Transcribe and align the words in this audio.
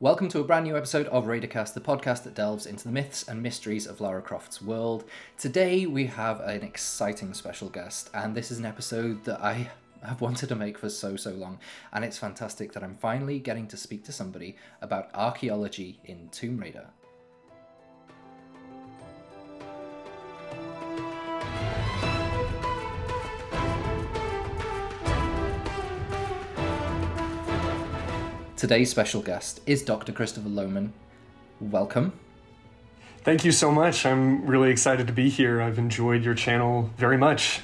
Welcome 0.00 0.28
to 0.28 0.38
a 0.38 0.44
brand 0.44 0.64
new 0.64 0.76
episode 0.76 1.08
of 1.08 1.24
Raidercast, 1.24 1.74
the 1.74 1.80
podcast 1.80 2.22
that 2.22 2.36
delves 2.36 2.66
into 2.66 2.84
the 2.84 2.92
myths 2.92 3.26
and 3.26 3.42
mysteries 3.42 3.84
of 3.84 4.00
Lara 4.00 4.22
Croft's 4.22 4.62
world. 4.62 5.02
Today 5.36 5.86
we 5.86 6.06
have 6.06 6.38
an 6.38 6.62
exciting 6.62 7.34
special 7.34 7.68
guest, 7.68 8.08
and 8.14 8.32
this 8.32 8.52
is 8.52 8.60
an 8.60 8.64
episode 8.64 9.24
that 9.24 9.40
I 9.40 9.72
have 10.04 10.20
wanted 10.20 10.50
to 10.50 10.54
make 10.54 10.78
for 10.78 10.88
so, 10.88 11.16
so 11.16 11.32
long, 11.32 11.58
and 11.92 12.04
it's 12.04 12.16
fantastic 12.16 12.74
that 12.74 12.84
I'm 12.84 12.94
finally 12.94 13.40
getting 13.40 13.66
to 13.66 13.76
speak 13.76 14.04
to 14.04 14.12
somebody 14.12 14.54
about 14.80 15.10
archaeology 15.14 15.98
in 16.04 16.28
Tomb 16.28 16.58
Raider. 16.58 16.86
Today's 28.58 28.90
special 28.90 29.22
guest 29.22 29.60
is 29.66 29.84
Dr. 29.84 30.10
Christopher 30.10 30.48
Lohman. 30.48 30.90
Welcome. 31.60 32.12
Thank 33.22 33.44
you 33.44 33.52
so 33.52 33.70
much. 33.70 34.04
I'm 34.04 34.44
really 34.46 34.68
excited 34.70 35.06
to 35.06 35.12
be 35.12 35.28
here. 35.28 35.62
I've 35.62 35.78
enjoyed 35.78 36.24
your 36.24 36.34
channel 36.34 36.90
very 36.96 37.16
much. 37.16 37.60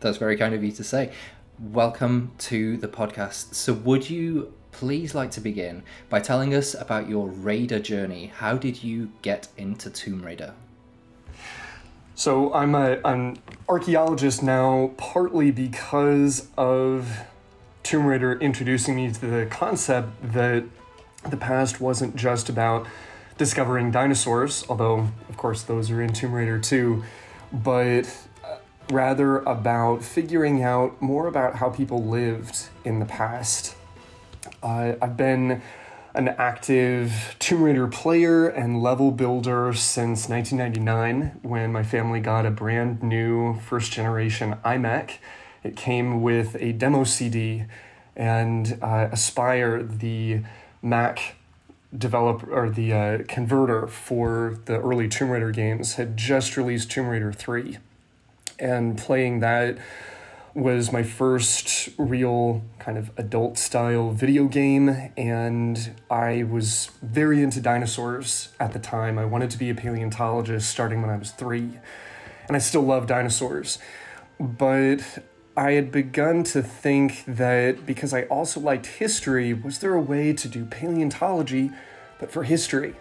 That's 0.00 0.18
very 0.18 0.36
kind 0.36 0.54
of 0.54 0.62
you 0.62 0.72
to 0.72 0.84
say. 0.84 1.12
Welcome 1.58 2.32
to 2.40 2.76
the 2.76 2.86
podcast. 2.86 3.54
So, 3.54 3.72
would 3.72 4.10
you 4.10 4.52
please 4.72 5.14
like 5.14 5.30
to 5.30 5.40
begin 5.40 5.84
by 6.10 6.20
telling 6.20 6.54
us 6.54 6.74
about 6.74 7.08
your 7.08 7.26
Raider 7.26 7.80
journey? 7.80 8.26
How 8.26 8.58
did 8.58 8.84
you 8.84 9.12
get 9.22 9.48
into 9.56 9.88
Tomb 9.88 10.22
Raider? 10.22 10.52
So, 12.14 12.52
I'm 12.52 12.74
a, 12.74 13.00
an 13.06 13.38
archaeologist 13.70 14.42
now, 14.42 14.90
partly 14.98 15.50
because 15.50 16.48
of 16.58 17.10
Tomb 17.90 18.06
Raider 18.06 18.38
introducing 18.38 18.94
me 18.94 19.10
to 19.10 19.26
the 19.26 19.46
concept 19.46 20.32
that 20.32 20.62
the 21.28 21.36
past 21.36 21.80
wasn't 21.80 22.14
just 22.14 22.48
about 22.48 22.86
discovering 23.36 23.90
dinosaurs, 23.90 24.64
although, 24.68 25.08
of 25.28 25.36
course, 25.36 25.64
those 25.64 25.90
are 25.90 26.00
in 26.00 26.12
Tomb 26.12 26.32
Raider 26.32 26.60
too, 26.60 27.02
but 27.52 28.04
uh, 28.44 28.58
rather 28.92 29.38
about 29.38 30.04
figuring 30.04 30.62
out 30.62 31.02
more 31.02 31.26
about 31.26 31.56
how 31.56 31.68
people 31.68 32.04
lived 32.04 32.68
in 32.84 33.00
the 33.00 33.06
past. 33.06 33.74
Uh, 34.62 34.92
I've 35.02 35.16
been 35.16 35.60
an 36.14 36.28
active 36.28 37.34
Tomb 37.40 37.64
Raider 37.64 37.88
player 37.88 38.46
and 38.46 38.80
level 38.80 39.10
builder 39.10 39.72
since 39.72 40.28
1999 40.28 41.40
when 41.42 41.72
my 41.72 41.82
family 41.82 42.20
got 42.20 42.46
a 42.46 42.52
brand 42.52 43.02
new 43.02 43.58
first 43.58 43.90
generation 43.90 44.54
iMac 44.64 45.14
it 45.62 45.76
came 45.76 46.22
with 46.22 46.56
a 46.60 46.72
demo 46.72 47.04
CD, 47.04 47.64
and 48.16 48.78
uh, 48.82 49.08
Aspyr, 49.08 49.98
the 49.98 50.42
Mac 50.82 51.36
developer 51.96 52.52
or 52.52 52.70
the 52.70 52.92
uh, 52.92 53.18
converter 53.28 53.86
for 53.86 54.58
the 54.66 54.80
early 54.80 55.08
Tomb 55.08 55.30
Raider 55.30 55.50
games, 55.50 55.94
had 55.94 56.16
just 56.16 56.56
released 56.56 56.90
Tomb 56.90 57.08
Raider 57.08 57.32
3. 57.32 57.78
And 58.58 58.96
playing 58.96 59.40
that 59.40 59.78
was 60.54 60.92
my 60.92 61.02
first 61.02 61.88
real 61.96 62.62
kind 62.78 62.98
of 62.98 63.10
adult 63.16 63.56
style 63.56 64.10
video 64.10 64.46
game, 64.46 65.12
and 65.16 65.94
I 66.10 66.42
was 66.42 66.90
very 67.02 67.42
into 67.42 67.60
dinosaurs 67.60 68.48
at 68.58 68.72
the 68.72 68.78
time. 68.78 69.18
I 69.18 69.24
wanted 69.24 69.50
to 69.50 69.58
be 69.58 69.70
a 69.70 69.74
paleontologist 69.74 70.68
starting 70.68 71.02
when 71.02 71.10
I 71.10 71.16
was 71.16 71.30
three, 71.30 71.78
and 72.48 72.56
I 72.56 72.58
still 72.58 72.82
love 72.82 73.06
dinosaurs. 73.06 73.78
But 74.38 75.24
I 75.56 75.72
had 75.72 75.90
begun 75.90 76.44
to 76.44 76.62
think 76.62 77.24
that 77.26 77.84
because 77.84 78.14
I 78.14 78.22
also 78.22 78.60
liked 78.60 78.86
history, 78.86 79.52
was 79.52 79.78
there 79.78 79.94
a 79.94 80.00
way 80.00 80.32
to 80.32 80.48
do 80.48 80.64
paleontology, 80.64 81.70
but 82.18 82.30
for 82.30 82.44
history? 82.44 82.94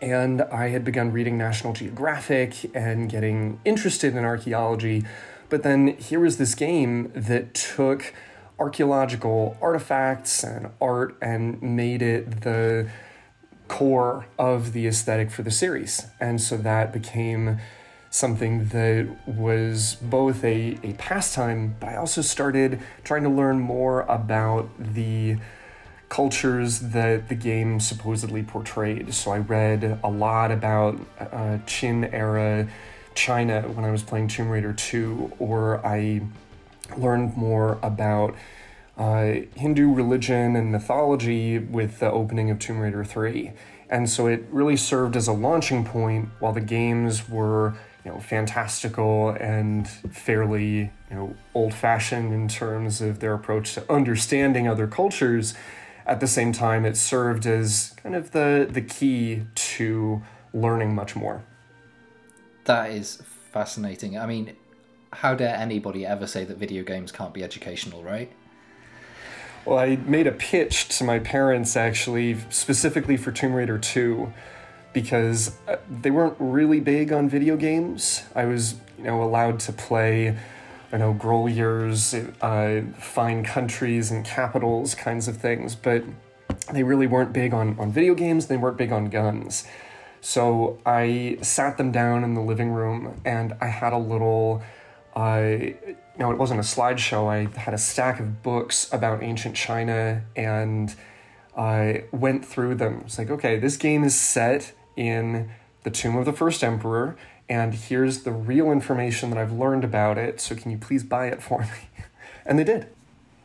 And 0.00 0.42
I 0.42 0.68
had 0.68 0.84
begun 0.84 1.12
reading 1.12 1.36
National 1.36 1.72
Geographic 1.72 2.74
and 2.74 3.10
getting 3.10 3.60
interested 3.64 4.14
in 4.14 4.24
archaeology. 4.24 5.04
But 5.48 5.62
then 5.62 5.96
here 5.96 6.20
was 6.20 6.38
this 6.38 6.54
game 6.54 7.12
that 7.14 7.54
took 7.54 8.14
archaeological 8.58 9.56
artifacts 9.60 10.42
and 10.42 10.70
art 10.80 11.16
and 11.20 11.60
made 11.62 12.02
it 12.02 12.42
the 12.42 12.88
core 13.68 14.26
of 14.38 14.72
the 14.72 14.86
aesthetic 14.86 15.30
for 15.30 15.42
the 15.42 15.50
series. 15.50 16.06
And 16.20 16.40
so 16.40 16.56
that 16.58 16.92
became 16.92 17.58
something 18.16 18.64
that 18.68 19.06
was 19.26 19.96
both 19.96 20.42
a, 20.42 20.78
a 20.82 20.94
pastime, 20.94 21.76
but 21.78 21.90
I 21.90 21.96
also 21.96 22.22
started 22.22 22.80
trying 23.04 23.24
to 23.24 23.28
learn 23.28 23.60
more 23.60 24.02
about 24.02 24.70
the 24.78 25.36
cultures 26.08 26.80
that 26.80 27.28
the 27.28 27.34
game 27.34 27.78
supposedly 27.78 28.42
portrayed. 28.42 29.12
So 29.12 29.32
I 29.32 29.38
read 29.38 29.98
a 30.02 30.08
lot 30.08 30.50
about 30.50 30.98
uh, 31.20 31.58
Qin 31.66 32.10
era 32.12 32.68
China 33.14 33.62
when 33.62 33.84
I 33.84 33.90
was 33.90 34.02
playing 34.02 34.28
Tomb 34.28 34.48
Raider 34.48 34.72
2, 34.72 35.32
or 35.38 35.84
I 35.86 36.22
learned 36.96 37.36
more 37.36 37.78
about 37.82 38.34
uh, 38.96 39.40
Hindu 39.56 39.92
religion 39.92 40.56
and 40.56 40.72
mythology 40.72 41.58
with 41.58 41.98
the 41.98 42.10
opening 42.10 42.50
of 42.50 42.58
Tomb 42.58 42.78
Raider 42.78 43.04
3. 43.04 43.52
And 43.90 44.08
so 44.08 44.26
it 44.26 44.44
really 44.50 44.76
served 44.76 45.16
as 45.16 45.28
a 45.28 45.32
launching 45.32 45.84
point 45.84 46.30
while 46.40 46.52
the 46.52 46.60
games 46.60 47.28
were 47.28 47.74
you 48.06 48.12
know, 48.12 48.20
fantastical 48.20 49.30
and 49.30 49.88
fairly, 49.88 50.92
you 51.10 51.16
know, 51.16 51.34
old-fashioned 51.54 52.32
in 52.32 52.46
terms 52.46 53.00
of 53.00 53.18
their 53.18 53.34
approach 53.34 53.74
to 53.74 53.92
understanding 53.92 54.68
other 54.68 54.86
cultures. 54.86 55.54
At 56.06 56.20
the 56.20 56.28
same 56.28 56.52
time, 56.52 56.84
it 56.84 56.96
served 56.96 57.46
as 57.46 57.96
kind 58.00 58.14
of 58.14 58.30
the 58.30 58.68
the 58.70 58.80
key 58.80 59.42
to 59.74 60.22
learning 60.54 60.94
much 60.94 61.16
more. 61.16 61.42
That 62.66 62.92
is 62.92 63.20
fascinating. 63.50 64.16
I 64.16 64.26
mean, 64.26 64.54
how 65.12 65.34
dare 65.34 65.56
anybody 65.56 66.06
ever 66.06 66.28
say 66.28 66.44
that 66.44 66.58
video 66.58 66.84
games 66.84 67.10
can't 67.10 67.34
be 67.34 67.42
educational, 67.42 68.04
right? 68.04 68.30
Well, 69.64 69.80
I 69.80 69.96
made 69.96 70.28
a 70.28 70.32
pitch 70.32 70.96
to 70.98 71.02
my 71.02 71.18
parents 71.18 71.76
actually, 71.76 72.36
specifically 72.50 73.16
for 73.16 73.32
Tomb 73.32 73.52
Raider 73.52 73.78
2 73.78 74.32
because 74.96 75.54
uh, 75.68 75.76
they 75.90 76.10
weren't 76.10 76.36
really 76.38 76.80
big 76.80 77.12
on 77.12 77.28
video 77.28 77.54
games. 77.54 78.22
I 78.34 78.46
was, 78.46 78.76
you 78.96 79.04
know, 79.04 79.22
allowed 79.22 79.60
to 79.60 79.72
play, 79.74 80.38
I 80.90 80.96
know, 80.96 81.12
Groliers, 81.12 82.14
uh, 82.40 82.98
find 82.98 83.44
countries 83.44 84.10
and 84.10 84.24
capitals 84.24 84.94
kinds 84.94 85.28
of 85.28 85.36
things, 85.36 85.74
but 85.74 86.02
they 86.72 86.82
really 86.82 87.06
weren't 87.06 87.34
big 87.34 87.52
on, 87.52 87.78
on 87.78 87.92
video 87.92 88.14
games, 88.14 88.46
they 88.46 88.56
weren't 88.56 88.78
big 88.78 88.90
on 88.90 89.10
guns. 89.10 89.66
So 90.22 90.78
I 90.86 91.36
sat 91.42 91.76
them 91.76 91.92
down 91.92 92.24
in 92.24 92.32
the 92.32 92.40
living 92.40 92.70
room 92.70 93.20
and 93.22 93.54
I 93.60 93.66
had 93.66 93.92
a 93.92 93.98
little, 93.98 94.62
uh, 95.14 95.42
you 95.46 95.96
know, 96.18 96.30
it 96.32 96.38
wasn't 96.38 96.60
a 96.60 96.62
slideshow, 96.62 97.28
I 97.28 97.60
had 97.60 97.74
a 97.74 97.78
stack 97.78 98.18
of 98.18 98.42
books 98.42 98.90
about 98.94 99.22
ancient 99.22 99.56
China 99.56 100.22
and 100.34 100.94
I 101.54 102.04
went 102.12 102.46
through 102.46 102.76
them. 102.76 103.02
It's 103.04 103.18
like, 103.18 103.28
okay, 103.28 103.58
this 103.58 103.76
game 103.76 104.02
is 104.02 104.18
set 104.18 104.72
in 104.96 105.50
the 105.84 105.90
tomb 105.90 106.16
of 106.16 106.24
the 106.24 106.32
first 106.32 106.64
emperor, 106.64 107.16
and 107.48 107.74
here's 107.74 108.24
the 108.24 108.32
real 108.32 108.72
information 108.72 109.30
that 109.30 109.38
I've 109.38 109.52
learned 109.52 109.84
about 109.84 110.18
it. 110.18 110.40
So 110.40 110.56
can 110.56 110.70
you 110.70 110.78
please 110.78 111.04
buy 111.04 111.28
it 111.28 111.42
for 111.42 111.60
me? 111.60 112.04
and 112.44 112.58
they 112.58 112.64
did. 112.64 112.88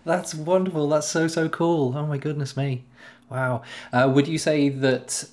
That's 0.06 0.34
wonderful. 0.34 0.90
That's 0.90 1.08
so 1.08 1.28
so 1.28 1.48
cool. 1.50 1.96
Oh 1.96 2.08
my 2.08 2.18
goodness 2.18 2.58
me! 2.58 2.84
Wow. 3.30 3.62
Uh, 3.94 4.12
would 4.14 4.28
you 4.28 4.38
say 4.38 4.70
that 4.70 5.26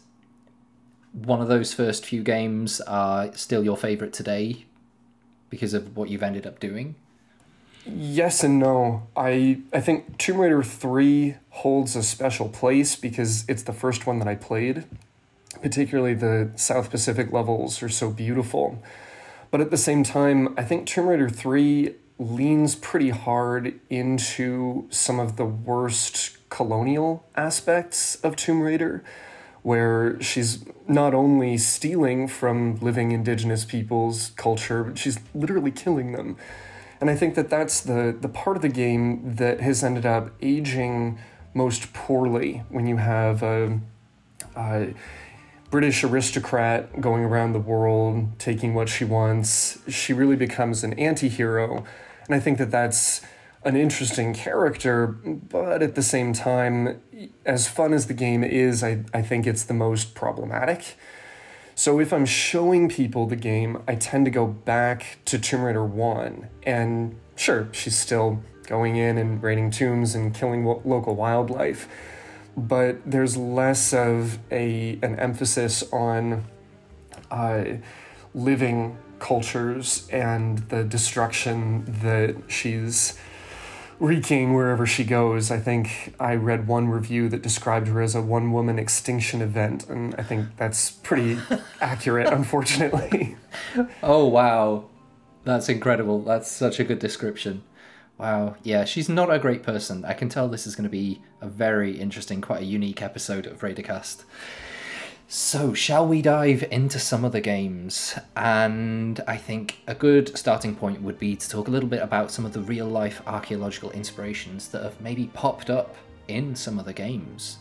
one 1.12 1.40
of 1.40 1.48
those 1.48 1.72
first 1.72 2.04
few 2.04 2.22
games 2.22 2.80
are 2.82 3.32
still 3.34 3.64
your 3.64 3.76
favorite 3.76 4.12
today 4.12 4.66
because 5.48 5.72
of 5.72 5.96
what 5.96 6.10
you've 6.10 6.22
ended 6.22 6.46
up 6.46 6.60
doing? 6.60 6.94
Yes 7.86 8.44
and 8.44 8.58
no. 8.58 9.06
I 9.16 9.60
I 9.72 9.80
think 9.80 10.18
Tomb 10.18 10.38
Raider 10.38 10.62
3 10.62 11.36
holds 11.50 11.96
a 11.96 12.02
special 12.02 12.48
place 12.50 12.94
because 12.96 13.46
it's 13.48 13.62
the 13.62 13.72
first 13.72 14.06
one 14.06 14.18
that 14.18 14.28
I 14.28 14.34
played 14.34 14.84
particularly 15.62 16.14
the 16.14 16.50
South 16.56 16.90
Pacific 16.90 17.32
levels, 17.32 17.82
are 17.82 17.88
so 17.88 18.10
beautiful. 18.10 18.82
But 19.50 19.60
at 19.60 19.70
the 19.70 19.76
same 19.76 20.02
time, 20.02 20.54
I 20.56 20.64
think 20.64 20.86
Tomb 20.86 21.08
Raider 21.08 21.28
3 21.28 21.94
leans 22.18 22.74
pretty 22.74 23.10
hard 23.10 23.78
into 23.88 24.86
some 24.90 25.20
of 25.20 25.36
the 25.36 25.46
worst 25.46 26.36
colonial 26.50 27.24
aspects 27.36 28.16
of 28.16 28.36
Tomb 28.36 28.60
Raider, 28.62 29.04
where 29.62 30.20
she's 30.20 30.64
not 30.86 31.14
only 31.14 31.58
stealing 31.58 32.26
from 32.26 32.76
living 32.80 33.12
indigenous 33.12 33.64
people's 33.64 34.30
culture, 34.36 34.82
but 34.84 34.98
she's 34.98 35.18
literally 35.34 35.70
killing 35.70 36.12
them. 36.12 36.36
And 37.00 37.10
I 37.10 37.14
think 37.14 37.34
that 37.36 37.48
that's 37.48 37.80
the, 37.80 38.16
the 38.18 38.28
part 38.28 38.56
of 38.56 38.62
the 38.62 38.68
game 38.68 39.36
that 39.36 39.60
has 39.60 39.84
ended 39.84 40.04
up 40.04 40.30
aging 40.42 41.18
most 41.54 41.92
poorly 41.92 42.62
when 42.68 42.86
you 42.86 42.96
have 42.96 43.42
a, 43.42 43.80
a 44.56 44.94
British 45.70 46.02
aristocrat 46.02 47.00
going 47.00 47.24
around 47.24 47.52
the 47.52 47.60
world, 47.60 48.38
taking 48.38 48.74
what 48.74 48.88
she 48.88 49.04
wants. 49.04 49.78
She 49.88 50.12
really 50.12 50.36
becomes 50.36 50.82
an 50.82 50.94
anti 50.94 51.28
hero. 51.28 51.84
And 52.26 52.34
I 52.34 52.40
think 52.40 52.58
that 52.58 52.70
that's 52.70 53.22
an 53.64 53.76
interesting 53.76 54.34
character, 54.34 55.06
but 55.06 55.82
at 55.82 55.94
the 55.94 56.02
same 56.02 56.32
time, 56.32 57.00
as 57.44 57.68
fun 57.68 57.92
as 57.92 58.06
the 58.06 58.14
game 58.14 58.44
is, 58.44 58.82
I, 58.82 59.04
I 59.12 59.22
think 59.22 59.46
it's 59.46 59.64
the 59.64 59.74
most 59.74 60.14
problematic. 60.14 60.96
So 61.74 62.00
if 62.00 62.12
I'm 62.12 62.26
showing 62.26 62.88
people 62.88 63.26
the 63.26 63.36
game, 63.36 63.82
I 63.86 63.94
tend 63.94 64.24
to 64.24 64.30
go 64.30 64.46
back 64.46 65.18
to 65.26 65.38
Tomb 65.38 65.62
Raider 65.62 65.84
1. 65.84 66.48
And 66.64 67.16
sure, 67.36 67.68
she's 67.72 67.96
still 67.96 68.42
going 68.66 68.96
in 68.96 69.16
and 69.16 69.42
raiding 69.42 69.70
tombs 69.70 70.14
and 70.14 70.34
killing 70.34 70.64
wo- 70.64 70.82
local 70.84 71.14
wildlife, 71.14 71.88
but 72.58 72.98
there's 73.10 73.36
less 73.36 73.92
of 73.92 74.38
a 74.50 74.98
an 75.02 75.18
emphasis 75.18 75.82
on 75.92 76.44
uh, 77.30 77.64
living 78.34 78.98
cultures 79.18 80.08
and 80.12 80.58
the 80.68 80.84
destruction 80.84 81.84
that 82.02 82.36
she's 82.48 83.18
wreaking 84.00 84.54
wherever 84.54 84.86
she 84.86 85.04
goes. 85.04 85.50
I 85.50 85.58
think 85.58 86.14
I 86.20 86.34
read 86.34 86.68
one 86.68 86.88
review 86.88 87.28
that 87.30 87.42
described 87.42 87.88
her 87.88 88.00
as 88.00 88.14
a 88.14 88.22
one 88.22 88.52
woman 88.52 88.78
extinction 88.78 89.42
event, 89.42 89.88
and 89.88 90.14
I 90.16 90.22
think 90.22 90.56
that's 90.56 90.90
pretty 90.90 91.38
accurate, 91.80 92.28
unfortunately. 92.28 93.36
Oh, 94.02 94.26
wow. 94.26 94.84
That's 95.44 95.68
incredible. 95.68 96.22
That's 96.22 96.50
such 96.50 96.78
a 96.78 96.84
good 96.84 96.98
description. 96.98 97.62
Wow. 98.18 98.56
Yeah, 98.64 98.84
she's 98.84 99.08
not 99.08 99.32
a 99.32 99.38
great 99.38 99.62
person. 99.62 100.04
I 100.04 100.12
can 100.12 100.28
tell 100.28 100.48
this 100.48 100.66
is 100.66 100.74
going 100.74 100.84
to 100.84 100.90
be 100.90 101.22
a 101.40 101.48
very 101.48 101.98
interesting, 101.98 102.40
quite 102.40 102.62
a 102.62 102.64
unique 102.64 103.00
episode 103.00 103.46
of 103.46 103.60
Raidercast. 103.60 104.24
So, 105.30 105.74
shall 105.74 106.06
we 106.06 106.22
dive 106.22 106.64
into 106.70 106.98
some 106.98 107.24
of 107.24 107.32
the 107.32 107.40
games? 107.40 108.18
And 108.34 109.20
I 109.28 109.36
think 109.36 109.82
a 109.86 109.94
good 109.94 110.36
starting 110.36 110.74
point 110.74 111.02
would 111.02 111.18
be 111.18 111.36
to 111.36 111.48
talk 111.48 111.68
a 111.68 111.70
little 111.70 111.88
bit 111.88 112.02
about 112.02 112.30
some 112.30 112.44
of 112.44 112.54
the 112.54 112.60
real 112.60 112.86
life 112.86 113.22
archaeological 113.26 113.90
inspirations 113.90 114.68
that 114.68 114.82
have 114.82 115.00
maybe 115.00 115.26
popped 115.34 115.70
up 115.70 115.94
in 116.26 116.56
some 116.56 116.78
of 116.78 116.86
the 116.86 116.94
games. 116.94 117.58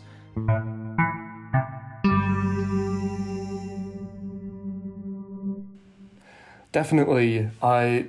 Definitely. 6.72 7.50
I 7.62 8.06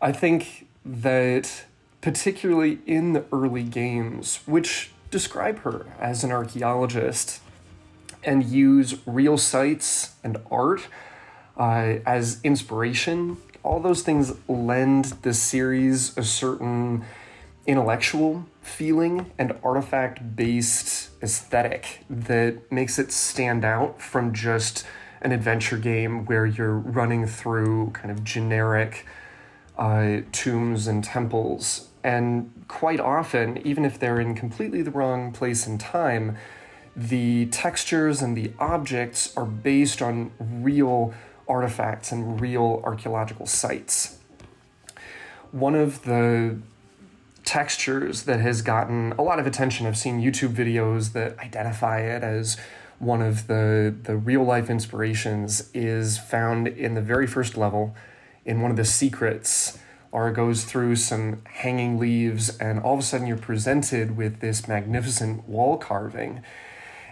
I 0.00 0.12
think 0.12 0.67
that 0.88 1.66
particularly 2.00 2.78
in 2.86 3.12
the 3.12 3.24
early 3.32 3.62
games, 3.62 4.40
which 4.46 4.90
describe 5.10 5.60
her 5.60 5.86
as 6.00 6.24
an 6.24 6.32
archaeologist 6.32 7.40
and 8.24 8.44
use 8.44 8.96
real 9.06 9.36
sites 9.38 10.14
and 10.24 10.38
art 10.50 10.86
uh, 11.56 11.98
as 12.06 12.40
inspiration, 12.42 13.36
all 13.62 13.80
those 13.80 14.02
things 14.02 14.32
lend 14.48 15.06
the 15.22 15.34
series 15.34 16.16
a 16.16 16.22
certain 16.22 17.04
intellectual 17.66 18.46
feeling 18.62 19.30
and 19.38 19.52
artifact 19.62 20.36
based 20.36 21.10
aesthetic 21.22 22.04
that 22.08 22.70
makes 22.72 22.98
it 22.98 23.12
stand 23.12 23.64
out 23.64 24.00
from 24.00 24.32
just 24.32 24.86
an 25.20 25.32
adventure 25.32 25.76
game 25.76 26.24
where 26.24 26.46
you're 26.46 26.78
running 26.78 27.26
through 27.26 27.90
kind 27.90 28.10
of 28.10 28.24
generic 28.24 29.04
uh, 29.78 30.20
tombs 30.32 30.86
and 30.86 31.04
temples. 31.04 31.88
And 32.02 32.52
quite 32.68 33.00
often, 33.00 33.58
even 33.66 33.84
if 33.84 33.98
they're 33.98 34.20
in 34.20 34.34
completely 34.34 34.82
the 34.82 34.90
wrong 34.90 35.32
place 35.32 35.66
and 35.66 35.78
time, 35.78 36.36
the 36.96 37.46
textures 37.46 38.22
and 38.22 38.36
the 38.36 38.52
objects 38.58 39.36
are 39.36 39.44
based 39.44 40.02
on 40.02 40.32
real 40.40 41.14
artifacts 41.48 42.12
and 42.12 42.40
real 42.40 42.82
archaeological 42.84 43.46
sites. 43.46 44.18
One 45.52 45.74
of 45.74 46.02
the 46.02 46.58
textures 47.44 48.24
that 48.24 48.40
has 48.40 48.60
gotten 48.60 49.12
a 49.12 49.22
lot 49.22 49.38
of 49.38 49.46
attention, 49.46 49.86
I've 49.86 49.96
seen 49.96 50.20
YouTube 50.20 50.54
videos 50.54 51.12
that 51.12 51.38
identify 51.38 52.00
it 52.00 52.22
as 52.22 52.58
one 52.98 53.22
of 53.22 53.46
the, 53.46 53.94
the 54.02 54.16
real 54.16 54.42
life 54.42 54.68
inspirations, 54.68 55.70
is 55.72 56.18
found 56.18 56.68
in 56.68 56.94
the 56.94 57.00
very 57.00 57.26
first 57.26 57.56
level 57.56 57.94
in 58.48 58.60
one 58.60 58.72
of 58.72 58.76
the 58.76 58.84
secrets. 58.84 59.78
Or 60.10 60.32
goes 60.32 60.64
through 60.64 60.96
some 60.96 61.42
hanging 61.44 61.98
leaves, 61.98 62.56
and 62.56 62.80
all 62.80 62.94
of 62.94 63.00
a 63.00 63.02
sudden 63.02 63.26
you're 63.26 63.36
presented 63.36 64.16
with 64.16 64.40
this 64.40 64.66
magnificent 64.66 65.46
wall 65.46 65.76
carving 65.76 66.42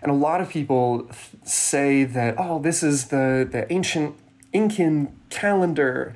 and 0.02 0.10
a 0.10 0.14
lot 0.14 0.40
of 0.40 0.48
people 0.48 1.10
say 1.42 2.04
that, 2.04 2.36
oh, 2.38 2.60
this 2.60 2.82
is 2.84 3.06
the, 3.06 3.48
the 3.50 3.70
ancient 3.72 4.14
Incan 4.52 5.12
calendar. 5.30 6.14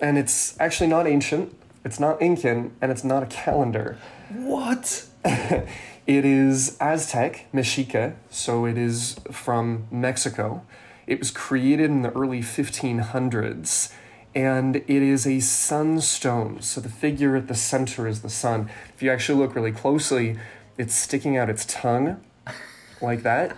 And 0.00 0.18
it's 0.18 0.58
actually 0.60 0.88
not 0.88 1.06
ancient, 1.06 1.56
it's 1.84 1.98
not 1.98 2.20
Incan, 2.20 2.72
and 2.82 2.92
it's 2.92 3.04
not 3.04 3.22
a 3.22 3.26
calendar. 3.26 3.96
What? 4.28 5.06
it 5.24 5.70
is 6.06 6.76
Aztec, 6.78 7.46
Mexica, 7.54 8.16
so 8.30 8.66
it 8.66 8.76
is 8.76 9.16
from 9.30 9.86
Mexico. 9.90 10.66
It 11.06 11.18
was 11.18 11.30
created 11.30 11.90
in 11.90 12.02
the 12.02 12.10
early 12.12 12.40
1500s, 12.40 13.92
and 14.34 14.76
it 14.76 14.88
is 14.88 15.26
a 15.26 15.40
sunstone. 15.40 16.62
So 16.62 16.80
the 16.80 16.88
figure 16.88 17.36
at 17.36 17.48
the 17.48 17.54
center 17.54 18.06
is 18.06 18.22
the 18.22 18.30
sun. 18.30 18.70
If 18.94 19.02
you 19.02 19.10
actually 19.10 19.38
look 19.38 19.54
really 19.54 19.72
closely, 19.72 20.38
it's 20.78 20.94
sticking 20.94 21.36
out 21.36 21.50
its 21.50 21.64
tongue 21.66 22.22
like 23.02 23.22
that, 23.22 23.56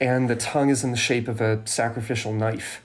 and 0.00 0.28
the 0.28 0.36
tongue 0.36 0.70
is 0.70 0.84
in 0.84 0.90
the 0.90 0.96
shape 0.96 1.28
of 1.28 1.40
a 1.40 1.66
sacrificial 1.66 2.32
knife. 2.32 2.82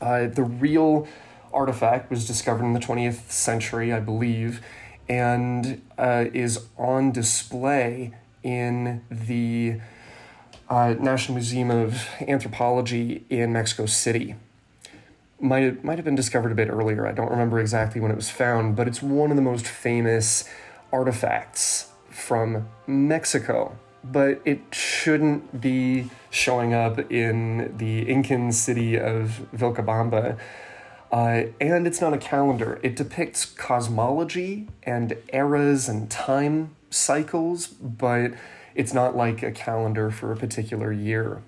Uh, 0.00 0.26
the 0.26 0.42
real 0.42 1.08
artifact 1.52 2.10
was 2.10 2.26
discovered 2.26 2.64
in 2.64 2.72
the 2.72 2.80
20th 2.80 3.30
century, 3.30 3.92
I 3.92 4.00
believe, 4.00 4.60
and 5.08 5.82
uh, 5.98 6.26
is 6.32 6.66
on 6.78 7.10
display 7.10 8.14
in 8.42 9.02
the 9.10 9.80
uh, 10.68 10.94
National 10.98 11.34
Museum 11.34 11.70
of 11.70 12.08
Anthropology 12.20 13.24
in 13.28 13.52
Mexico 13.52 13.86
City. 13.86 14.36
Might, 15.40 15.82
might 15.82 15.96
have 15.96 16.04
been 16.04 16.14
discovered 16.14 16.52
a 16.52 16.54
bit 16.54 16.68
earlier. 16.68 17.06
I 17.06 17.12
don't 17.12 17.30
remember 17.30 17.58
exactly 17.60 18.00
when 18.00 18.10
it 18.10 18.16
was 18.16 18.28
found, 18.28 18.76
but 18.76 18.86
it's 18.86 19.02
one 19.02 19.30
of 19.30 19.36
the 19.36 19.42
most 19.42 19.66
famous 19.66 20.48
artifacts 20.92 21.90
from 22.10 22.68
Mexico 22.86 23.76
but 24.02 24.40
it 24.44 24.60
shouldn't 24.72 25.60
be 25.60 26.10
showing 26.30 26.72
up 26.72 26.98
in 27.10 27.76
the 27.76 28.08
Incan 28.08 28.52
city 28.52 28.98
of 28.98 29.46
Vilcabamba. 29.54 30.38
Uh, 31.12 31.44
and 31.60 31.86
it's 31.86 32.00
not 32.00 32.12
a 32.12 32.18
calendar. 32.18 32.78
It 32.82 32.94
depicts 32.96 33.44
cosmology 33.44 34.68
and 34.84 35.16
eras 35.32 35.88
and 35.88 36.08
time 36.10 36.76
cycles, 36.88 37.66
but 37.66 38.32
it's 38.74 38.94
not 38.94 39.16
like 39.16 39.42
a 39.42 39.50
calendar 39.50 40.10
for 40.10 40.32
a 40.32 40.36
particular 40.36 40.92
year. 40.92 41.42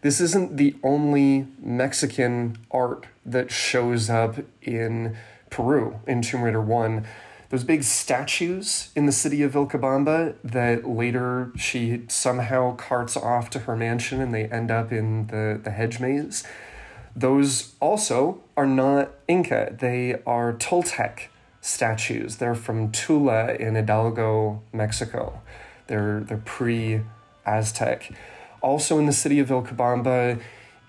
This 0.00 0.20
isn't 0.20 0.56
the 0.56 0.76
only 0.82 1.46
Mexican 1.60 2.58
art 2.70 3.06
that 3.30 3.50
shows 3.50 4.10
up 4.10 4.36
in 4.62 5.16
Peru 5.50 6.00
in 6.06 6.22
Tomb 6.22 6.42
Raider 6.42 6.60
1 6.60 7.06
those 7.50 7.64
big 7.64 7.82
statues 7.82 8.90
in 8.94 9.06
the 9.06 9.12
city 9.12 9.42
of 9.42 9.52
Vilcabamba 9.52 10.34
that 10.44 10.86
later 10.86 11.50
she 11.56 12.02
somehow 12.08 12.76
carts 12.76 13.16
off 13.16 13.48
to 13.50 13.60
her 13.60 13.74
mansion 13.74 14.20
and 14.20 14.34
they 14.34 14.44
end 14.44 14.70
up 14.70 14.92
in 14.92 15.28
the, 15.28 15.58
the 15.62 15.70
hedge 15.70 15.98
maze. 15.98 16.44
Those 17.16 17.74
also 17.80 18.40
are 18.56 18.66
not 18.66 19.10
Inca, 19.26 19.74
they 19.78 20.20
are 20.26 20.52
Toltec 20.52 21.28
statues. 21.60 22.36
They're 22.36 22.54
from 22.54 22.92
Tula 22.92 23.54
in 23.54 23.74
Hidalgo, 23.74 24.62
Mexico. 24.72 25.40
They're, 25.86 26.20
they're 26.20 26.36
pre 26.36 27.00
Aztec. 27.46 28.12
Also 28.60 28.98
in 28.98 29.06
the 29.06 29.12
city 29.12 29.40
of 29.40 29.48
Vilcabamba, 29.48 30.40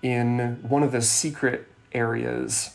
in 0.02 0.58
one 0.62 0.82
of 0.82 0.92
the 0.92 1.02
secret 1.02 1.66
areas, 1.92 2.70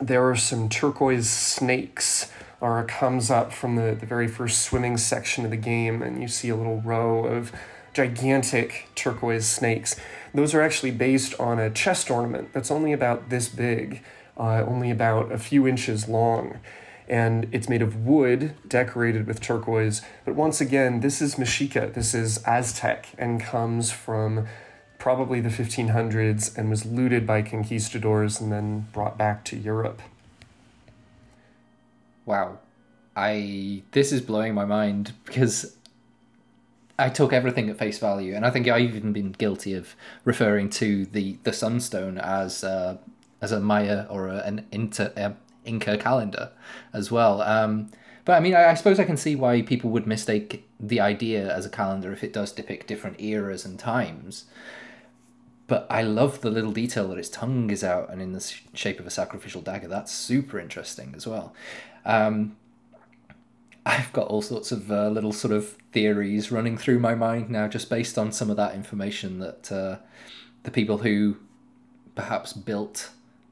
there 0.00 0.28
are 0.28 0.36
some 0.36 0.68
turquoise 0.68 1.30
snakes 1.30 2.30
or 2.60 2.84
comes 2.84 3.30
up 3.30 3.52
from 3.52 3.76
the, 3.76 3.96
the 3.98 4.06
very 4.06 4.28
first 4.28 4.62
swimming 4.62 4.96
section 4.96 5.44
of 5.44 5.50
the 5.50 5.56
game, 5.56 6.00
and 6.00 6.22
you 6.22 6.28
see 6.28 6.48
a 6.48 6.56
little 6.56 6.80
row 6.80 7.24
of 7.24 7.52
gigantic 7.92 8.88
turquoise 8.94 9.46
snakes. 9.46 9.96
Those 10.32 10.54
are 10.54 10.62
actually 10.62 10.92
based 10.92 11.38
on 11.40 11.58
a 11.58 11.70
chest 11.70 12.10
ornament 12.10 12.52
that's 12.52 12.70
only 12.70 12.92
about 12.92 13.30
this 13.30 13.48
big, 13.48 14.02
uh, 14.38 14.64
only 14.66 14.90
about 14.90 15.32
a 15.32 15.38
few 15.38 15.66
inches 15.66 16.08
long. 16.08 16.60
And 17.08 17.48
it's 17.52 17.68
made 17.68 17.82
of 17.82 18.06
wood 18.06 18.54
decorated 18.66 19.26
with 19.26 19.40
turquoise. 19.40 20.00
But 20.24 20.34
once 20.34 20.60
again, 20.60 21.00
this 21.00 21.20
is 21.20 21.34
Mexica, 21.34 21.92
this 21.92 22.14
is 22.14 22.42
Aztec, 22.46 23.08
and 23.18 23.40
comes 23.40 23.90
from 23.90 24.46
probably 25.02 25.40
the 25.40 25.48
1500s 25.48 26.56
and 26.56 26.70
was 26.70 26.86
looted 26.86 27.26
by 27.26 27.42
conquistadors 27.42 28.40
and 28.40 28.52
then 28.52 28.86
brought 28.92 29.18
back 29.18 29.44
to 29.44 29.56
Europe 29.56 30.00
wow, 32.24 32.58
I 33.16 33.82
this 33.92 34.12
is 34.12 34.20
blowing 34.20 34.54
my 34.54 34.64
mind 34.64 35.12
because 35.24 35.76
I 36.98 37.08
took 37.08 37.32
everything 37.32 37.68
at 37.68 37.78
face 37.78 37.98
value, 37.98 38.34
and 38.34 38.46
I 38.46 38.50
think 38.50 38.68
I've 38.68 38.94
even 38.94 39.12
been 39.12 39.32
guilty 39.32 39.74
of 39.74 39.94
referring 40.24 40.70
to 40.70 41.06
the 41.06 41.38
the 41.42 41.52
Sunstone 41.52 42.18
as 42.18 42.64
uh, 42.64 42.98
as 43.40 43.52
a 43.52 43.60
Maya 43.60 44.06
or 44.08 44.28
a, 44.28 44.38
an 44.38 44.66
Inter, 44.70 45.12
uh, 45.16 45.32
Inca 45.64 45.98
calendar 45.98 46.50
as 46.92 47.10
well. 47.10 47.42
Um, 47.42 47.90
But 48.24 48.34
I 48.34 48.40
mean, 48.40 48.54
I, 48.54 48.70
I 48.70 48.74
suppose 48.74 49.00
I 49.00 49.04
can 49.04 49.16
see 49.16 49.34
why 49.34 49.62
people 49.62 49.90
would 49.90 50.06
mistake 50.06 50.64
the 50.78 51.00
idea 51.00 51.52
as 51.52 51.66
a 51.66 51.68
calendar 51.68 52.12
if 52.12 52.22
it 52.22 52.32
does 52.32 52.52
depict 52.52 52.86
different 52.86 53.20
eras 53.20 53.64
and 53.64 53.78
times. 53.78 54.44
But 55.72 55.86
I 55.88 56.02
love 56.02 56.42
the 56.42 56.50
little 56.50 56.70
detail 56.70 57.08
that 57.08 57.16
its 57.16 57.30
tongue 57.30 57.70
is 57.70 57.82
out 57.82 58.10
and 58.10 58.20
in 58.20 58.32
the 58.32 58.54
shape 58.74 59.00
of 59.00 59.06
a 59.06 59.10
sacrificial 59.10 59.62
dagger. 59.62 59.88
That's 59.88 60.12
super 60.12 60.60
interesting 60.60 61.14
as 61.16 61.26
well. 61.26 61.54
Um, 62.04 62.56
I've 63.86 64.12
got 64.12 64.26
all 64.26 64.42
sorts 64.42 64.70
of 64.70 64.92
uh, 64.92 65.08
little 65.08 65.32
sort 65.32 65.54
of 65.54 65.78
theories 65.90 66.52
running 66.52 66.76
through 66.76 66.98
my 66.98 67.14
mind 67.14 67.48
now, 67.48 67.68
just 67.68 67.88
based 67.88 68.18
on 68.18 68.32
some 68.32 68.50
of 68.50 68.58
that 68.58 68.74
information 68.74 69.38
that 69.38 69.72
uh, 69.72 69.96
the 70.64 70.70
people 70.70 70.98
who 70.98 71.38
perhaps 72.16 72.52
built 72.52 73.08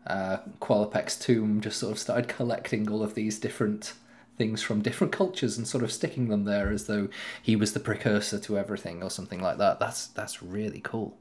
uh, 0.07 0.41
Qualopec's 0.61 1.19
tomb 1.19 1.63
just 1.63 1.79
sort 1.79 1.93
of 1.93 1.99
started 1.99 2.29
collecting 2.37 2.91
all 2.91 3.03
of 3.03 3.15
these 3.15 3.39
different 3.39 3.95
things 4.41 4.63
from 4.63 4.81
different 4.81 5.13
cultures 5.13 5.59
and 5.59 5.69
sort 5.69 5.85
of 5.85 5.93
sticking 5.93 6.29
them 6.29 6.45
there 6.45 6.71
as 6.71 6.87
though 6.87 7.09
he 7.43 7.55
was 7.55 7.75
the 7.75 7.79
precursor 7.79 8.39
to 8.39 8.57
everything 8.57 9.03
or 9.03 9.11
something 9.11 9.43
like 9.43 9.59
that. 9.59 9.79
That's 9.79 10.07
that's 10.07 10.43
really 10.43 10.81
cool. 10.81 11.19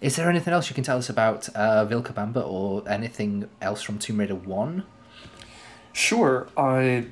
Is 0.00 0.14
there 0.14 0.30
anything 0.30 0.54
else 0.54 0.70
you 0.70 0.74
can 0.76 0.84
tell 0.84 0.96
us 0.96 1.10
about 1.10 1.48
uh, 1.56 1.84
Vilcabamba 1.84 2.46
or 2.46 2.88
anything 2.88 3.48
else 3.60 3.82
from 3.82 3.98
Tomb 3.98 4.20
Raider 4.20 4.36
One? 4.36 4.84
Sure. 5.92 6.46
I 6.56 7.06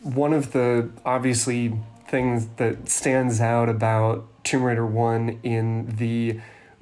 one 0.00 0.32
of 0.32 0.52
the 0.52 0.88
obviously 1.04 1.78
things 2.08 2.46
that 2.56 2.88
stands 2.88 3.38
out 3.38 3.68
about 3.68 4.26
Tomb 4.44 4.62
Raider 4.62 4.86
1 4.86 5.40
in 5.42 5.96
the 5.96 6.40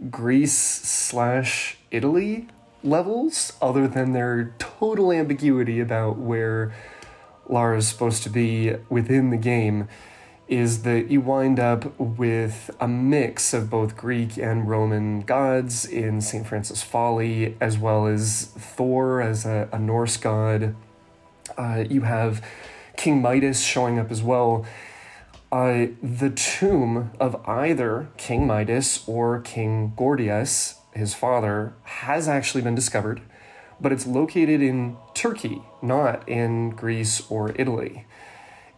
Greece 0.09 0.57
slash 0.57 1.79
Italy 1.91 2.47
levels, 2.85 3.53
other 3.61 3.89
than 3.89 4.13
their 4.13 4.55
total 4.59 5.13
ambiguity 5.13 5.81
about 5.81 6.17
where 6.17 6.73
Lara 7.51 7.79
is 7.79 7.89
supposed 7.89 8.23
to 8.23 8.31
be 8.31 8.75
within 8.89 9.31
the 9.31 9.37
game, 9.37 9.89
is 10.49 10.83
that 10.83 11.11
you 11.11 11.21
wind 11.21 11.61
up 11.61 11.99
with 11.99 12.71
a 12.81 12.89
mix 12.89 13.55
of 13.55 13.71
both 13.71 13.97
Greek 13.97 14.37
and 14.37 14.69
Roman 14.69 15.21
gods 15.21 15.85
in 15.85 16.21
St. 16.21 16.47
Francis 16.47 16.83
Folly, 16.83 17.57
as 17.61 17.79
well 17.79 18.07
as 18.07 18.47
Thor 18.57 19.21
as 19.21 19.47
a, 19.47 19.69
a 19.73 19.79
Norse 19.79 20.17
god. 20.17 20.75
Uh, 21.57 21.85
you 21.89 22.03
have 22.03 22.45
King 22.97 23.23
Midas 23.23 23.63
showing 23.63 23.99
up 23.99 24.11
as 24.11 24.23
well. 24.23 24.67
Uh, 25.53 25.87
the 26.03 26.31
tomb 26.31 27.11
of 27.19 27.37
either 27.49 28.09
King 28.17 28.47
Midas 28.47 29.03
or 29.09 29.41
King 29.41 29.93
Gordias, 29.97 30.77
his 30.93 31.15
father, 31.15 31.73
has 31.83 32.29
actually 32.29 32.63
been 32.63 32.75
discovered, 32.75 33.21
but 33.81 33.93
it's 33.93 34.07
located 34.07 34.63
in 34.63 34.97
Turkey, 35.15 35.63
not 35.83 36.29
in 36.29 36.71
Greece 36.71 37.23
or 37.31 37.53
Italy. 37.57 38.07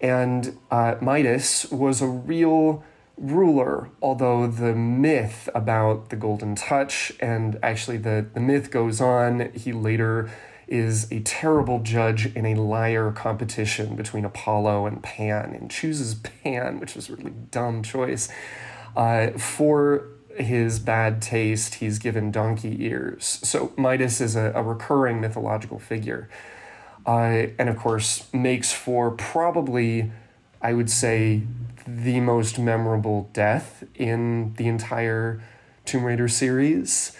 And 0.01 0.59
uh, 0.71 0.97
Midas 1.01 1.71
was 1.71 2.03
a 2.03 2.07
real 2.07 2.85
ruler, 3.17 3.91
although 4.01 4.47
the 4.47 4.75
myth 4.75 5.49
about 5.55 6.11
the 6.11 6.17
Golden 6.17 6.55
Touch, 6.55 7.13
and 7.21 7.59
actually 7.63 7.99
the, 7.99 8.27
the 8.35 8.41
myth 8.41 8.71
goes 8.71 9.01
on, 9.01 9.53
he 9.53 9.73
later 9.73 10.31
is 10.67 11.11
a 11.13 11.21
terrible 11.21 11.81
judge 11.81 12.35
in 12.35 12.47
a 12.47 12.55
lyre 12.55 13.13
competition 13.13 13.95
between 13.95 14.25
Apollo 14.25 14.87
and 14.87 15.03
Pan 15.03 15.55
and 15.55 15.71
chooses 15.71 16.15
Pan, 16.15 16.81
which 16.81 16.95
was 16.95 17.11
a 17.11 17.17
really 17.17 17.35
dumb 17.51 17.83
choice. 17.83 18.29
Uh, 18.97 19.31
for 19.33 20.09
his 20.37 20.79
bad 20.79 21.21
taste, 21.21 21.77
he's 21.77 21.99
given 21.99 22.31
donkey 22.31 22.85
ears. 22.85 23.41
So 23.43 23.73
Midas 23.77 24.21
is 24.21 24.37
a, 24.37 24.53
a 24.55 24.63
recurring 24.63 25.21
mythological 25.21 25.79
figure. 25.79 26.29
Uh, 27.07 27.47
and 27.59 27.69
of 27.69 27.77
course, 27.77 28.33
makes 28.33 28.73
for 28.73 29.11
probably, 29.11 30.13
I 30.61 30.73
would 30.73 30.91
say, 30.91 31.43
the 31.87 32.21
most 32.21 32.59
memorable 32.59 33.29
death 33.33 33.85
in 33.95 34.55
the 34.55 34.69
entire 34.69 35.43
Tomb 35.85 36.05
Raider 36.05 36.29
series. 36.29 37.17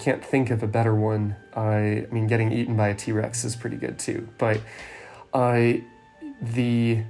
Can't 0.00 0.24
think 0.24 0.50
of 0.50 0.62
a 0.62 0.66
better 0.66 0.94
one. 0.94 1.36
I, 1.54 2.06
I 2.06 2.06
mean, 2.10 2.26
getting 2.26 2.50
eaten 2.52 2.76
by 2.76 2.88
a 2.88 2.94
T 2.94 3.12
Rex 3.12 3.44
is 3.44 3.54
pretty 3.54 3.76
good 3.76 3.98
too. 3.98 4.28
But 4.38 4.60
I, 5.32 5.84
the 6.40 7.04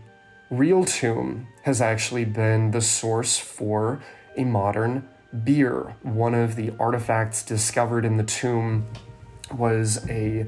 real 0.51 0.85
tomb 0.85 1.47
has 1.63 1.81
actually 1.81 2.25
been 2.25 2.73
the 2.73 2.81
source 2.81 3.39
for 3.39 4.03
a 4.37 4.45
modern 4.45 5.09
beer. 5.45 5.95
One 6.03 6.35
of 6.35 6.57
the 6.57 6.73
artifacts 6.79 7.43
discovered 7.45 8.05
in 8.05 8.17
the 8.17 8.25
tomb 8.25 8.87
was 9.57 10.09
a 10.09 10.47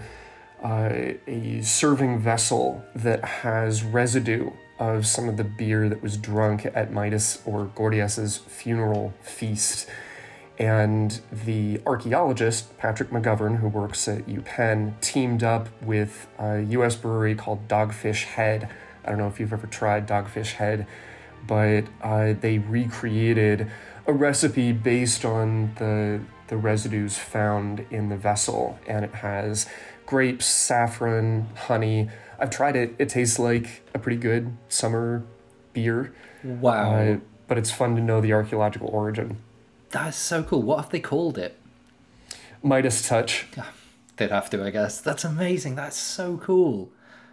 uh, 0.62 1.14
a 1.26 1.60
serving 1.62 2.20
vessel 2.20 2.84
that 2.94 3.24
has 3.24 3.82
residue 3.82 4.50
of 4.78 5.06
some 5.06 5.28
of 5.28 5.36
the 5.36 5.44
beer 5.44 5.88
that 5.88 6.02
was 6.02 6.16
drunk 6.16 6.66
at 6.74 6.92
Midas 6.92 7.42
or 7.44 7.66
Gordius's 7.74 8.36
funeral 8.36 9.12
feast. 9.22 9.88
And 10.58 11.20
the 11.32 11.80
archaeologist, 11.86 12.76
Patrick 12.78 13.10
McGovern, 13.10 13.58
who 13.58 13.68
works 13.68 14.06
at 14.06 14.26
UPenn, 14.26 15.00
teamed 15.00 15.42
up 15.42 15.68
with 15.82 16.26
a 16.38 16.60
US 16.60 16.94
brewery 16.94 17.34
called 17.34 17.68
Dogfish 17.68 18.24
Head. 18.24 18.68
I 19.04 19.08
don't 19.08 19.18
know 19.18 19.28
if 19.28 19.40
you've 19.40 19.52
ever 19.52 19.66
tried 19.66 20.06
Dogfish 20.06 20.52
Head, 20.52 20.86
but 21.46 21.84
uh, 22.02 22.34
they 22.38 22.58
recreated 22.58 23.70
a 24.06 24.12
recipe 24.12 24.72
based 24.72 25.24
on 25.24 25.74
the, 25.76 26.20
the 26.48 26.56
residues 26.56 27.18
found 27.18 27.86
in 27.90 28.08
the 28.08 28.16
vessel. 28.16 28.78
And 28.86 29.04
it 29.04 29.14
has 29.16 29.66
grapes, 30.06 30.46
saffron, 30.46 31.48
honey. 31.56 32.10
I've 32.38 32.50
tried 32.50 32.76
it. 32.76 32.94
It 32.98 33.08
tastes 33.08 33.38
like 33.38 33.82
a 33.94 33.98
pretty 33.98 34.18
good 34.18 34.56
summer 34.68 35.24
beer. 35.72 36.14
Wow. 36.44 36.94
Uh, 36.94 37.16
but 37.48 37.58
it's 37.58 37.70
fun 37.70 37.96
to 37.96 38.02
know 38.02 38.20
the 38.20 38.32
archaeological 38.32 38.88
origin. 38.88 39.38
That's 39.92 40.16
so 40.16 40.42
cool. 40.42 40.62
What 40.62 40.80
have 40.80 40.90
they 40.90 41.00
called 41.00 41.38
it? 41.38 41.58
Midas 42.62 43.06
Touch. 43.06 43.46
They'd 44.16 44.30
have 44.30 44.50
to, 44.50 44.64
I 44.64 44.70
guess. 44.70 45.00
That's 45.00 45.24
amazing. 45.24 45.74
That's 45.74 45.96
so 45.96 46.38
cool. 46.38 46.90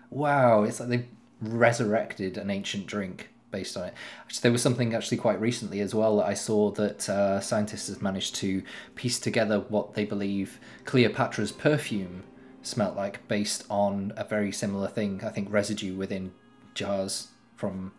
Wow, 0.09 0.63
it's 0.63 0.79
like 0.79 0.89
they've 0.89 1.07
resurrected 1.41 2.37
an 2.37 2.49
ancient 2.49 2.85
drink 2.85 3.29
based 3.51 3.77
on 3.77 3.85
it. 3.85 3.93
Actually, 4.21 4.41
there 4.41 4.51
was 4.51 4.61
something 4.61 4.93
actually 4.93 5.17
quite 5.17 5.39
recently 5.39 5.79
as 5.79 5.95
well 5.95 6.17
that 6.17 6.27
I 6.27 6.33
saw 6.33 6.71
that 6.71 7.07
uh, 7.09 7.39
scientists 7.39 7.87
have 7.87 8.01
managed 8.01 8.35
to 8.35 8.61
piece 8.95 9.19
together 9.19 9.61
what 9.61 9.93
they 9.93 10.05
believe 10.05 10.59
Cleopatra's 10.85 11.51
perfume 11.51 12.23
smelt 12.61 12.95
like 12.95 13.25
based 13.27 13.65
on 13.69 14.11
a 14.17 14.23
very 14.23 14.51
similar 14.51 14.87
thing. 14.87 15.21
I 15.23 15.29
think 15.29 15.51
residue 15.51 15.95
within 15.95 16.33
jars 16.73 17.29
from, 17.55 17.93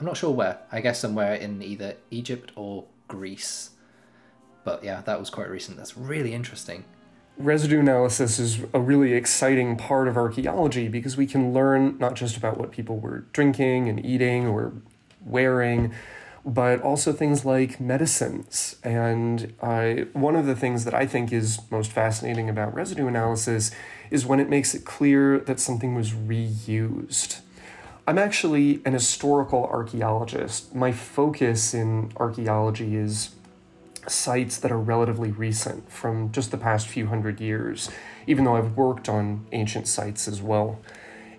I'm 0.00 0.06
not 0.06 0.16
sure 0.16 0.30
where, 0.30 0.60
I 0.72 0.80
guess 0.80 1.00
somewhere 1.00 1.34
in 1.34 1.62
either 1.62 1.96
Egypt 2.10 2.52
or 2.56 2.86
Greece. 3.08 3.70
But 4.66 4.82
yeah, 4.82 5.00
that 5.02 5.20
was 5.20 5.30
quite 5.30 5.48
recent. 5.48 5.76
That's 5.76 5.96
really 5.96 6.34
interesting. 6.34 6.84
Residue 7.38 7.78
analysis 7.78 8.40
is 8.40 8.64
a 8.74 8.80
really 8.80 9.12
exciting 9.12 9.76
part 9.76 10.08
of 10.08 10.16
archaeology 10.16 10.88
because 10.88 11.16
we 11.16 11.24
can 11.24 11.54
learn 11.54 11.96
not 11.98 12.14
just 12.14 12.36
about 12.36 12.58
what 12.58 12.72
people 12.72 12.98
were 12.98 13.26
drinking 13.32 13.88
and 13.88 14.04
eating 14.04 14.48
or 14.48 14.72
wearing, 15.24 15.94
but 16.44 16.80
also 16.80 17.12
things 17.12 17.44
like 17.44 17.78
medicines. 17.78 18.74
And 18.82 19.54
uh, 19.60 20.06
one 20.14 20.34
of 20.34 20.46
the 20.46 20.56
things 20.56 20.84
that 20.84 20.94
I 20.94 21.06
think 21.06 21.32
is 21.32 21.60
most 21.70 21.92
fascinating 21.92 22.48
about 22.48 22.74
residue 22.74 23.06
analysis 23.06 23.70
is 24.10 24.26
when 24.26 24.40
it 24.40 24.48
makes 24.48 24.74
it 24.74 24.84
clear 24.84 25.38
that 25.38 25.60
something 25.60 25.94
was 25.94 26.10
reused. 26.10 27.40
I'm 28.08 28.18
actually 28.18 28.80
an 28.84 28.94
historical 28.94 29.64
archaeologist. 29.66 30.74
My 30.74 30.90
focus 30.90 31.72
in 31.72 32.12
archaeology 32.16 32.96
is 32.96 33.35
sites 34.08 34.58
that 34.58 34.70
are 34.70 34.78
relatively 34.78 35.30
recent 35.30 35.90
from 35.90 36.32
just 36.32 36.50
the 36.50 36.58
past 36.58 36.86
few 36.86 37.06
hundred 37.06 37.40
years, 37.40 37.90
even 38.26 38.44
though 38.44 38.56
I've 38.56 38.76
worked 38.76 39.08
on 39.08 39.46
ancient 39.52 39.88
sites 39.88 40.28
as 40.28 40.40
well. 40.40 40.80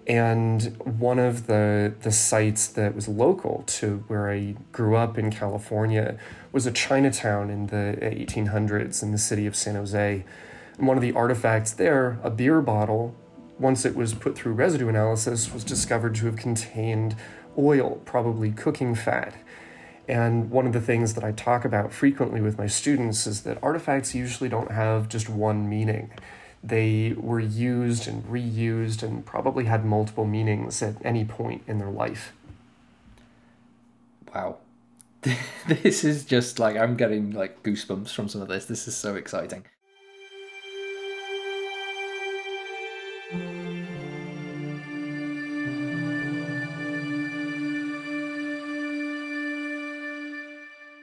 And 0.07 0.77
one 0.99 1.19
of 1.19 1.47
the, 1.47 1.93
the 2.01 2.13
sites 2.13 2.67
that 2.69 2.95
was 2.95 3.09
local 3.09 3.63
to 3.67 4.03
where 4.07 4.31
I 4.31 4.55
grew 4.71 4.95
up 4.95 5.17
in 5.17 5.31
California 5.31 6.17
was 6.53 6.65
a 6.65 6.71
Chinatown 6.71 7.49
in 7.49 7.67
the 7.67 7.97
1800s 8.01 9.03
in 9.03 9.11
the 9.11 9.17
city 9.17 9.45
of 9.45 9.55
San 9.55 9.75
Jose. 9.75 10.23
And 10.77 10.87
one 10.87 10.95
of 10.95 11.03
the 11.03 11.11
artifacts 11.11 11.73
there, 11.73 12.19
a 12.23 12.29
beer 12.29 12.61
bottle, 12.61 13.15
once 13.59 13.83
it 13.83 13.95
was 13.95 14.13
put 14.13 14.37
through 14.37 14.53
residue 14.53 14.87
analysis, 14.87 15.53
was 15.53 15.65
discovered 15.65 16.15
to 16.15 16.27
have 16.27 16.37
contained 16.37 17.15
oil, 17.57 18.01
probably 18.05 18.51
cooking 18.51 18.95
fat. 18.95 19.33
And 20.07 20.49
one 20.49 20.65
of 20.65 20.73
the 20.73 20.81
things 20.81 21.15
that 21.15 21.23
I 21.23 21.31
talk 21.31 21.65
about 21.65 21.91
frequently 21.91 22.39
with 22.39 22.57
my 22.57 22.67
students 22.67 23.27
is 23.27 23.41
that 23.41 23.61
artifacts 23.61 24.15
usually 24.15 24.49
don't 24.49 24.71
have 24.71 25.09
just 25.09 25.29
one 25.29 25.69
meaning. 25.69 26.11
They 26.63 27.13
were 27.17 27.39
used 27.39 28.07
and 28.07 28.23
reused 28.23 29.03
and 29.03 29.25
probably 29.25 29.65
had 29.65 29.85
multiple 29.85 30.25
meanings 30.25 30.81
at 30.81 30.95
any 31.03 31.25
point 31.25 31.63
in 31.67 31.77
their 31.77 31.91
life. 31.91 32.33
Wow. 34.33 34.57
this 35.67 36.03
is 36.03 36.23
just 36.23 36.59
like 36.59 36.77
I'm 36.77 36.95
getting 36.95 37.31
like 37.31 37.63
goosebumps 37.63 38.09
from 38.09 38.29
some 38.29 38.41
of 38.41 38.47
this. 38.47 38.65
This 38.65 38.87
is 38.87 38.95
so 38.95 39.15
exciting. 39.15 39.65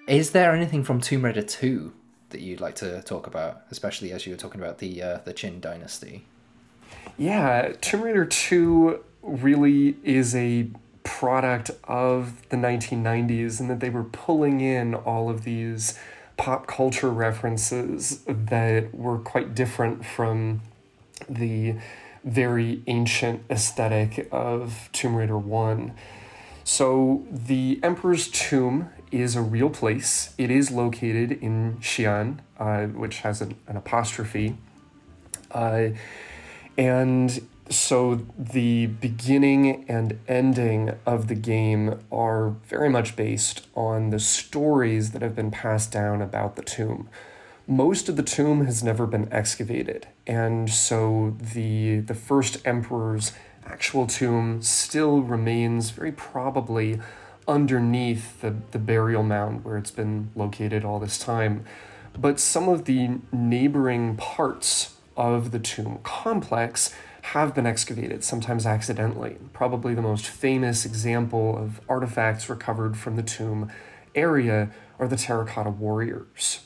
Is 0.07 0.33
there 0.33 0.55
anything 0.55 0.85
from 0.85 1.01
Tomb 1.01 1.25
Raider 1.25 1.43
2 1.43 1.93
that 2.29 2.43
you'd 2.43 2.61
like 2.61 2.75
to 2.77 3.01
talk 3.03 3.27
about, 3.27 3.63
especially 3.71 4.13
as 4.13 4.27
you 4.27 4.33
were 4.33 4.39
talking 4.39 4.61
about 4.61 4.79
the 4.79 5.03
uh, 5.03 5.19
the 5.25 5.33
Qin 5.33 5.61
dynasty? 5.61 6.27
Yeah, 7.17 7.73
Tomb 7.81 8.03
Raider 8.03 8.27
2 8.27 9.03
really 9.23 9.97
is 10.03 10.35
a 10.35 10.69
product 11.05 11.71
of 11.85 12.47
the 12.51 12.57
1990s 12.57 13.61
and 13.61 13.71
that 13.71 13.81
they 13.81 13.89
were 13.89 14.05
pulling 14.05 14.61
in 14.61 14.95
all 14.95 15.31
of 15.31 15.45
these 15.45 15.99
pop 16.37 16.67
culture 16.67 17.11
references 17.11 18.25
that 18.27 18.95
were 18.95 19.19
quite 19.19 19.55
different 19.55 20.05
from 20.05 20.61
the 21.29 21.77
very 22.25 22.83
ancient 22.87 23.43
aesthetic 23.49 24.29
of 24.31 24.91
Tomb 24.93 25.15
Raider 25.15 25.39
1. 25.39 25.95
So, 26.65 27.27
the 27.31 27.79
Emperor's 27.83 28.29
Tomb 28.29 28.91
is 29.15 29.37
a 29.37 29.43
real 29.43 29.71
place. 29.71 30.35
It 30.37 30.51
is 30.51 30.71
located 30.71 31.33
in 31.33 31.79
Xi'an, 31.81 32.39
uh, 32.59 32.87
which 32.87 33.19
has 33.19 33.41
an, 33.41 33.55
an 33.67 33.77
apostrophe. 33.77 34.57
Uh, 35.51 35.91
and 36.77 37.41
so 37.71 38.27
the 38.39 38.87
beginning 38.87 39.85
and 39.89 40.19
ending 40.29 40.95
of 41.07 41.29
the 41.29 41.35
game 41.35 42.01
are 42.13 42.51
very 42.67 42.91
much 42.91 43.17
based 43.17 43.67
on 43.75 44.11
the 44.11 44.21
stories 44.21 45.13
that 45.13 45.23
have 45.23 45.35
been 45.35 45.51
passed 45.51 45.91
down 45.91 46.21
about 46.21 46.57
the 46.57 46.63
tomb. 46.63 47.09
Most 47.67 48.09
of 48.11 48.17
the 48.17 48.23
tomb 48.23 48.67
has 48.67 48.85
never 48.85 49.07
been 49.07 49.33
excavated, 49.33 50.07
and 50.27 50.69
so 50.69 51.35
the 51.41 52.01
the 52.01 52.15
first 52.15 52.61
emperor's 52.67 53.33
actual 53.65 54.07
tomb 54.07 54.61
still 54.61 55.23
remains 55.23 55.89
very 55.89 56.13
probably 56.13 57.01
underneath 57.47 58.41
the, 58.41 58.55
the 58.71 58.79
burial 58.79 59.23
mound 59.23 59.65
where 59.65 59.77
it's 59.77 59.91
been 59.91 60.31
located 60.35 60.85
all 60.85 60.99
this 60.99 61.19
time. 61.19 61.65
But 62.19 62.39
some 62.41 62.69
of 62.69 62.85
the 62.85 63.19
neighboring 63.33 64.17
parts 64.17 64.97
of 65.17 65.51
the 65.51 65.59
tomb 65.59 65.99
complex 66.03 66.95
have 67.23 67.55
been 67.55 67.67
excavated, 67.67 68.23
sometimes 68.23 68.67
accidentally. 68.67 69.39
Probably 69.53 69.95
the 69.95 70.03
most 70.03 70.27
famous 70.27 70.85
example 70.85 71.57
of 71.57 71.81
artifacts 71.89 72.49
recovered 72.49 72.97
from 72.97 73.17
the 73.17 73.23
tomb 73.23 73.71
area 74.15 74.71
are 74.99 75.09
the 75.09 75.17
terracotta 75.17 75.71
warriors. 75.71 76.61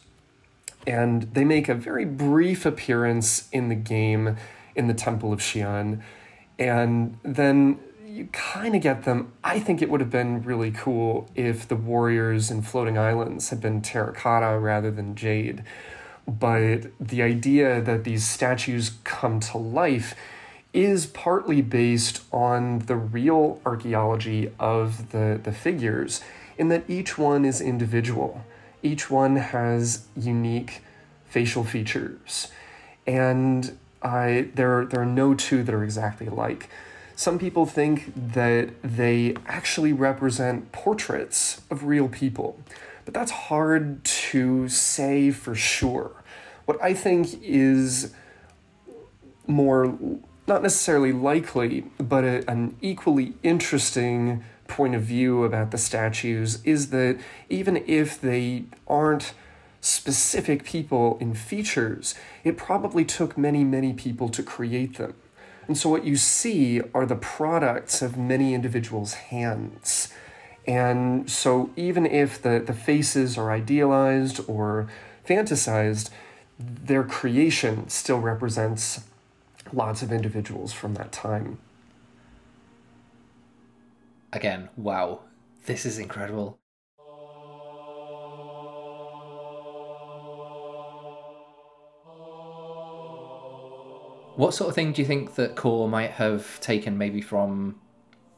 And 0.86 1.22
they 1.34 1.44
make 1.44 1.68
a 1.68 1.74
very 1.74 2.04
brief 2.04 2.66
appearance 2.66 3.48
in 3.52 3.68
the 3.68 3.74
game 3.74 4.36
in 4.74 4.86
the 4.88 4.94
Temple 4.94 5.32
of 5.32 5.40
Xi'an. 5.40 6.02
And 6.58 7.18
then 7.22 7.78
you 8.18 8.26
kind 8.32 8.74
of 8.74 8.82
get 8.82 9.04
them. 9.04 9.32
I 9.44 9.60
think 9.60 9.80
it 9.80 9.88
would 9.88 10.00
have 10.00 10.10
been 10.10 10.42
really 10.42 10.72
cool 10.72 11.30
if 11.36 11.68
the 11.68 11.76
warriors 11.76 12.50
in 12.50 12.62
Floating 12.62 12.98
Islands 12.98 13.50
had 13.50 13.60
been 13.60 13.80
terracotta 13.80 14.58
rather 14.58 14.90
than 14.90 15.14
jade. 15.14 15.62
But 16.26 16.90
the 17.00 17.22
idea 17.22 17.80
that 17.80 18.02
these 18.04 18.26
statues 18.26 18.92
come 19.04 19.38
to 19.40 19.58
life 19.58 20.14
is 20.74 21.06
partly 21.06 21.62
based 21.62 22.22
on 22.32 22.80
the 22.80 22.96
real 22.96 23.60
archaeology 23.64 24.50
of 24.58 25.12
the, 25.12 25.40
the 25.42 25.52
figures, 25.52 26.20
in 26.58 26.68
that 26.68 26.84
each 26.88 27.16
one 27.16 27.44
is 27.44 27.60
individual. 27.60 28.44
Each 28.82 29.10
one 29.10 29.36
has 29.36 30.06
unique 30.16 30.82
facial 31.26 31.64
features. 31.64 32.48
And 33.06 33.78
I, 34.02 34.48
there, 34.54 34.84
there 34.84 35.00
are 35.00 35.06
no 35.06 35.34
two 35.34 35.62
that 35.62 35.74
are 35.74 35.84
exactly 35.84 36.26
alike. 36.26 36.68
Some 37.18 37.40
people 37.40 37.66
think 37.66 38.12
that 38.14 38.80
they 38.80 39.34
actually 39.44 39.92
represent 39.92 40.70
portraits 40.70 41.62
of 41.68 41.82
real 41.82 42.06
people, 42.08 42.60
but 43.04 43.12
that's 43.12 43.32
hard 43.32 44.04
to 44.04 44.68
say 44.68 45.32
for 45.32 45.56
sure. 45.56 46.12
What 46.64 46.80
I 46.80 46.94
think 46.94 47.42
is 47.42 48.14
more, 49.48 49.98
not 50.46 50.62
necessarily 50.62 51.10
likely, 51.10 51.86
but 51.98 52.22
a, 52.22 52.48
an 52.48 52.76
equally 52.80 53.34
interesting 53.42 54.44
point 54.68 54.94
of 54.94 55.02
view 55.02 55.42
about 55.42 55.72
the 55.72 55.78
statues 55.78 56.62
is 56.62 56.90
that 56.90 57.18
even 57.48 57.82
if 57.88 58.20
they 58.20 58.66
aren't 58.86 59.32
specific 59.80 60.62
people 60.62 61.18
in 61.20 61.34
features, 61.34 62.14
it 62.44 62.56
probably 62.56 63.04
took 63.04 63.36
many, 63.36 63.64
many 63.64 63.92
people 63.92 64.28
to 64.28 64.40
create 64.44 64.98
them. 64.98 65.14
And 65.68 65.76
so 65.76 65.90
what 65.90 66.04
you 66.04 66.16
see 66.16 66.80
are 66.94 67.06
the 67.06 67.14
products 67.14 68.00
of 68.02 68.16
many 68.16 68.54
individuals' 68.54 69.14
hands. 69.14 70.08
And 70.66 71.30
so 71.30 71.70
even 71.76 72.06
if 72.06 72.40
the, 72.40 72.58
the 72.58 72.72
faces 72.72 73.38
are 73.38 73.52
idealized 73.52 74.40
or 74.48 74.88
fantasized, 75.26 76.08
their 76.58 77.04
creation 77.04 77.88
still 77.88 78.18
represents 78.18 79.04
lots 79.72 80.02
of 80.02 80.10
individuals 80.10 80.72
from 80.72 80.94
that 80.94 81.12
time. 81.12 81.58
Again, 84.32 84.70
wow. 84.76 85.20
This 85.66 85.84
is 85.84 85.98
incredible. 85.98 86.57
What 94.38 94.54
sort 94.54 94.68
of 94.68 94.76
thing 94.76 94.92
do 94.92 95.02
you 95.02 95.08
think 95.08 95.34
that 95.34 95.56
Core 95.56 95.88
might 95.88 96.12
have 96.12 96.60
taken 96.60 96.96
maybe 96.96 97.20
from, 97.20 97.74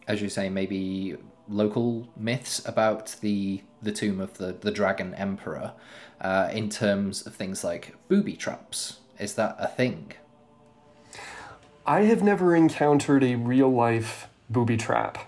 as 0.08 0.22
you 0.22 0.30
say, 0.30 0.48
maybe 0.48 1.14
local 1.46 2.08
myths 2.16 2.66
about 2.66 3.16
the 3.20 3.60
the 3.82 3.92
tomb 3.92 4.18
of 4.18 4.38
the, 4.38 4.52
the 4.52 4.70
dragon 4.70 5.14
emperor 5.16 5.74
uh, 6.22 6.48
in 6.54 6.70
terms 6.70 7.26
of 7.26 7.34
things 7.34 7.62
like 7.62 7.96
booby 8.08 8.32
traps? 8.32 9.00
Is 9.18 9.34
that 9.34 9.56
a 9.58 9.66
thing? 9.66 10.12
I 11.84 12.04
have 12.04 12.22
never 12.22 12.56
encountered 12.56 13.22
a 13.22 13.34
real 13.34 13.70
life 13.70 14.26
booby 14.48 14.78
trap. 14.78 15.18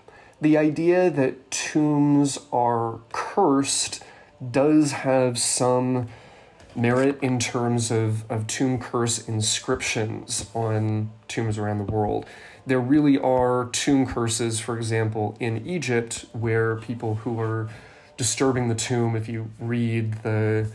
The 0.41 0.57
idea 0.57 1.11
that 1.11 1.51
tombs 1.51 2.39
are 2.51 2.99
cursed 3.11 4.03
does 4.49 4.91
have 4.91 5.37
some 5.37 6.09
merit 6.75 7.19
in 7.21 7.39
terms 7.39 7.91
of, 7.91 8.29
of 8.31 8.47
tomb 8.47 8.79
curse 8.79 9.27
inscriptions 9.27 10.49
on 10.53 11.11
tombs 11.27 11.57
around 11.57 11.77
the 11.77 11.91
world. 11.91 12.25
There 12.65 12.79
really 12.79 13.17
are 13.17 13.69
tomb 13.71 14.05
curses, 14.05 14.59
for 14.59 14.77
example, 14.77 15.35
in 15.39 15.65
Egypt, 15.67 16.25
where 16.31 16.77
people 16.77 17.15
who 17.15 17.39
are 17.39 17.69
disturbing 18.17 18.69
the 18.69 18.75
tomb, 18.75 19.15
if 19.15 19.27
you 19.27 19.49
read 19.59 20.13
the 20.23 20.67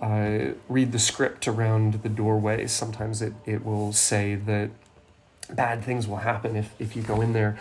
uh, 0.00 0.52
read 0.68 0.92
the 0.92 0.98
script 0.98 1.46
around 1.46 1.94
the 2.02 2.08
doorway, 2.08 2.66
sometimes 2.66 3.22
it, 3.22 3.32
it 3.46 3.64
will 3.64 3.92
say 3.92 4.34
that 4.34 4.70
bad 5.50 5.84
things 5.84 6.06
will 6.08 6.18
happen 6.18 6.56
if, 6.56 6.74
if 6.78 6.96
you 6.96 7.02
go 7.02 7.20
in 7.20 7.32
there. 7.32 7.58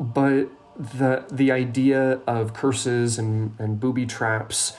But 0.00 0.48
the 0.76 1.24
the 1.30 1.50
idea 1.52 2.20
of 2.26 2.54
curses 2.54 3.18
and, 3.18 3.54
and 3.58 3.80
booby 3.80 4.06
traps 4.06 4.74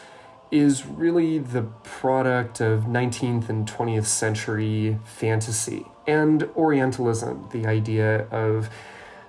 is 0.51 0.85
really 0.85 1.39
the 1.39 1.63
product 1.83 2.61
of 2.61 2.83
19th 2.83 3.49
and 3.49 3.67
20th 3.67 4.05
century 4.05 4.99
fantasy 5.03 5.85
and 6.07 6.43
Orientalism, 6.55 7.49
the 7.51 7.67
idea 7.67 8.27
of 8.29 8.69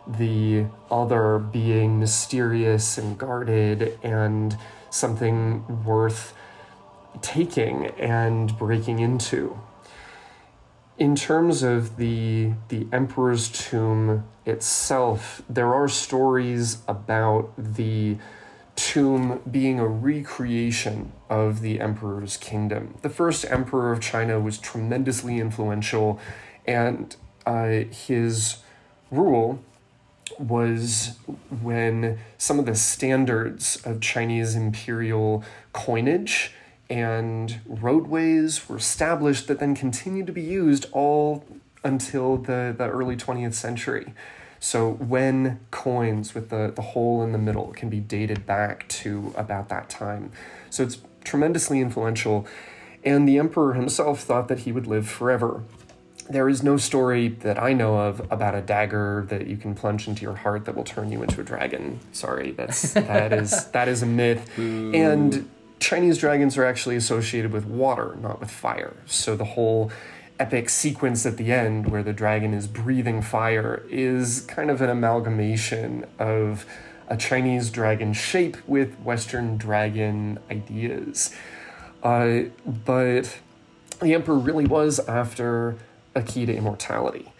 the 0.07 0.65
other 0.91 1.39
being 1.39 1.99
mysterious 1.99 2.97
and 2.97 3.19
guarded 3.19 3.99
and 4.03 4.57
something 4.91 5.85
worth 5.85 6.33
taking 7.21 7.87
and 7.99 8.57
breaking 8.57 9.01
into. 9.01 9.59
In 10.97 11.15
terms 11.15 11.63
of 11.63 11.97
the 11.97 12.53
the 12.69 12.87
emperor's 12.93 13.49
tomb 13.51 14.25
itself, 14.47 15.43
there 15.49 15.75
are 15.75 15.89
stories 15.89 16.79
about 16.89 17.53
the 17.57 18.17
tomb 18.79 19.41
being 19.51 19.81
a 19.81 19.87
recreation 19.87 21.13
of 21.29 21.63
the 21.63 21.81
emperor's 21.81 22.37
kingdom. 22.37 22.95
The 23.03 23.09
first 23.09 23.45
emperor 23.51 23.91
of 23.91 24.01
China 24.01 24.39
was 24.39 24.57
tremendously 24.57 25.41
influential, 25.41 26.21
and 26.65 27.15
uh, 27.45 27.85
his 27.91 28.59
rule 29.11 29.59
was 30.39 31.17
when 31.61 32.21
some 32.37 32.61
of 32.61 32.67
the 32.67 32.77
standards 32.77 33.83
of 33.85 34.01
Chinese 34.01 34.55
imperial 34.55 35.43
coinage 35.73 36.53
and 36.89 37.61
roadways 37.67 38.69
were 38.69 38.77
established 38.77 39.49
that 39.49 39.59
then 39.59 39.75
continued 39.75 40.29
to 40.29 40.33
be 40.33 40.43
used 40.43 40.87
all 40.93 41.45
until 41.83 42.37
the, 42.37 42.73
the 42.79 42.89
early 42.89 43.17
20th 43.17 43.55
century. 43.55 44.15
So 44.61 44.93
when 44.93 45.61
coins 45.71 46.35
with 46.35 46.51
the, 46.51 46.73
the 46.75 46.83
hole 46.83 47.23
in 47.23 47.33
the 47.33 47.39
middle 47.39 47.73
can 47.73 47.89
be 47.89 48.01
dated 48.01 48.47
back 48.47 48.89
to 48.89 49.33
about 49.37 49.69
that 49.69 49.89
time. 49.89 50.33
So 50.71 50.83
it's 50.83 50.99
tremendously 51.25 51.81
influential. 51.81 52.47
And 53.05 53.29
the 53.29 53.39
emperor 53.39 53.75
himself 53.75 54.23
thought 54.23 54.49
that 54.49 54.61
he 54.61 54.73
would 54.73 54.87
live 54.87 55.09
forever. 55.09 55.63
There 56.29 56.49
is 56.49 56.63
no 56.63 56.77
story 56.77 57.29
that 57.29 57.63
I 57.63 57.73
know 57.73 57.97
of 57.97 58.21
about 58.31 58.55
a 58.55 58.61
dagger 58.61 59.25
that 59.29 59.47
you 59.47 59.57
can 59.57 59.75
plunge 59.75 60.09
into 60.09 60.23
your 60.23 60.35
heart 60.35 60.67
that 60.67 60.75
will 60.75 60.85
turn 60.85 61.11
you 61.11 61.23
into 61.23 61.41
a 61.41 61.45
dragon. 61.45 62.01
Sorry, 62.13 62.51
that's 62.51 62.93
that 62.95 63.33
is 63.33 63.67
that 63.71 63.89
is 63.89 64.03
a 64.03 64.07
myth. 64.07 64.59
Ooh. 64.59 64.93
And 64.93 65.49
Chinese 65.81 66.19
dragons 66.19 66.59
are 66.59 66.65
actually 66.65 66.97
associated 66.97 67.53
with 67.53 67.65
water, 67.65 68.17
not 68.21 68.41
with 68.41 68.51
fire. 68.51 68.95
So 69.07 69.37
the 69.37 69.45
whole 69.45 69.91
epic 70.39 70.69
sequence 70.69 71.27
at 71.27 71.37
the 71.37 71.53
end 71.53 71.91
where 71.91 72.03
the 72.03 72.13
dragon 72.13 72.55
is 72.55 72.67
breathing 72.67 73.23
fire 73.23 73.85
is 73.89 74.43
kind 74.43 74.71
of 74.71 74.81
an 74.81 74.89
amalgamation 74.91 76.05
of 76.19 76.65
a 77.09 77.17
Chinese 77.17 77.71
dragon 77.71 78.13
shape 78.13 78.57
with 78.67 78.95
Western 79.01 79.57
dragon 79.57 80.39
ideas. 80.51 81.35
Uh, 82.03 82.43
but 82.67 83.39
the 84.01 84.15
emperor 84.15 84.39
really 84.39 84.67
was 84.67 85.01
after 85.09 85.77
a 86.15 86.23
key 86.23 86.47
to 86.47 86.55
immortality. 86.55 87.33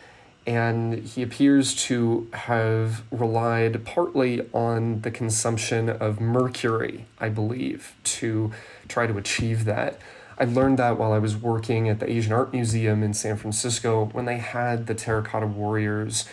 And 0.47 1.05
he 1.05 1.23
appears 1.23 1.75
to 1.85 2.29
have 2.33 3.03
relied 3.11 3.85
partly 3.85 4.49
on 4.55 5.03
the 5.03 5.11
consumption 5.11 5.91
of 5.91 6.21
mercury, 6.21 7.05
I 7.19 7.29
believe, 7.29 7.95
to 8.05 8.53
try 8.89 9.07
to 9.07 9.19
achieve 9.19 9.67
that. 9.67 10.01
I 10.41 10.45
learned 10.45 10.79
that 10.79 10.97
while 10.97 11.13
I 11.13 11.19
was 11.19 11.37
working 11.37 11.89
at 11.89 11.99
the 11.99 12.09
Asian 12.09 12.33
Art 12.33 12.53
Museum 12.53 13.03
in 13.03 13.13
San 13.13 13.37
Francisco 13.37 14.05
when 14.13 14.25
they 14.25 14.39
had 14.39 14.87
the 14.87 14.95
terracotta 14.95 15.49
warriors 15.49 16.27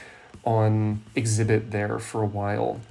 on 0.44 1.02
exhibit 1.16 1.72
there 1.72 1.98
for 1.98 2.22
a 2.22 2.28
while 2.28 2.82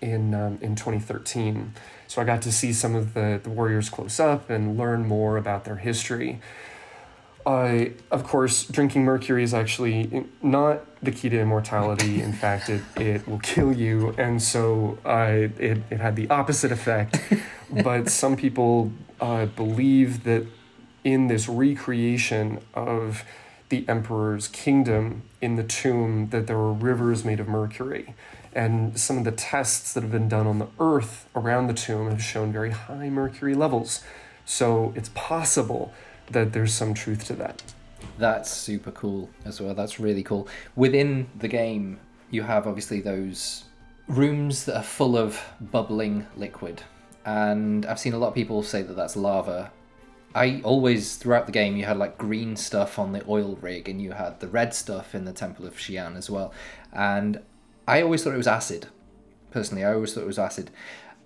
in 0.00 0.34
um, 0.34 0.58
in 0.60 0.74
2013. 0.74 1.74
So 2.08 2.20
I 2.20 2.24
got 2.24 2.42
to 2.42 2.52
see 2.52 2.72
some 2.72 2.96
of 2.96 3.14
the, 3.14 3.40
the 3.42 3.50
warriors 3.50 3.88
close 3.88 4.18
up 4.18 4.50
and 4.50 4.76
learn 4.76 5.06
more 5.06 5.36
about 5.36 5.64
their 5.64 5.76
history. 5.76 6.40
I, 7.46 7.92
of 8.10 8.24
course, 8.24 8.64
drinking 8.66 9.04
mercury 9.04 9.42
is 9.42 9.54
actually 9.54 10.26
not 10.42 10.80
the 11.02 11.10
key 11.10 11.28
to 11.28 11.40
immortality. 11.40 12.22
In 12.22 12.32
fact, 12.44 12.68
it, 12.68 12.82
it 12.96 13.26
will 13.26 13.40
kill 13.40 13.72
you. 13.72 14.14
And 14.18 14.42
so 14.42 14.98
I, 15.04 15.50
it, 15.58 15.82
it 15.90 16.00
had 16.00 16.16
the 16.16 16.28
opposite 16.30 16.72
effect. 16.72 17.18
but 17.82 18.08
some 18.22 18.36
people 18.36 18.92
uh, 19.20 19.46
believe 19.46 20.24
that 20.24 20.46
in 21.04 21.26
this 21.26 21.48
recreation 21.48 22.60
of 22.74 23.24
the 23.68 23.88
emperor's 23.88 24.48
kingdom 24.48 25.22
in 25.40 25.56
the 25.56 25.64
tomb, 25.64 26.28
that 26.28 26.46
there 26.46 26.58
were 26.58 26.72
rivers 26.72 27.24
made 27.24 27.40
of 27.40 27.48
mercury. 27.48 28.14
And 28.52 29.00
some 29.00 29.16
of 29.16 29.24
the 29.24 29.32
tests 29.32 29.94
that 29.94 30.02
have 30.02 30.12
been 30.12 30.28
done 30.28 30.46
on 30.46 30.58
the 30.58 30.68
earth 30.78 31.26
around 31.34 31.68
the 31.68 31.74
tomb 31.74 32.10
have 32.10 32.22
shown 32.22 32.52
very 32.52 32.70
high 32.70 33.08
mercury 33.08 33.54
levels. 33.54 34.02
So 34.44 34.92
it's 34.94 35.10
possible 35.14 35.92
that 36.32 36.52
there's 36.52 36.72
some 36.72 36.94
truth 36.94 37.24
to 37.26 37.34
that. 37.34 37.62
That's 38.18 38.50
super 38.50 38.90
cool 38.90 39.30
as 39.44 39.60
well. 39.60 39.74
That's 39.74 39.98
really 39.98 40.22
cool. 40.22 40.48
Within 40.76 41.28
the 41.38 41.48
game, 41.48 41.98
you 42.30 42.42
have 42.42 42.66
obviously 42.66 43.00
those 43.00 43.64
rooms 44.08 44.64
that 44.64 44.76
are 44.76 44.82
full 44.82 45.16
of 45.16 45.40
bubbling 45.60 46.26
liquid. 46.36 46.82
And 47.24 47.86
I've 47.86 47.98
seen 47.98 48.12
a 48.14 48.18
lot 48.18 48.28
of 48.28 48.34
people 48.34 48.62
say 48.62 48.82
that 48.82 48.94
that's 48.94 49.16
lava. 49.16 49.70
I 50.34 50.60
always, 50.64 51.16
throughout 51.16 51.46
the 51.46 51.52
game, 51.52 51.76
you 51.76 51.84
had 51.84 51.98
like 51.98 52.18
green 52.18 52.56
stuff 52.56 52.98
on 52.98 53.12
the 53.12 53.22
oil 53.28 53.58
rig 53.60 53.88
and 53.88 54.00
you 54.00 54.12
had 54.12 54.40
the 54.40 54.48
red 54.48 54.74
stuff 54.74 55.14
in 55.14 55.24
the 55.24 55.32
Temple 55.32 55.66
of 55.66 55.76
Xi'an 55.76 56.16
as 56.16 56.30
well. 56.30 56.52
And 56.92 57.40
I 57.86 58.02
always 58.02 58.24
thought 58.24 58.34
it 58.34 58.38
was 58.38 58.46
acid. 58.46 58.88
Personally, 59.50 59.84
I 59.84 59.92
always 59.92 60.14
thought 60.14 60.22
it 60.22 60.26
was 60.26 60.38
acid. 60.38 60.70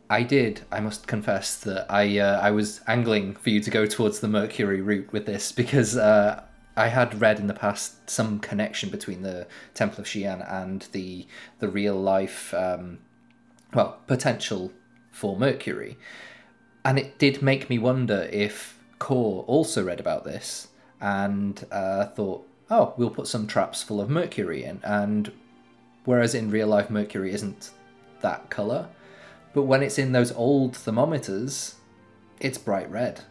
I 0.08 0.22
did. 0.22 0.62
I 0.70 0.80
must 0.80 1.06
confess 1.06 1.56
that 1.60 1.90
I 1.90 2.18
uh, 2.18 2.40
I 2.40 2.50
was 2.52 2.80
angling 2.86 3.34
for 3.34 3.50
you 3.50 3.60
to 3.60 3.70
go 3.70 3.86
towards 3.86 4.20
the 4.20 4.28
Mercury 4.28 4.80
route 4.80 5.12
with 5.12 5.26
this 5.26 5.50
because 5.52 5.96
uh, 5.96 6.44
I 6.76 6.88
had 6.88 7.20
read 7.20 7.40
in 7.40 7.48
the 7.48 7.54
past 7.54 8.08
some 8.08 8.38
connection 8.38 8.90
between 8.90 9.22
the 9.22 9.46
Temple 9.74 10.00
of 10.00 10.06
Xi'an 10.06 10.46
and 10.52 10.86
the 10.92 11.26
the 11.58 11.68
real 11.68 11.96
life, 11.96 12.54
um, 12.54 12.98
well, 13.74 13.98
potential 14.06 14.72
for 15.10 15.36
Mercury, 15.36 15.98
and 16.84 16.98
it 16.98 17.18
did 17.18 17.42
make 17.42 17.68
me 17.68 17.78
wonder 17.78 18.28
if 18.30 18.78
Core 18.98 19.42
also 19.44 19.82
read 19.82 19.98
about 19.98 20.24
this 20.24 20.68
and 21.00 21.66
uh, 21.72 22.06
thought, 22.06 22.46
oh, 22.70 22.94
we'll 22.96 23.10
put 23.10 23.26
some 23.26 23.46
traps 23.46 23.82
full 23.82 24.00
of 24.00 24.08
Mercury 24.08 24.62
in, 24.62 24.80
and 24.84 25.32
whereas 26.04 26.34
in 26.34 26.50
real 26.50 26.68
life 26.68 26.90
Mercury 26.90 27.32
isn't 27.32 27.70
that 28.20 28.50
color 28.50 28.88
but 29.56 29.62
when 29.62 29.82
it's 29.82 29.98
in 29.98 30.12
those 30.12 30.32
old 30.32 30.76
thermometers, 30.76 31.76
it's 32.40 32.58
bright 32.58 32.90
red. 32.90 33.22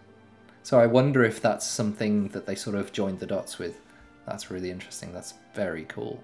So 0.63 0.79
I 0.79 0.87
wonder 0.87 1.23
if 1.23 1.39
that's 1.39 1.67
something 1.67 2.29
that 2.29 2.47
they 2.47 2.55
sort 2.55 2.75
of 2.75 2.91
joined 2.91 3.19
the 3.19 3.27
dots 3.27 3.59
with. 3.59 3.79
That's 4.25 4.49
really 4.49 4.71
interesting. 4.71 5.13
That's 5.13 5.35
very 5.53 5.85
cool. 5.85 6.23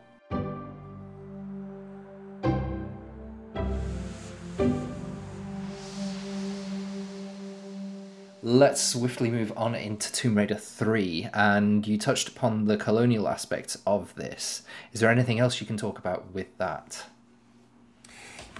Let's 8.41 8.81
swiftly 8.81 9.29
move 9.29 9.53
on 9.55 9.75
into 9.75 10.11
Tomb 10.11 10.35
Raider 10.35 10.55
3, 10.55 11.29
and 11.31 11.85
you 11.85 11.99
touched 11.99 12.29
upon 12.29 12.65
the 12.65 12.75
colonial 12.75 13.27
aspects 13.27 13.77
of 13.85 14.15
this. 14.15 14.63
Is 14.93 14.99
there 14.99 15.11
anything 15.11 15.37
else 15.37 15.61
you 15.61 15.67
can 15.67 15.77
talk 15.77 15.99
about 15.99 16.33
with 16.33 16.57
that? 16.57 17.03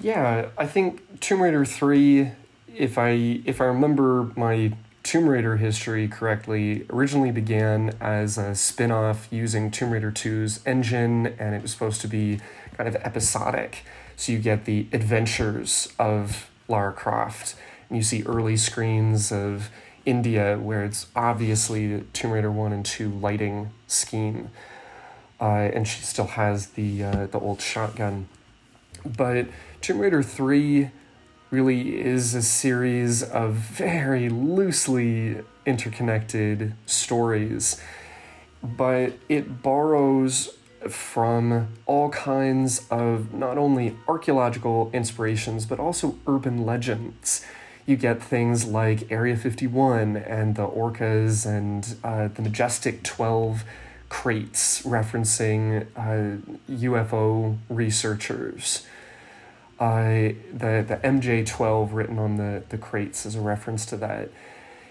Yeah, 0.02 0.50
I 0.58 0.66
think 0.66 1.20
Tomb 1.20 1.42
Raider 1.44 1.64
3, 1.64 2.32
if 2.76 2.98
I 2.98 3.10
if 3.46 3.62
I 3.62 3.66
remember 3.66 4.32
my 4.36 4.74
Tomb 5.04 5.28
Raider 5.28 5.58
history 5.58 6.08
correctly, 6.08 6.86
originally 6.90 7.32
began 7.32 7.96
as 8.00 8.38
a 8.38 8.56
spin-off 8.56 9.28
using 9.32 9.70
Tomb 9.70 9.92
Raider 9.92 10.12
2's 10.12 10.66
engine 10.66 11.28
and 11.40 11.54
it 11.54 11.62
was 11.62 11.72
supposed 11.72 12.02
to 12.02 12.08
be 12.08 12.40
kind 12.78 12.88
of 12.88 12.96
episodic. 12.98 13.84
So 14.16 14.32
you 14.32 14.40
get 14.40 14.66
the 14.66 14.88
adventures 14.92 15.92
of 16.00 16.50
Lara 16.68 16.94
Croft 16.94 17.56
and 17.90 17.98
you 17.98 18.04
see 18.04 18.24
early 18.24 18.58
screens 18.58 19.32
of 19.32 19.70
India 20.06 20.58
where 20.58 20.84
it's 20.84 21.08
obviously 21.16 21.98
the 21.98 22.04
Tomb 22.14 22.32
Raider 22.32 22.52
1 22.52 22.74
and 22.74 22.86
2 22.86 23.10
lighting 23.10 23.72
scheme. 23.88 24.50
Uh, 25.40 25.70
and 25.74 25.88
she 25.88 26.02
still 26.02 26.28
has 26.28 26.68
the 26.68 27.04
uh, 27.04 27.26
the 27.26 27.40
old 27.40 27.62
shotgun. 27.62 28.28
But 29.06 29.48
Tomb 29.82 30.00
Raider 30.00 30.24
3 30.24 30.90
really 31.50 32.00
is 32.00 32.34
a 32.34 32.42
series 32.42 33.24
of 33.24 33.54
very 33.54 34.30
loosely 34.30 35.42
interconnected 35.66 36.74
stories, 36.86 37.82
but 38.64 39.14
it 39.28 39.62
borrows 39.62 40.56
from 40.90 41.68
all 41.86 42.10
kinds 42.10 42.88
of 42.90 43.34
not 43.34 43.58
only 43.58 43.96
archaeological 44.08 44.90
inspirations 44.94 45.66
but 45.66 45.80
also 45.80 46.18
urban 46.26 46.66
legends. 46.66 47.46
You 47.86 47.98
get 47.98 48.22
things 48.22 48.66
like 48.66 49.12
Area 49.12 49.36
51 49.36 50.16
and 50.18 50.56
the 50.56 50.68
orcas 50.68 51.46
and 51.46 51.96
uh, 52.04 52.30
the 52.34 52.42
Majestic 52.42 53.04
12 53.04 53.64
crates 54.12 54.82
referencing 54.82 55.88
uh, 55.96 56.36
UFO 56.70 57.58
researchers. 57.70 58.86
Uh, 59.80 60.34
the, 60.54 60.84
the 60.86 61.00
MJ12 61.02 61.94
written 61.94 62.20
on 62.20 62.36
the, 62.36 62.62
the 62.68 62.78
crates 62.78 63.26
is 63.26 63.36
a 63.36 63.42
reference 63.42 63.86
to 63.86 63.96
that. 63.96 64.30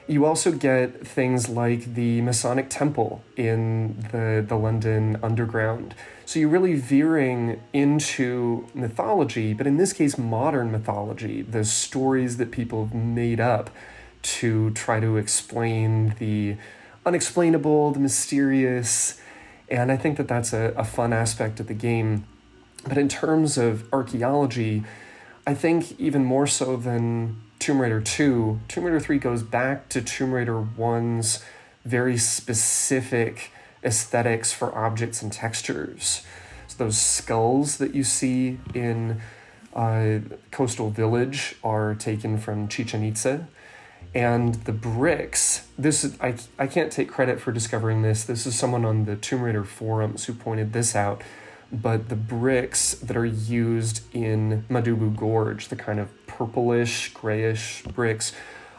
You 0.09 0.25
also 0.25 0.53
get 0.53 1.07
things 1.07 1.51
like 1.51 1.95
the 1.95 2.23
Masonic 2.23 2.71
Temple 2.71 3.23
in 3.37 4.01
the, 4.11 4.43
the 4.49 4.57
London 4.57 5.19
Underground. 5.23 5.95
So 6.25 6.39
you're 6.39 6.49
really 6.49 6.77
veering 6.77 7.61
into 7.75 8.69
mythology, 8.73 9.53
but 9.53 9.67
in 9.67 9.77
this 9.77 9.93
case, 9.93 10.17
modern 10.17 10.73
mythology, 10.73 11.43
the 11.43 11.67
stories 11.67 12.39
that 12.39 12.51
people 12.51 12.87
have 12.87 12.95
made 12.95 13.39
up 13.39 13.69
to 14.23 14.71
try 14.71 14.99
to 14.99 15.19
explain 15.19 16.15
the 16.19 16.57
unexplainable, 17.07 17.93
the 17.93 18.01
mysterious. 18.01 19.21
And 19.69 19.93
I 19.93 19.97
think 19.97 20.17
that 20.17 20.29
that's 20.29 20.53
a, 20.53 20.75
a 20.77 20.85
fun 20.85 21.13
aspect 21.13 21.61
of 21.61 21.67
the 21.67 21.75
game 21.75 22.25
but 22.87 22.97
in 22.97 23.09
terms 23.09 23.59
of 23.59 23.93
archaeology, 23.93 24.85
I 25.47 25.55
think 25.55 25.99
even 26.01 26.25
more 26.25 26.47
so 26.47 26.77
than 26.77 27.41
Tomb 27.59 27.81
Raider 27.81 28.01
2, 28.01 28.61
Tomb 28.69 28.85
Raider 28.85 29.01
3 29.01 29.19
goes 29.19 29.43
back 29.43 29.89
to 29.91 30.01
Tomb 30.01 30.33
Raider 30.33 30.55
1's 30.55 31.45
very 31.85 32.17
specific 32.17 33.51
aesthetics 33.85 34.53
for 34.53 34.75
objects 34.77 35.23
and 35.23 35.33
textures. 35.33 36.25
So 36.69 36.85
those 36.85 36.99
skulls 36.99 37.79
that 37.79 37.95
you 37.95 38.05
see 38.05 38.59
in 38.75 39.21
uh, 39.75 40.21
Coastal 40.51 40.91
Village 40.91 41.57
are 41.63 41.95
taken 41.95 42.39
from 42.39 42.69
Chichen 42.69 43.03
Itza. 43.03 43.49
And 44.15 44.55
the 44.65 44.73
bricks, 44.73 45.69
this 45.79 46.17
I, 46.21 46.35
I 46.59 46.67
can't 46.67 46.91
take 46.91 47.09
credit 47.09 47.41
for 47.41 47.53
discovering 47.53 48.03
this. 48.03 48.25
This 48.25 48.47
is 48.47 48.59
someone 48.59 48.85
on 48.85 49.05
the 49.05 49.17
Tomb 49.17 49.43
Raider 49.43 49.65
forums 49.65 50.25
who 50.25 50.35
pointed 50.35 50.73
this 50.73 50.97
out 50.97 51.23
but 51.73 52.09
the 52.09 52.17
bricks 52.17 52.95
that 52.95 53.17
are 53.17 53.27
used 53.27 54.03
in 54.13 54.65
Madubu 54.69 55.15
Gorge, 55.17 55.69
the 55.69 55.77
kind 55.77 56.01
of 56.01 56.09
purplish, 56.27 57.13
grayish 57.15 57.83
bricks, 57.83 58.33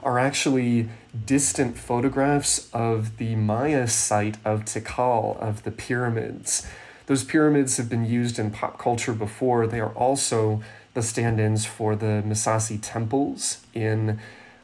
are 0.04 0.20
actually 0.20 0.90
distant 1.26 1.78
photographs 1.78 2.70
of 2.74 3.18
the 3.18 3.36
Maya 3.36 3.88
site 3.88 4.38
of 4.44 4.66
Tikal, 4.66 5.40
of 5.40 5.64
the 5.64 5.72
pyramids. 5.72 6.68
Those 7.06 7.24
pyramids 7.24 7.78
have 7.78 7.90
been 7.90 8.06
used 8.06 8.40
in 8.40 8.52
pop 8.52 8.78
culture 8.78 9.14
before. 9.14 9.68
They 9.68 9.80
are 9.80 9.94
also 9.94 10.62
the 10.94 11.02
stand 11.02 11.40
ins 11.40 11.66
for 11.66 11.96
the 11.96 12.24
Massassi 12.26 12.80
temples 12.82 13.60
in 13.74 14.20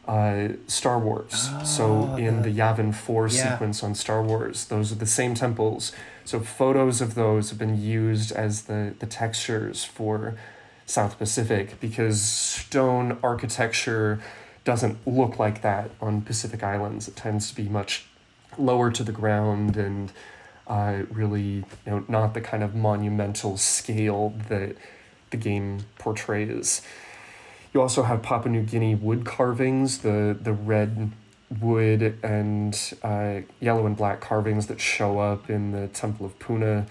uh, 0.07 0.49
Star 0.67 0.99
Wars. 0.99 1.49
Oh, 1.51 1.63
so 1.63 2.15
in 2.15 2.41
the, 2.41 2.49
the 2.49 2.59
Yavin 2.59 2.93
4 2.93 3.27
yeah. 3.27 3.51
sequence 3.51 3.83
on 3.83 3.95
Star 3.95 4.23
Wars, 4.23 4.65
those 4.65 4.91
are 4.91 4.95
the 4.95 5.05
same 5.05 5.35
temples. 5.35 5.91
So 6.25 6.39
photos 6.39 7.01
of 7.01 7.15
those 7.15 7.49
have 7.49 7.59
been 7.59 7.81
used 7.81 8.31
as 8.31 8.63
the, 8.63 8.93
the 8.99 9.05
textures 9.05 9.83
for 9.83 10.35
South 10.85 11.17
Pacific 11.17 11.79
because 11.79 12.21
stone 12.21 13.17
architecture 13.21 14.19
doesn't 14.63 14.97
look 15.05 15.39
like 15.39 15.61
that 15.61 15.91
on 16.01 16.21
Pacific 16.21 16.63
Islands. 16.63 17.07
It 17.07 17.15
tends 17.15 17.49
to 17.49 17.55
be 17.55 17.69
much 17.69 18.05
lower 18.57 18.91
to 18.91 19.03
the 19.03 19.11
ground 19.11 19.77
and 19.77 20.11
uh, 20.67 21.03
really 21.11 21.41
you 21.51 21.65
know 21.85 22.03
not 22.07 22.33
the 22.33 22.41
kind 22.41 22.63
of 22.63 22.75
monumental 22.75 23.57
scale 23.57 24.33
that 24.49 24.75
the 25.29 25.37
game 25.37 25.85
portrays. 25.97 26.81
You 27.73 27.81
also 27.81 28.03
have 28.03 28.21
Papua 28.21 28.51
New 28.51 28.63
Guinea 28.63 28.95
wood 28.95 29.25
carvings, 29.25 29.99
the 29.99 30.37
the 30.39 30.53
red 30.53 31.11
wood 31.61 32.17
and 32.23 32.93
uh, 33.03 33.41
yellow 33.59 33.85
and 33.85 33.95
black 33.95 34.19
carvings 34.19 34.67
that 34.67 34.81
show 34.81 35.19
up 35.19 35.49
in 35.49 35.71
the 35.71 35.87
Temple 35.87 36.25
of 36.25 36.37
Puna, 36.39 36.85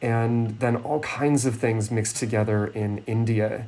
and 0.00 0.58
then 0.60 0.76
all 0.76 1.00
kinds 1.00 1.46
of 1.46 1.56
things 1.56 1.90
mixed 1.90 2.16
together 2.16 2.66
in 2.66 3.02
India. 3.06 3.66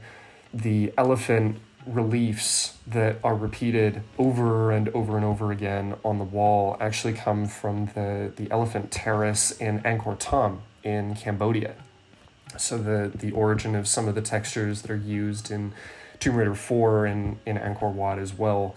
The 0.52 0.92
elephant 0.96 1.58
reliefs 1.86 2.78
that 2.86 3.18
are 3.22 3.34
repeated 3.34 4.02
over 4.18 4.70
and 4.70 4.88
over 4.90 5.16
and 5.16 5.24
over 5.24 5.52
again 5.52 5.96
on 6.04 6.18
the 6.18 6.24
wall 6.24 6.76
actually 6.80 7.12
come 7.12 7.46
from 7.46 7.86
the, 7.94 8.32
the 8.36 8.50
elephant 8.50 8.90
terrace 8.90 9.50
in 9.50 9.80
Angkor 9.80 10.18
Thom 10.18 10.62
in 10.82 11.14
Cambodia. 11.14 11.74
So 12.56 12.78
the, 12.78 13.10
the 13.14 13.32
origin 13.32 13.74
of 13.74 13.86
some 13.86 14.08
of 14.08 14.14
the 14.14 14.22
textures 14.22 14.82
that 14.82 14.90
are 14.90 14.96
used 14.96 15.50
in 15.50 15.72
Tomb 16.24 16.36
Raider 16.36 16.54
4 16.54 17.04
and 17.04 17.38
in 17.44 17.58
Angkor 17.58 17.92
Wat 17.92 18.18
as 18.18 18.32
well. 18.32 18.74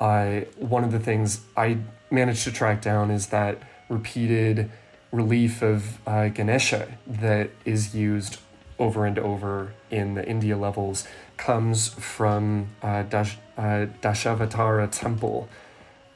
I, 0.00 0.46
one 0.56 0.84
of 0.84 0.90
the 0.90 0.98
things 0.98 1.42
I 1.54 1.76
managed 2.10 2.44
to 2.44 2.52
track 2.52 2.80
down 2.80 3.10
is 3.10 3.26
that 3.26 3.58
repeated 3.90 4.70
relief 5.12 5.60
of 5.60 5.98
uh, 6.08 6.28
Ganesha 6.28 6.96
that 7.06 7.50
is 7.66 7.94
used 7.94 8.38
over 8.78 9.04
and 9.04 9.18
over 9.18 9.74
in 9.90 10.14
the 10.14 10.26
India 10.26 10.56
levels 10.56 11.06
comes 11.36 11.90
from 11.90 12.68
uh, 12.82 13.02
Dash, 13.02 13.36
uh, 13.58 13.86
Dashavatara 14.00 14.90
temple 14.90 15.50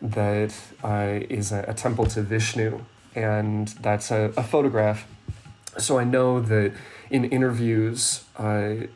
that 0.01 0.55
uh, 0.83 1.21
is 1.29 1.53
a, 1.53 1.67
a, 1.69 1.75
temple 1.75 2.07
to 2.07 2.23
Vishnu, 2.23 2.81
and 3.15 3.69
that's 3.81 4.11
a, 4.11 4.33
a, 4.39 4.43
photograph. 4.43 5.07
So 5.79 5.99
I 5.99 6.05
know 6.05 6.41
that 6.41 6.73
in 7.11 7.27
interviews, 7.27 8.25
uh, 8.39 8.87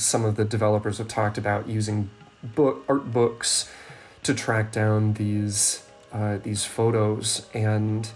some 0.00 0.24
of 0.24 0.36
the 0.36 0.44
developers 0.44 0.98
have 0.98 1.08
talked 1.08 1.38
about 1.38 1.68
using 1.68 2.10
book 2.42 2.84
art 2.88 3.12
books 3.12 3.70
to 4.22 4.34
track 4.34 4.72
down 4.72 5.14
these 5.14 5.84
uh, 6.12 6.38
these 6.38 6.64
photos 6.64 7.46
and 7.54 8.10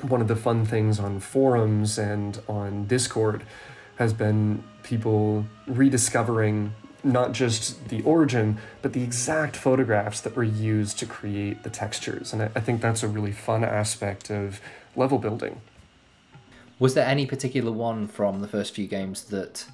one 0.00 0.20
of 0.20 0.28
the 0.28 0.36
fun 0.36 0.64
things 0.64 0.98
on 0.98 1.20
forums 1.20 1.98
and 1.98 2.40
on 2.48 2.86
Discord 2.86 3.44
has 3.96 4.12
been 4.12 4.64
people 4.82 5.46
rediscovering 5.66 6.74
not 7.04 7.32
just 7.32 7.88
the 7.88 8.02
origin, 8.02 8.58
but 8.80 8.92
the 8.92 9.02
exact 9.02 9.56
photographs 9.56 10.20
that 10.20 10.36
were 10.36 10.42
used 10.44 10.98
to 10.98 11.06
create 11.06 11.62
the 11.62 11.70
textures. 11.70 12.32
And 12.32 12.42
I, 12.42 12.50
I 12.56 12.60
think 12.60 12.80
that's 12.80 13.02
a 13.02 13.08
really 13.08 13.32
fun 13.32 13.64
aspect 13.64 14.30
of 14.30 14.60
level 14.94 15.18
building. 15.18 15.60
Was 16.78 16.94
there 16.94 17.06
any 17.06 17.26
particular 17.26 17.70
one 17.72 18.06
from 18.08 18.40
the 18.40 18.48
first 18.48 18.74
few 18.74 18.86
games 18.86 19.24
that 19.24 19.66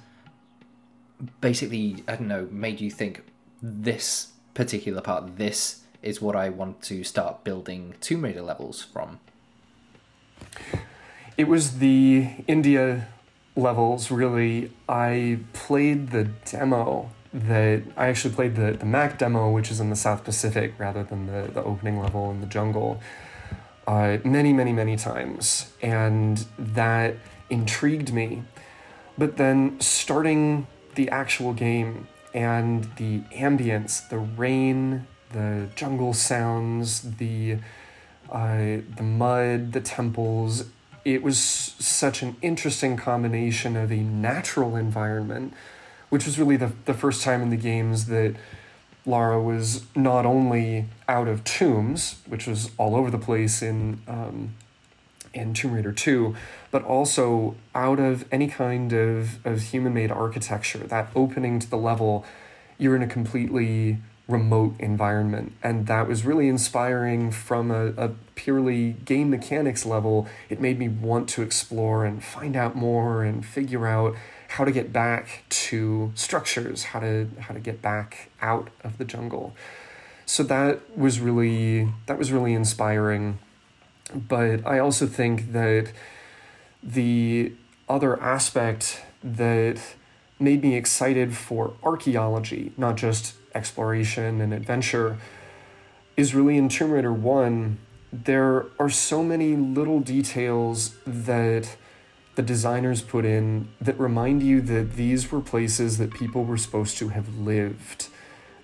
basically, 1.41 2.03
I 2.07 2.15
don't 2.15 2.27
know, 2.27 2.47
made 2.51 2.81
you 2.81 2.91
think 2.91 3.23
this 3.61 4.29
particular 4.53 5.01
part, 5.01 5.37
this 5.37 5.83
is 6.01 6.21
what 6.21 6.35
I 6.35 6.49
want 6.49 6.81
to 6.83 7.03
start 7.03 7.43
building 7.43 7.95
Tomb 8.01 8.23
Raider 8.23 8.41
levels 8.41 8.83
from? 8.83 9.19
It 11.37 11.47
was 11.47 11.79
the 11.79 12.29
India 12.47 13.07
levels, 13.55 14.11
really, 14.11 14.71
I 14.87 15.39
played 15.53 16.11
the 16.11 16.25
demo 16.45 17.11
that 17.33 17.83
I 17.95 18.07
actually 18.07 18.33
played 18.33 18.55
the, 18.55 18.71
the 18.71 18.85
Mac 18.85 19.19
demo, 19.19 19.51
which 19.51 19.69
is 19.69 19.79
in 19.79 19.89
the 19.89 19.95
South 19.95 20.23
Pacific 20.23 20.73
rather 20.77 21.03
than 21.03 21.27
the, 21.27 21.51
the 21.53 21.63
opening 21.63 21.99
level 21.99 22.31
in 22.31 22.41
the 22.41 22.47
jungle, 22.47 23.01
uh, 23.87 24.17
many, 24.23 24.51
many, 24.53 24.73
many 24.73 24.95
times. 24.95 25.71
And 25.81 26.43
that 26.57 27.17
intrigued 27.49 28.11
me. 28.13 28.43
But 29.17 29.37
then 29.37 29.79
starting 29.79 30.67
the 30.95 31.09
actual 31.09 31.53
game 31.53 32.07
and 32.33 32.85
the 32.97 33.19
ambience, 33.33 34.07
the 34.09 34.17
rain, 34.17 35.07
the 35.31 35.67
jungle 35.75 36.13
sounds, 36.13 37.17
the 37.17 37.57
uh, 38.31 38.77
the 38.95 39.01
mud, 39.03 39.73
the 39.73 39.81
temples, 39.81 40.65
it 41.03 41.23
was 41.23 41.39
such 41.39 42.21
an 42.21 42.35
interesting 42.41 42.95
combination 42.97 43.75
of 43.75 43.91
a 43.91 43.97
natural 43.97 44.75
environment, 44.75 45.53
which 46.09 46.25
was 46.25 46.37
really 46.37 46.55
the, 46.55 46.71
the 46.85 46.93
first 46.93 47.23
time 47.23 47.41
in 47.41 47.49
the 47.49 47.57
games 47.57 48.05
that 48.05 48.35
Lara 49.05 49.41
was 49.41 49.85
not 49.95 50.25
only 50.25 50.85
out 51.07 51.27
of 51.27 51.43
tombs, 51.43 52.17
which 52.27 52.45
was 52.45 52.69
all 52.77 52.95
over 52.95 53.09
the 53.09 53.17
place 53.17 53.61
in 53.61 54.01
um, 54.07 54.53
in 55.33 55.53
Tomb 55.53 55.73
Raider 55.73 55.91
2, 55.91 56.35
but 56.71 56.83
also 56.83 57.55
out 57.73 57.99
of 57.99 58.25
any 58.31 58.47
kind 58.47 58.93
of, 58.93 59.45
of 59.45 59.61
human 59.61 59.93
made 59.93 60.11
architecture. 60.11 60.79
That 60.79 61.09
opening 61.15 61.59
to 61.59 61.69
the 61.69 61.77
level, 61.77 62.25
you're 62.77 62.95
in 62.95 63.01
a 63.01 63.07
completely 63.07 63.97
remote 64.29 64.75
environment. 64.79 65.53
And 65.63 65.87
that 65.87 66.07
was 66.07 66.23
really 66.23 66.47
inspiring 66.47 67.31
from 67.31 67.71
a, 67.71 67.87
a 67.97 68.09
purely 68.35 68.93
game 68.93 69.31
mechanics 69.31 69.85
level. 69.85 70.27
It 70.49 70.61
made 70.61 70.77
me 70.77 70.87
want 70.87 71.27
to 71.29 71.41
explore 71.41 72.05
and 72.05 72.23
find 72.23 72.55
out 72.55 72.75
more 72.75 73.23
and 73.23 73.45
figure 73.45 73.87
out 73.87 74.15
how 74.49 74.65
to 74.65 74.71
get 74.71 74.93
back 74.93 75.43
to 75.49 76.11
structures, 76.15 76.85
how 76.85 76.99
to 76.99 77.29
how 77.39 77.53
to 77.53 77.59
get 77.59 77.81
back 77.81 78.29
out 78.41 78.69
of 78.83 78.97
the 78.97 79.05
jungle. 79.05 79.55
So 80.25 80.43
that 80.43 80.97
was 80.97 81.19
really 81.19 81.91
that 82.05 82.17
was 82.17 82.31
really 82.31 82.53
inspiring. 82.53 83.39
But 84.13 84.65
I 84.65 84.79
also 84.79 85.05
think 85.05 85.53
that 85.53 85.91
the 86.81 87.53
other 87.87 88.21
aspect 88.21 89.01
that 89.23 89.79
made 90.39 90.63
me 90.63 90.75
excited 90.75 91.35
for 91.35 91.73
archaeology, 91.83 92.71
not 92.77 92.95
just 92.95 93.35
exploration 93.53 94.39
and 94.41 94.53
adventure 94.53 95.17
is 96.15 96.35
really 96.35 96.57
in 96.57 96.69
Tomb 96.69 96.91
Raider 96.91 97.13
1. 97.13 97.77
There 98.11 98.65
are 98.77 98.89
so 98.89 99.23
many 99.23 99.55
little 99.55 99.99
details 99.99 100.95
that 101.05 101.77
the 102.35 102.41
designers 102.41 103.01
put 103.01 103.25
in 103.25 103.69
that 103.79 103.99
remind 103.99 104.43
you 104.43 104.61
that 104.61 104.93
these 104.93 105.31
were 105.31 105.41
places 105.41 105.97
that 105.97 106.13
people 106.13 106.43
were 106.43 106.57
supposed 106.57 106.97
to 106.97 107.09
have 107.09 107.37
lived. 107.37 108.07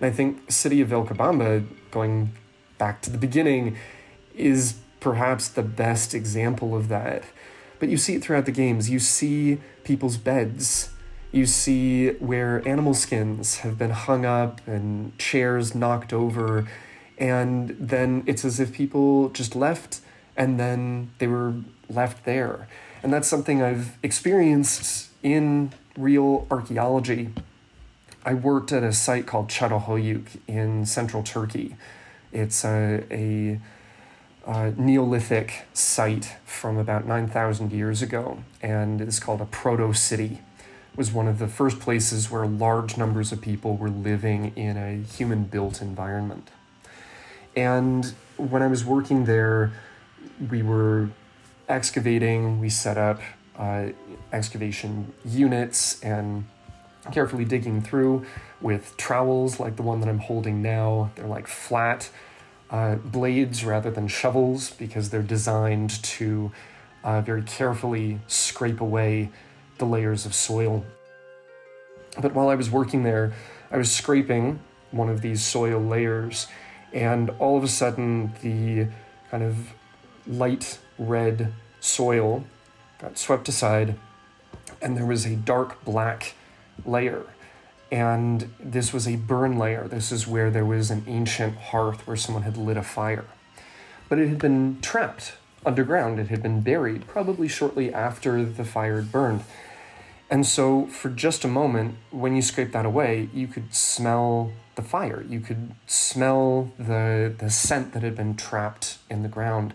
And 0.00 0.10
I 0.10 0.14
think 0.14 0.50
City 0.50 0.80
of 0.80 0.88
Vilcabamba, 0.88 1.66
going 1.90 2.32
back 2.78 3.02
to 3.02 3.10
the 3.10 3.18
beginning, 3.18 3.76
is 4.34 4.76
perhaps 5.00 5.48
the 5.48 5.62
best 5.62 6.14
example 6.14 6.76
of 6.76 6.88
that. 6.88 7.24
But 7.78 7.88
you 7.88 7.96
see 7.96 8.14
it 8.14 8.22
throughout 8.22 8.46
the 8.46 8.52
games. 8.52 8.90
You 8.90 8.98
see 8.98 9.58
people's 9.84 10.16
beds 10.16 10.90
you 11.36 11.44
see 11.44 12.10
where 12.12 12.66
animal 12.66 12.94
skins 12.94 13.58
have 13.58 13.76
been 13.76 13.90
hung 13.90 14.24
up 14.24 14.66
and 14.66 15.16
chairs 15.18 15.74
knocked 15.74 16.12
over, 16.12 16.66
and 17.18 17.76
then 17.78 18.22
it's 18.26 18.42
as 18.42 18.58
if 18.58 18.72
people 18.72 19.28
just 19.30 19.54
left 19.54 20.00
and 20.36 20.58
then 20.58 21.10
they 21.18 21.26
were 21.26 21.54
left 21.88 22.24
there. 22.24 22.68
And 23.02 23.12
that's 23.12 23.28
something 23.28 23.62
I've 23.62 23.98
experienced 24.02 25.10
in 25.22 25.72
real 25.96 26.46
archaeology. 26.50 27.32
I 28.24 28.34
worked 28.34 28.72
at 28.72 28.82
a 28.82 28.92
site 28.92 29.26
called 29.26 29.48
Çatalhöyük 29.48 30.40
in 30.46 30.86
central 30.86 31.22
Turkey. 31.22 31.76
It's 32.32 32.64
a, 32.64 33.04
a, 33.10 33.60
a 34.46 34.70
Neolithic 34.76 35.66
site 35.72 36.36
from 36.44 36.78
about 36.78 37.06
9,000 37.06 37.72
years 37.72 38.00
ago, 38.00 38.38
and 38.62 39.00
it's 39.00 39.18
called 39.18 39.40
a 39.40 39.44
proto 39.46 39.92
city 39.92 40.40
It 40.92 40.96
was 40.96 41.10
one 41.12 41.26
of 41.26 41.38
the 41.38 41.48
first 41.48 41.80
places 41.80 42.30
where 42.30 42.46
large 42.46 42.96
numbers 42.96 43.32
of 43.32 43.40
people 43.40 43.76
were 43.76 43.90
living 43.90 44.52
in 44.54 44.76
a 44.76 45.02
human 45.02 45.44
built 45.44 45.82
environment. 45.82 46.50
And 47.56 48.14
when 48.36 48.62
I 48.62 48.68
was 48.68 48.84
working 48.84 49.24
there, 49.24 49.72
we 50.50 50.62
were 50.62 51.10
excavating, 51.68 52.60
we 52.60 52.68
set 52.68 52.96
up 52.96 53.20
uh, 53.58 53.88
excavation 54.32 55.12
units 55.24 56.00
and 56.02 56.46
carefully 57.12 57.44
digging 57.44 57.82
through 57.82 58.24
with 58.60 58.96
trowels 58.96 59.58
like 59.58 59.76
the 59.76 59.82
one 59.82 60.00
that 60.00 60.08
I'm 60.08 60.18
holding 60.18 60.62
now. 60.62 61.10
They're 61.16 61.26
like 61.26 61.46
flat 61.46 62.10
uh, 62.70 62.96
blades 62.96 63.64
rather 63.64 63.90
than 63.90 64.08
shovels 64.08 64.70
because 64.70 65.10
they're 65.10 65.22
designed 65.22 66.02
to 66.02 66.52
uh, 67.04 67.20
very 67.20 67.42
carefully 67.42 68.20
scrape 68.26 68.80
away 68.80 69.30
the 69.78 69.84
layers 69.84 70.26
of 70.26 70.34
soil. 70.34 70.84
But 72.20 72.34
while 72.34 72.48
I 72.48 72.54
was 72.54 72.70
working 72.70 73.02
there, 73.02 73.32
I 73.70 73.76
was 73.76 73.90
scraping 73.92 74.60
one 74.90 75.08
of 75.08 75.20
these 75.20 75.44
soil 75.44 75.80
layers, 75.80 76.46
and 76.92 77.30
all 77.38 77.56
of 77.56 77.64
a 77.64 77.68
sudden, 77.68 78.32
the 78.42 78.88
kind 79.30 79.42
of 79.42 79.72
light 80.26 80.78
red 80.98 81.52
soil 81.80 82.44
got 82.98 83.18
swept 83.18 83.48
aside, 83.48 83.96
and 84.80 84.96
there 84.96 85.06
was 85.06 85.26
a 85.26 85.36
dark 85.36 85.84
black 85.84 86.34
layer. 86.84 87.26
And 87.90 88.52
this 88.58 88.92
was 88.92 89.06
a 89.06 89.16
burn 89.16 89.58
layer. 89.58 89.86
This 89.86 90.10
is 90.10 90.26
where 90.26 90.50
there 90.50 90.64
was 90.64 90.90
an 90.90 91.04
ancient 91.06 91.56
hearth 91.56 92.06
where 92.06 92.16
someone 92.16 92.42
had 92.42 92.56
lit 92.56 92.76
a 92.76 92.82
fire. 92.82 93.26
But 94.08 94.18
it 94.18 94.28
had 94.28 94.38
been 94.38 94.78
trapped 94.80 95.34
underground, 95.64 96.20
it 96.20 96.28
had 96.28 96.42
been 96.42 96.60
buried, 96.60 97.06
probably 97.06 97.48
shortly 97.48 97.92
after 97.92 98.44
the 98.44 98.64
fire 98.64 98.96
had 98.96 99.10
burned. 99.10 99.42
And 100.30 100.46
so, 100.46 100.86
for 100.86 101.08
just 101.08 101.44
a 101.44 101.48
moment, 101.48 101.96
when 102.10 102.34
you 102.34 102.42
scrape 102.42 102.72
that 102.72 102.86
away, 102.86 103.28
you 103.32 103.46
could 103.46 103.74
smell 103.74 104.52
the 104.74 104.82
fire. 104.82 105.24
You 105.28 105.40
could 105.40 105.74
smell 105.86 106.72
the, 106.78 107.34
the 107.36 107.50
scent 107.50 107.92
that 107.92 108.02
had 108.02 108.16
been 108.16 108.36
trapped 108.36 108.98
in 109.08 109.22
the 109.22 109.28
ground. 109.28 109.72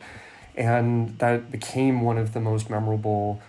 And 0.55 1.17
that 1.19 1.51
became 1.51 2.01
one 2.01 2.17
of 2.17 2.33
the 2.33 2.41
most 2.41 2.69
memorable 2.69 3.41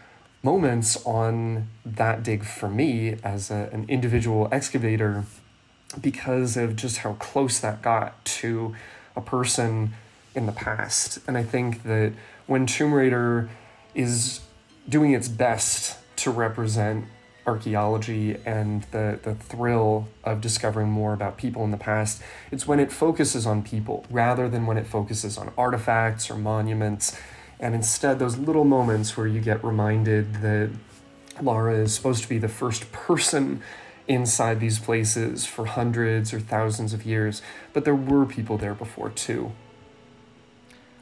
moments 0.42 1.04
on 1.06 1.68
that 1.84 2.22
dig 2.22 2.44
for 2.44 2.68
me 2.68 3.16
as 3.22 3.50
a, 3.50 3.68
an 3.72 3.84
individual 3.88 4.48
excavator 4.50 5.24
because 6.00 6.56
of 6.56 6.74
just 6.74 6.98
how 6.98 7.12
close 7.14 7.60
that 7.60 7.82
got 7.82 8.24
to 8.24 8.74
a 9.14 9.20
person 9.20 9.92
in 10.34 10.46
the 10.46 10.52
past. 10.52 11.18
And 11.26 11.36
I 11.36 11.42
think 11.42 11.82
that 11.84 12.12
when 12.46 12.66
Tomb 12.66 12.92
Raider 12.92 13.50
is 13.94 14.40
doing 14.88 15.12
its 15.12 15.28
best 15.28 15.98
to 16.16 16.30
represent 16.30 17.04
archaeology 17.46 18.36
and 18.46 18.84
the, 18.92 19.18
the 19.22 19.34
thrill 19.34 20.08
of 20.24 20.40
discovering 20.40 20.88
more 20.88 21.12
about 21.12 21.36
people 21.36 21.64
in 21.64 21.70
the 21.70 21.76
past, 21.76 22.22
it's 22.50 22.66
when 22.66 22.80
it 22.80 22.90
focuses 22.92 23.46
on 23.46 23.62
people 23.62 24.04
rather 24.10 24.48
than 24.48 24.66
when 24.66 24.78
it 24.78 24.86
focuses 24.86 25.36
on 25.36 25.52
artifacts 25.58 26.30
or 26.30 26.36
monuments 26.36 27.18
and 27.62 27.76
instead 27.76 28.18
those 28.18 28.36
little 28.36 28.64
moments 28.64 29.16
where 29.16 29.28
you 29.28 29.40
get 29.40 29.64
reminded 29.64 30.34
that 30.42 30.70
Lara 31.40 31.76
is 31.76 31.94
supposed 31.94 32.22
to 32.24 32.28
be 32.28 32.38
the 32.38 32.48
first 32.48 32.90
person 32.92 33.62
inside 34.08 34.58
these 34.58 34.80
places 34.80 35.46
for 35.46 35.64
hundreds 35.64 36.34
or 36.34 36.40
thousands 36.40 36.92
of 36.92 37.06
years, 37.06 37.40
but 37.72 37.84
there 37.84 37.94
were 37.94 38.26
people 38.26 38.58
there 38.58 38.74
before 38.74 39.10
too. 39.10 39.52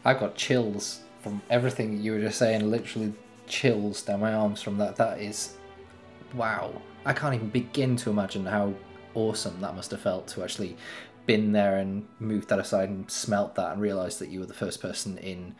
I 0.04 0.12
got 0.12 0.36
chills 0.36 1.00
from 1.22 1.40
everything 1.48 2.00
you 2.00 2.12
were 2.12 2.20
just 2.20 2.38
saying, 2.38 2.70
literally 2.70 3.14
chills 3.46 4.02
down 4.02 4.20
my 4.20 4.34
arms 4.34 4.60
from 4.60 4.76
that. 4.78 4.96
That 4.96 5.18
is 5.18 5.56
wow. 6.34 6.72
I 7.06 7.14
can't 7.14 7.34
even 7.34 7.48
begin 7.48 7.96
to 7.96 8.10
imagine 8.10 8.44
how 8.44 8.74
awesome 9.14 9.60
that 9.62 9.74
must 9.74 9.90
have 9.92 10.00
felt 10.00 10.28
to 10.28 10.42
actually 10.42 10.76
been 11.24 11.52
there 11.52 11.78
and 11.78 12.06
moved 12.18 12.50
that 12.50 12.58
aside 12.58 12.90
and 12.90 13.10
smelt 13.10 13.54
that 13.54 13.72
and 13.72 13.80
realized 13.80 14.18
that 14.18 14.28
you 14.28 14.40
were 14.40 14.46
the 14.46 14.54
first 14.54 14.82
person 14.82 15.16
in 15.18 15.54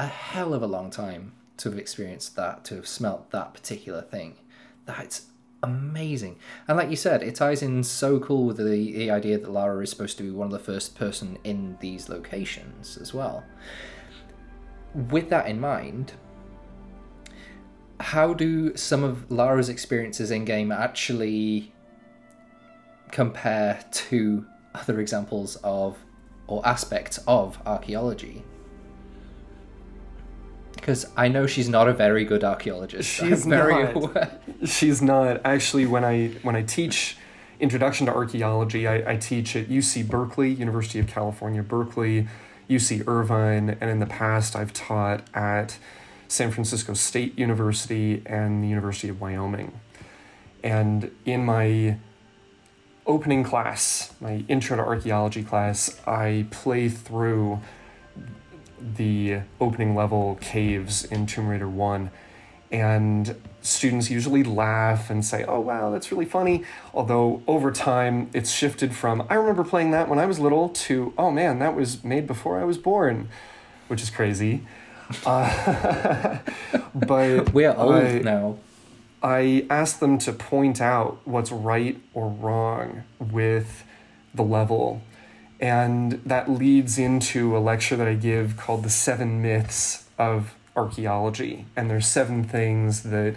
a 0.00 0.06
hell 0.06 0.54
of 0.54 0.62
a 0.62 0.66
long 0.66 0.88
time 0.88 1.32
to 1.58 1.68
have 1.68 1.78
experienced 1.78 2.34
that, 2.34 2.64
to 2.64 2.76
have 2.76 2.88
smelt 2.88 3.30
that 3.32 3.52
particular 3.52 4.00
thing. 4.00 4.34
That's 4.86 5.26
amazing. 5.62 6.38
And 6.66 6.78
like 6.78 6.88
you 6.88 6.96
said, 6.96 7.22
it 7.22 7.34
ties 7.34 7.60
in 7.60 7.84
so 7.84 8.18
cool 8.18 8.46
with 8.46 8.56
the, 8.56 8.64
the 8.64 9.10
idea 9.10 9.36
that 9.36 9.50
Lara 9.50 9.82
is 9.82 9.90
supposed 9.90 10.16
to 10.16 10.22
be 10.22 10.30
one 10.30 10.46
of 10.46 10.52
the 10.52 10.58
first 10.58 10.96
person 10.96 11.36
in 11.44 11.76
these 11.80 12.08
locations 12.08 12.96
as 12.96 13.12
well. 13.12 13.44
With 14.94 15.28
that 15.28 15.46
in 15.46 15.60
mind, 15.60 16.14
how 18.00 18.32
do 18.32 18.74
some 18.78 19.04
of 19.04 19.30
Lara's 19.30 19.68
experiences 19.68 20.30
in 20.30 20.46
game 20.46 20.72
actually 20.72 21.74
compare 23.10 23.84
to 23.90 24.46
other 24.74 24.98
examples 24.98 25.56
of 25.56 25.98
or 26.46 26.66
aspects 26.66 27.18
of 27.26 27.58
archaeology? 27.66 28.42
Because 30.80 31.06
I 31.16 31.28
know 31.28 31.46
she's 31.46 31.68
not 31.68 31.88
a 31.88 31.92
very 31.92 32.24
good 32.24 32.42
archaeologist. 32.42 33.08
She's 33.08 33.46
not. 33.46 34.40
She's 34.64 35.02
not. 35.02 35.40
Actually, 35.44 35.86
when 35.86 36.04
I 36.04 36.28
when 36.42 36.56
I 36.56 36.62
teach 36.62 37.16
introduction 37.60 38.06
to 38.06 38.14
archaeology, 38.14 38.88
I, 38.88 39.12
I 39.12 39.16
teach 39.16 39.54
at 39.54 39.68
UC 39.68 40.08
Berkeley, 40.08 40.50
University 40.50 40.98
of 40.98 41.06
California, 41.06 41.62
Berkeley, 41.62 42.26
UC 42.68 43.06
Irvine, 43.06 43.76
and 43.80 43.90
in 43.90 43.98
the 44.00 44.06
past 44.06 44.56
I've 44.56 44.72
taught 44.72 45.22
at 45.34 45.78
San 46.28 46.50
Francisco 46.50 46.94
State 46.94 47.38
University 47.38 48.22
and 48.24 48.64
the 48.64 48.68
University 48.68 49.08
of 49.08 49.20
Wyoming. 49.20 49.78
And 50.62 51.10
in 51.24 51.44
my 51.44 51.96
opening 53.06 53.44
class, 53.44 54.14
my 54.20 54.44
intro 54.48 54.76
to 54.76 54.82
archaeology 54.82 55.42
class, 55.42 56.00
I 56.06 56.46
play 56.50 56.88
through 56.88 57.60
the 58.96 59.40
opening 59.60 59.94
level 59.94 60.38
caves 60.40 61.04
in 61.04 61.26
Tomb 61.26 61.48
Raider 61.48 61.68
1. 61.68 62.10
And 62.72 63.36
students 63.62 64.10
usually 64.10 64.44
laugh 64.44 65.10
and 65.10 65.24
say, 65.24 65.44
oh, 65.44 65.60
wow, 65.60 65.90
that's 65.90 66.12
really 66.12 66.24
funny. 66.24 66.64
Although 66.94 67.42
over 67.46 67.70
time, 67.72 68.30
it's 68.32 68.50
shifted 68.50 68.94
from, 68.94 69.26
I 69.28 69.34
remember 69.34 69.64
playing 69.64 69.90
that 69.90 70.08
when 70.08 70.18
I 70.18 70.26
was 70.26 70.38
little, 70.38 70.68
to, 70.68 71.12
oh 71.18 71.30
man, 71.30 71.58
that 71.58 71.74
was 71.74 72.04
made 72.04 72.26
before 72.26 72.60
I 72.60 72.64
was 72.64 72.78
born, 72.78 73.28
which 73.88 74.02
is 74.02 74.10
crazy. 74.10 74.62
Uh, 75.26 76.38
but 76.94 77.52
we're 77.52 77.74
old 77.74 77.94
I, 77.94 78.18
now. 78.20 78.58
I 79.22 79.66
asked 79.68 80.00
them 80.00 80.18
to 80.18 80.32
point 80.32 80.80
out 80.80 81.20
what's 81.24 81.52
right 81.52 82.00
or 82.14 82.28
wrong 82.28 83.02
with 83.18 83.84
the 84.32 84.42
level 84.42 85.02
and 85.60 86.12
that 86.24 86.50
leads 86.50 86.98
into 86.98 87.56
a 87.56 87.60
lecture 87.60 87.94
that 87.96 88.08
I 88.08 88.14
give 88.14 88.56
called 88.56 88.82
The 88.82 88.90
Seven 88.90 89.42
Myths 89.42 90.08
of 90.18 90.54
Archaeology. 90.74 91.66
And 91.76 91.90
there's 91.90 92.06
seven 92.06 92.44
things 92.44 93.02
that 93.02 93.36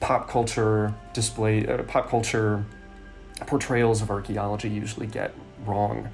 pop 0.00 0.28
culture 0.28 0.92
display, 1.14 1.64
uh, 1.64 1.84
pop 1.84 2.08
culture 2.08 2.64
portrayals 3.46 4.02
of 4.02 4.10
archaeology 4.10 4.68
usually 4.68 5.06
get 5.06 5.34
wrong. 5.64 6.08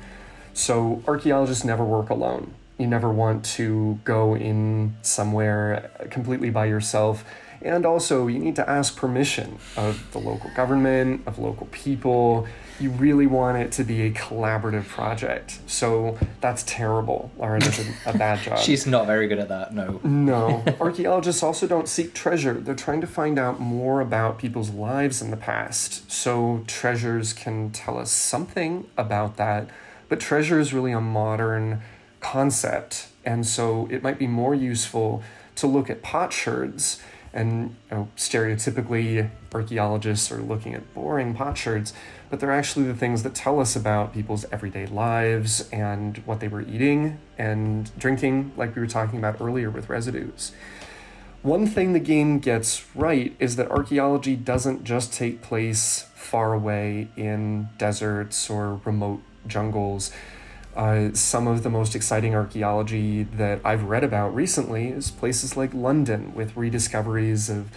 So 0.52 1.02
archaeologists 1.08 1.64
never 1.64 1.84
work 1.84 2.10
alone. 2.10 2.52
You 2.76 2.86
never 2.86 3.10
want 3.10 3.44
to 3.56 3.98
go 4.04 4.36
in 4.36 4.96
somewhere 5.02 5.90
completely 6.10 6.50
by 6.50 6.66
yourself. 6.66 7.24
And 7.62 7.86
also, 7.86 8.28
you 8.28 8.38
need 8.38 8.54
to 8.56 8.68
ask 8.68 8.96
permission 8.96 9.58
of 9.76 10.12
the 10.12 10.18
local 10.18 10.50
government, 10.54 11.22
of 11.26 11.38
local 11.38 11.66
people 11.66 12.46
you 12.80 12.90
really 12.90 13.26
want 13.26 13.58
it 13.58 13.72
to 13.72 13.84
be 13.84 14.02
a 14.02 14.10
collaborative 14.10 14.86
project. 14.86 15.58
So 15.66 16.18
that's 16.40 16.62
terrible. 16.64 17.30
Lauren 17.38 17.60
does 17.60 17.80
a, 17.80 18.10
a 18.10 18.18
bad 18.18 18.38
job. 18.42 18.58
She's 18.58 18.86
not 18.86 19.06
very 19.06 19.26
good 19.28 19.38
at 19.38 19.48
that, 19.48 19.74
no. 19.74 20.00
no. 20.04 20.64
Archaeologists 20.80 21.42
also 21.42 21.66
don't 21.66 21.88
seek 21.88 22.14
treasure. 22.14 22.54
They're 22.54 22.74
trying 22.74 23.00
to 23.00 23.06
find 23.06 23.38
out 23.38 23.60
more 23.60 24.00
about 24.00 24.38
people's 24.38 24.70
lives 24.70 25.20
in 25.20 25.30
the 25.30 25.36
past. 25.36 26.10
So 26.10 26.64
treasures 26.66 27.32
can 27.32 27.70
tell 27.70 27.98
us 27.98 28.10
something 28.10 28.86
about 28.96 29.36
that. 29.36 29.68
But 30.08 30.20
treasure 30.20 30.58
is 30.58 30.72
really 30.72 30.92
a 30.92 31.00
modern 31.00 31.82
concept. 32.20 33.08
And 33.24 33.46
so 33.46 33.88
it 33.90 34.02
might 34.02 34.18
be 34.18 34.26
more 34.26 34.54
useful 34.54 35.22
to 35.56 35.66
look 35.66 35.90
at 35.90 36.02
potsherds 36.02 37.00
and 37.32 37.76
you 37.90 37.96
know, 37.96 38.08
stereotypically 38.16 39.28
archaeologists 39.52 40.32
are 40.32 40.40
looking 40.40 40.74
at 40.74 40.94
boring 40.94 41.34
potsherds 41.34 41.92
but 42.30 42.40
they're 42.40 42.52
actually 42.52 42.86
the 42.86 42.94
things 42.94 43.22
that 43.22 43.34
tell 43.34 43.60
us 43.60 43.74
about 43.74 44.12
people's 44.12 44.44
everyday 44.52 44.86
lives 44.86 45.68
and 45.72 46.18
what 46.18 46.40
they 46.40 46.48
were 46.48 46.62
eating 46.62 47.18
and 47.36 47.90
drinking, 47.98 48.52
like 48.56 48.74
we 48.74 48.80
were 48.80 48.88
talking 48.88 49.18
about 49.18 49.40
earlier 49.40 49.70
with 49.70 49.88
residues. 49.88 50.52
One 51.42 51.66
thing 51.66 51.92
the 51.92 52.00
game 52.00 52.40
gets 52.40 52.84
right 52.94 53.34
is 53.38 53.56
that 53.56 53.70
archaeology 53.70 54.34
doesn't 54.34 54.84
just 54.84 55.12
take 55.12 55.40
place 55.40 56.06
far 56.14 56.52
away 56.52 57.08
in 57.16 57.68
deserts 57.78 58.50
or 58.50 58.80
remote 58.84 59.22
jungles. 59.46 60.10
Uh, 60.76 61.12
some 61.14 61.46
of 61.46 61.62
the 61.62 61.70
most 61.70 61.94
exciting 61.94 62.34
archaeology 62.34 63.22
that 63.22 63.60
I've 63.64 63.84
read 63.84 64.04
about 64.04 64.34
recently 64.34 64.88
is 64.88 65.10
places 65.10 65.56
like 65.56 65.72
London 65.72 66.34
with 66.34 66.56
rediscoveries 66.56 67.48
of 67.48 67.70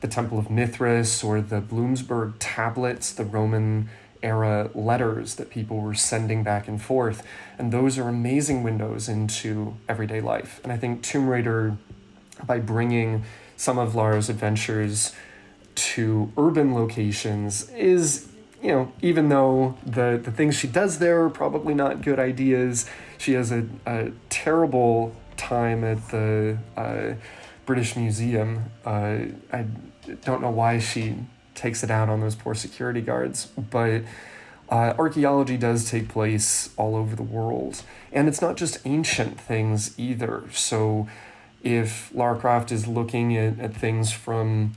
the 0.00 0.08
Temple 0.08 0.38
of 0.38 0.50
Mithras 0.50 1.24
or 1.24 1.40
the 1.40 1.60
Bloomberg 1.60 2.34
tablets, 2.38 3.12
the 3.12 3.24
Roman 3.24 3.88
era 4.22 4.70
letters 4.74 5.36
that 5.36 5.50
people 5.50 5.78
were 5.78 5.94
sending 5.94 6.42
back 6.42 6.68
and 6.68 6.80
forth. 6.80 7.22
And 7.58 7.72
those 7.72 7.98
are 7.98 8.08
amazing 8.08 8.62
windows 8.62 9.08
into 9.08 9.76
everyday 9.88 10.20
life. 10.20 10.60
And 10.64 10.72
I 10.72 10.76
think 10.76 11.02
Tomb 11.02 11.28
Raider 11.28 11.76
by 12.44 12.58
bringing 12.58 13.24
some 13.56 13.78
of 13.78 13.94
Lara's 13.94 14.28
adventures 14.28 15.14
to 15.74 16.32
urban 16.36 16.74
locations 16.74 17.70
is 17.70 18.28
you 18.62 18.68
know 18.68 18.92
even 19.02 19.28
though 19.28 19.76
the 19.84 20.20
the 20.22 20.30
things 20.30 20.54
she 20.54 20.66
does 20.66 20.98
there 20.98 21.22
are 21.22 21.30
probably 21.30 21.74
not 21.74 22.00
good 22.00 22.18
ideas 22.18 22.88
she 23.18 23.32
has 23.32 23.52
a, 23.52 23.66
a 23.84 24.10
terrible 24.30 25.14
time 25.36 25.84
at 25.84 26.08
the 26.08 26.56
uh, 26.76 27.12
British 27.66 27.96
Museum 27.96 28.64
uh, 28.84 29.18
I 29.52 29.66
don't 30.24 30.40
know 30.40 30.50
why 30.50 30.78
she 30.78 31.16
takes 31.54 31.82
it 31.82 31.90
out 31.90 32.08
on 32.08 32.20
those 32.20 32.34
poor 32.34 32.54
security 32.54 33.00
guards 33.00 33.46
but 33.46 34.02
uh, 34.68 34.94
archaeology 34.98 35.56
does 35.56 35.90
take 35.90 36.08
place 36.08 36.70
all 36.76 36.96
over 36.96 37.14
the 37.14 37.22
world 37.22 37.82
and 38.12 38.28
it's 38.28 38.40
not 38.40 38.56
just 38.56 38.78
ancient 38.84 39.38
things 39.38 39.98
either 39.98 40.44
so 40.52 41.06
if 41.62 42.14
Lara 42.14 42.38
Croft 42.38 42.70
is 42.70 42.86
looking 42.86 43.36
at, 43.36 43.58
at 43.58 43.74
things 43.74 44.12
from 44.12 44.74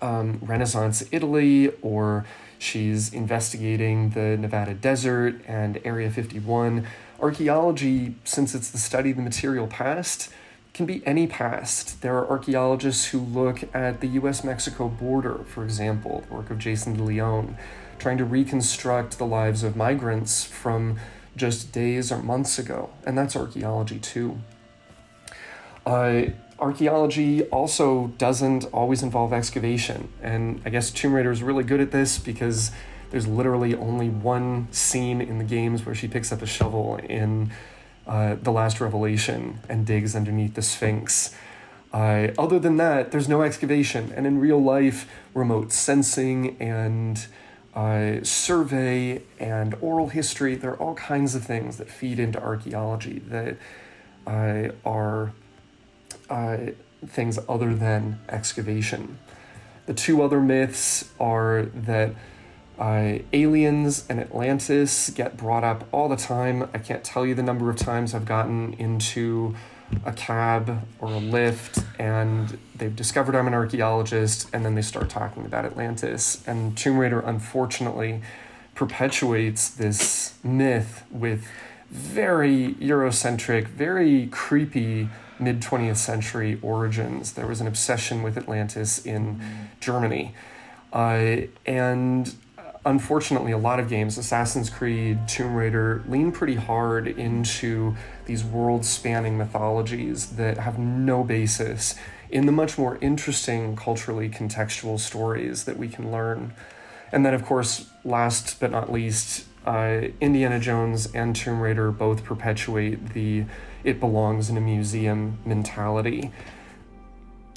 um, 0.00 0.38
Renaissance 0.42 1.02
Italy, 1.10 1.72
or 1.82 2.24
she's 2.58 3.12
investigating 3.12 4.10
the 4.10 4.36
Nevada 4.36 4.74
desert 4.74 5.40
and 5.46 5.80
Area 5.84 6.10
51. 6.10 6.86
Archaeology, 7.20 8.14
since 8.24 8.54
it's 8.54 8.70
the 8.70 8.78
study 8.78 9.10
of 9.10 9.16
the 9.16 9.22
material 9.22 9.66
past, 9.66 10.30
can 10.74 10.86
be 10.86 11.06
any 11.06 11.26
past. 11.26 12.02
There 12.02 12.18
are 12.18 12.28
archaeologists 12.28 13.06
who 13.06 13.20
look 13.20 13.74
at 13.74 14.00
the 14.00 14.08
US 14.08 14.42
Mexico 14.44 14.88
border, 14.88 15.44
for 15.46 15.64
example, 15.64 16.24
the 16.28 16.34
work 16.34 16.50
of 16.50 16.58
Jason 16.58 16.94
de 16.96 17.02
Leon, 17.02 17.56
trying 17.98 18.18
to 18.18 18.24
reconstruct 18.24 19.16
the 19.18 19.24
lives 19.24 19.62
of 19.62 19.76
migrants 19.76 20.44
from 20.44 20.98
just 21.36 21.72
days 21.72 22.12
or 22.12 22.18
months 22.18 22.58
ago, 22.58 22.90
and 23.06 23.16
that's 23.16 23.36
archaeology 23.36 23.98
too. 24.00 24.38
Uh, 25.86 26.24
archaeology 26.58 27.44
also 27.44 28.08
doesn't 28.18 28.64
always 28.66 29.02
involve 29.02 29.32
excavation. 29.32 30.08
And 30.22 30.60
I 30.64 30.70
guess 30.70 30.90
Tomb 30.90 31.14
Raider 31.14 31.30
is 31.30 31.42
really 31.42 31.64
good 31.64 31.80
at 31.80 31.90
this 31.90 32.18
because 32.18 32.70
there's 33.10 33.26
literally 33.26 33.74
only 33.74 34.08
one 34.08 34.68
scene 34.72 35.20
in 35.20 35.38
the 35.38 35.44
games 35.44 35.86
where 35.86 35.94
she 35.94 36.08
picks 36.08 36.32
up 36.32 36.42
a 36.42 36.46
shovel 36.46 36.96
in 36.96 37.52
uh, 38.06 38.36
The 38.42 38.52
Last 38.52 38.80
Revelation 38.80 39.60
and 39.68 39.86
digs 39.86 40.14
underneath 40.14 40.54
the 40.54 40.62
Sphinx. 40.62 41.34
Uh, 41.92 42.28
other 42.36 42.58
than 42.58 42.76
that, 42.76 43.12
there's 43.12 43.28
no 43.28 43.42
excavation. 43.42 44.12
And 44.16 44.26
in 44.26 44.38
real 44.38 44.62
life, 44.62 45.08
remote 45.32 45.72
sensing 45.72 46.56
and 46.60 47.24
uh, 47.74 48.22
survey 48.22 49.22
and 49.38 49.76
oral 49.80 50.08
history, 50.08 50.54
there 50.54 50.70
are 50.70 50.76
all 50.76 50.94
kinds 50.94 51.34
of 51.34 51.44
things 51.44 51.76
that 51.76 51.88
feed 51.88 52.18
into 52.18 52.40
archaeology 52.42 53.20
that 53.28 53.56
uh, 54.26 54.68
are 54.84 55.32
uh, 56.30 56.56
things 57.06 57.38
other 57.48 57.74
than 57.74 58.18
excavation. 58.28 59.18
The 59.86 59.94
two 59.94 60.22
other 60.22 60.40
myths 60.40 61.10
are 61.20 61.62
that 61.74 62.14
uh, 62.78 63.18
aliens 63.32 64.04
and 64.08 64.20
Atlantis 64.20 65.10
get 65.10 65.36
brought 65.36 65.64
up 65.64 65.86
all 65.92 66.08
the 66.08 66.16
time. 66.16 66.68
I 66.74 66.78
can't 66.78 67.04
tell 67.04 67.24
you 67.24 67.34
the 67.34 67.42
number 67.42 67.70
of 67.70 67.76
times 67.76 68.14
I've 68.14 68.24
gotten 68.24 68.74
into 68.74 69.54
a 70.04 70.12
cab 70.12 70.86
or 70.98 71.08
a 71.08 71.18
lift 71.18 71.78
and 71.98 72.58
they've 72.74 72.94
discovered 72.94 73.36
I'm 73.36 73.46
an 73.46 73.54
archaeologist 73.54 74.48
and 74.52 74.64
then 74.64 74.74
they 74.74 74.82
start 74.82 75.08
talking 75.08 75.44
about 75.44 75.64
Atlantis. 75.64 76.42
And 76.46 76.76
Tomb 76.76 76.98
Raider, 76.98 77.20
unfortunately, 77.20 78.22
perpetuates 78.74 79.68
this 79.68 80.34
myth 80.42 81.04
with 81.10 81.46
very 81.90 82.74
Eurocentric, 82.74 83.68
very 83.68 84.26
creepy 84.26 85.08
mid 85.38 85.60
20th 85.60 85.96
century 85.96 86.58
origins. 86.62 87.32
There 87.32 87.46
was 87.46 87.60
an 87.60 87.66
obsession 87.66 88.22
with 88.22 88.36
Atlantis 88.36 89.04
in 89.04 89.40
Germany. 89.80 90.34
Uh, 90.92 91.42
and 91.66 92.34
unfortunately, 92.86 93.52
a 93.52 93.58
lot 93.58 93.80
of 93.80 93.88
games, 93.88 94.18
Assassin's 94.18 94.70
Creed, 94.70 95.26
Tomb 95.26 95.54
Raider, 95.54 96.02
lean 96.08 96.32
pretty 96.32 96.56
hard 96.56 97.08
into 97.08 97.96
these 98.26 98.44
world 98.44 98.84
spanning 98.84 99.38
mythologies 99.38 100.36
that 100.36 100.58
have 100.58 100.78
no 100.78 101.24
basis 101.24 101.94
in 102.30 102.46
the 102.46 102.52
much 102.52 102.76
more 102.76 102.98
interesting, 103.00 103.76
culturally 103.76 104.28
contextual 104.28 104.98
stories 104.98 105.64
that 105.64 105.76
we 105.76 105.88
can 105.88 106.10
learn. 106.10 106.52
And 107.12 107.24
then, 107.24 107.32
of 107.32 107.44
course, 107.44 107.88
last 108.04 108.58
but 108.60 108.70
not 108.70 108.92
least, 108.92 109.46
uh, 109.66 110.08
Indiana 110.20 110.58
Jones 110.58 111.06
and 111.14 111.34
Tomb 111.34 111.60
Raider 111.60 111.90
both 111.90 112.24
perpetuate 112.24 113.14
the 113.14 113.44
it 113.84 114.00
belongs 114.00 114.48
in 114.48 114.56
a 114.56 114.60
museum 114.60 115.38
mentality. 115.44 116.32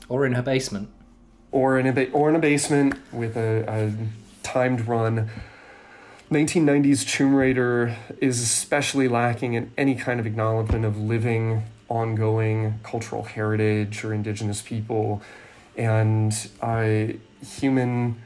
Or 0.09 0.25
in 0.25 0.33
her 0.33 0.41
basement. 0.41 0.89
Or 1.51 1.79
in 1.79 1.87
a 1.87 1.93
ba- 1.93 2.11
or 2.11 2.29
in 2.29 2.35
a 2.35 2.39
basement 2.39 2.95
with 3.11 3.37
a, 3.37 3.63
a 3.67 3.93
timed 4.57 4.87
run. 4.87 5.29
1990s 6.31 7.07
Tomb 7.07 7.35
Raider 7.35 7.95
is 8.19 8.41
especially 8.41 9.07
lacking 9.07 9.53
in 9.53 9.71
any 9.77 9.93
kind 9.93 10.19
of 10.19 10.25
acknowledgement 10.25 10.83
of 10.83 10.97
living, 10.97 11.61
ongoing 11.89 12.79
cultural 12.81 13.21
heritage 13.21 14.03
or 14.03 14.15
indigenous 14.15 14.63
people 14.63 15.21
and 15.77 16.49
uh, 16.59 17.05
human, 17.59 18.19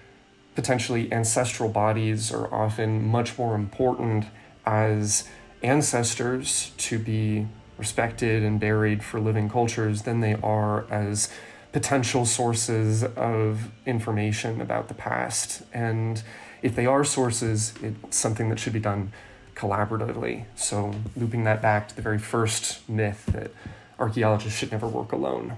potentially 0.56 1.12
ancestral 1.12 1.68
bodies 1.68 2.32
are 2.32 2.52
often 2.54 3.06
much 3.06 3.38
more 3.38 3.54
important 3.54 4.24
as 4.66 5.28
ancestors 5.62 6.72
to 6.78 6.98
be 6.98 7.46
respected 7.78 8.42
and 8.42 8.58
buried 8.58 9.04
for 9.04 9.20
living 9.20 9.50
cultures 9.50 10.04
than 10.04 10.22
they 10.22 10.36
are 10.36 10.90
as 10.90 11.30
potential 11.72 12.26
sources 12.26 13.04
of 13.04 13.72
information 13.86 14.62
about 14.62 14.88
the 14.88 14.94
past. 14.94 15.64
And 15.74 16.22
if 16.62 16.76
they 16.76 16.86
are 16.86 17.04
sources, 17.04 17.74
it's 17.82 18.18
something 18.18 18.50
that 18.50 18.60
should 18.60 18.74
be 18.74 18.80
done 18.80 19.14
collaboratively. 19.56 20.46
So, 20.56 20.94
looping 21.16 21.44
that 21.46 21.62
back 21.62 21.88
to 21.90 21.96
the 21.96 22.02
very 22.02 22.20
first 22.20 22.88
myth 22.90 23.26
that 23.28 23.52
archaeologists 24.00 24.58
should 24.58 24.72
never 24.72 24.88
work 24.88 25.12
alone. 25.12 25.58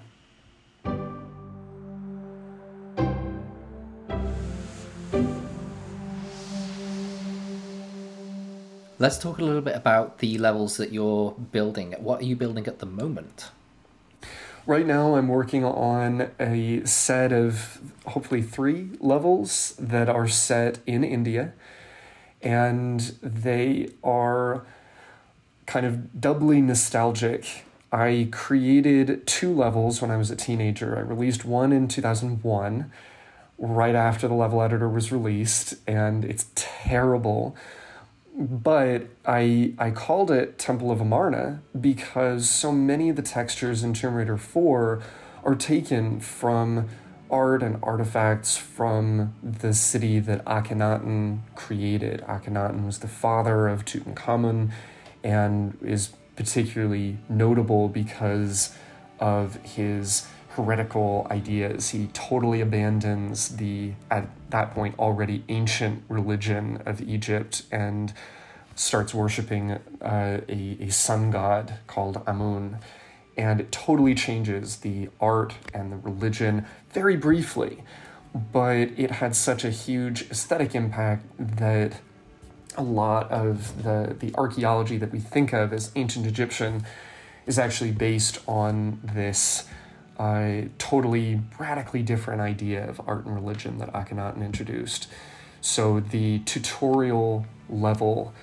Let's 8.99 9.18
talk 9.18 9.39
a 9.39 9.43
little 9.43 9.61
bit 9.61 9.76
about 9.76 10.20
the 10.20 10.38
levels 10.38 10.78
that 10.78 10.93
you're 10.93 11.32
building. 11.32 11.93
What 11.99 12.22
are 12.22 12.26
you 12.26 12.38
building 12.38 12.68
at 12.68 12.80
the 12.80 12.86
moment? 12.86 13.51
Right 14.66 14.88
now, 14.88 15.16
I'm 15.16 15.28
working 15.28 15.66
on 15.66 16.32
a 16.39 16.86
set 16.86 17.34
of 17.34 17.82
hopefully 18.05 18.41
three 18.41 18.91
levels 19.01 19.76
that 19.78 20.07
are 20.07 20.26
set 20.30 20.80
in 20.86 21.03
India, 21.03 21.51
and 22.41 23.01
they 23.22 23.89
are 24.05 24.66
kind 25.66 25.86
of 25.86 26.22
doubly 26.22 26.61
nostalgic. 26.61 27.66
I 27.91 28.30
created 28.32 29.28
two 29.28 29.53
levels 29.53 30.01
when 30.01 30.11
I 30.11 30.16
was 30.16 30.32
a 30.32 30.36
teenager. 30.38 30.95
I 30.95 31.01
released 31.01 31.43
one 31.43 31.74
in 31.74 31.89
2001, 31.89 32.89
right 33.57 33.95
after 33.95 34.30
the 34.30 34.34
level 34.34 34.61
editor 34.61 34.88
was 34.88 35.11
released, 35.11 35.76
and 35.86 36.24
it's 36.24 36.45
terrible 36.55 37.53
but 38.36 39.07
I 39.25 39.73
I 39.77 39.91
called 39.91 40.31
it 40.31 40.57
Temple 40.57 40.91
of 40.91 40.99
Amarna 40.99 41.61
because 41.79 42.49
so 42.49 42.71
many 42.71 43.09
of 43.09 43.15
the 43.15 43.21
textures 43.21 43.84
in 43.84 43.93
Tomb 43.93 44.15
Raider 44.15 44.38
4 44.38 45.01
are 45.43 45.55
taken 45.55 46.19
from 46.19 46.89
art 47.29 47.63
and 47.63 47.79
artifacts 47.81 48.57
from 48.57 49.34
the 49.41 49.73
city 49.73 50.19
that 50.19 50.43
Akhenaten 50.45 51.39
created. 51.55 52.21
Akhenaten 52.27 52.86
was 52.86 52.99
the 52.99 53.07
father 53.07 53.67
of 53.67 53.86
Tutankhamun 53.86 54.71
and 55.23 55.77
is 55.81 56.13
particularly 56.36 57.17
notable 57.29 57.88
because 57.88 58.75
of 59.19 59.55
his 59.63 60.27
heretical 60.56 61.28
ideas. 61.32 61.89
He 61.89 62.08
totally 62.14 62.62
abandons 62.62 63.58
the, 63.58 63.93
at 64.12 64.28
that 64.51 64.74
point, 64.74 64.97
already 64.99 65.43
ancient 65.49 66.04
religion 66.10 66.82
of 66.86 67.01
Egypt 67.01 67.64
and 67.72 68.14
starts 68.76 69.14
worshiping 69.14 69.72
uh, 69.72 70.41
a, 70.47 70.78
a 70.80 70.89
sun 70.89 71.32
god 71.32 71.76
called 71.88 72.22
Amun. 72.28 72.78
And 73.36 73.60
it 73.60 73.72
totally 73.72 74.14
changes 74.14 74.78
the 74.78 75.10
art 75.20 75.56
and 75.74 75.91
the 75.91 75.97
religion 75.97 76.66
very 76.91 77.16
briefly. 77.16 77.84
But 78.51 78.89
it 78.97 79.12
had 79.12 79.36
such 79.36 79.64
a 79.64 79.70
huge 79.70 80.30
aesthetic 80.30 80.76
impact 80.76 81.26
that 81.38 81.99
a 82.76 82.84
lot 82.84 83.32
of 83.32 83.84
the, 83.84 84.16
the 84.20 84.34
archaeology 84.36 84.97
that 84.97 85.12
we 85.12 85.20
think 85.20 85.54
of 85.54 85.74
as 85.74 85.91
ancient 85.95 86.26
Egyptian 86.26 86.86
is 87.45 87.60
actually 87.60 87.91
based 87.91 88.39
on 88.47 88.99
this 89.04 89.68
a 90.20 90.70
totally 90.78 91.41
radically 91.59 92.03
different 92.03 92.41
idea 92.41 92.88
of 92.88 93.01
art 93.07 93.26
and 93.26 93.36
religion 93.36 93.78
that 93.80 93.91
Akhenaten 93.93 94.43
introduced. 94.43 95.07
So 95.61 95.99
the 95.99 96.39
tutorial 96.39 97.45
level 97.70 98.34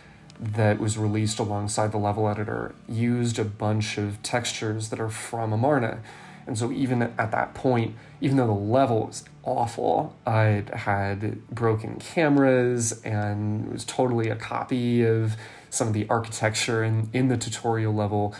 that 0.40 0.78
was 0.78 0.96
released 0.96 1.38
alongside 1.38 1.92
the 1.92 1.98
level 1.98 2.28
editor 2.28 2.74
used 2.88 3.38
a 3.38 3.44
bunch 3.44 3.98
of 3.98 4.22
textures 4.22 4.88
that 4.88 4.98
are 4.98 5.10
from 5.10 5.52
Amarna. 5.52 6.00
And 6.46 6.58
so 6.58 6.72
even 6.72 7.02
at 7.02 7.30
that 7.30 7.54
point, 7.54 7.94
even 8.20 8.38
though 8.38 8.46
the 8.46 8.52
level 8.52 9.06
was 9.06 9.24
awful, 9.42 10.16
I 10.26 10.64
had 10.72 11.46
broken 11.48 11.96
cameras 12.00 13.00
and 13.02 13.66
it 13.66 13.72
was 13.72 13.84
totally 13.84 14.30
a 14.30 14.36
copy 14.36 15.04
of 15.04 15.36
some 15.68 15.88
of 15.88 15.94
the 15.94 16.06
architecture 16.08 16.82
in, 16.82 17.10
in 17.12 17.28
the 17.28 17.36
tutorial 17.36 17.94
level. 17.94 18.34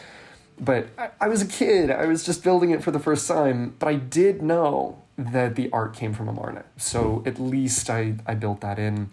But 0.61 0.88
I, 0.98 1.11
I 1.22 1.28
was 1.28 1.40
a 1.40 1.46
kid, 1.46 1.90
I 1.90 2.06
was 2.06 2.22
just 2.22 2.44
building 2.44 2.70
it 2.70 2.82
for 2.82 2.90
the 2.90 2.98
first 2.98 3.26
time, 3.26 3.74
but 3.78 3.88
I 3.88 3.94
did 3.94 4.42
know 4.42 5.02
that 5.16 5.56
the 5.56 5.70
art 5.72 5.94
came 5.94 6.12
from 6.12 6.28
Amarna. 6.28 6.64
So 6.76 7.22
at 7.24 7.40
least 7.40 7.88
I, 7.88 8.16
I 8.26 8.34
built 8.34 8.61
that 8.61 8.78
in. 8.78 9.11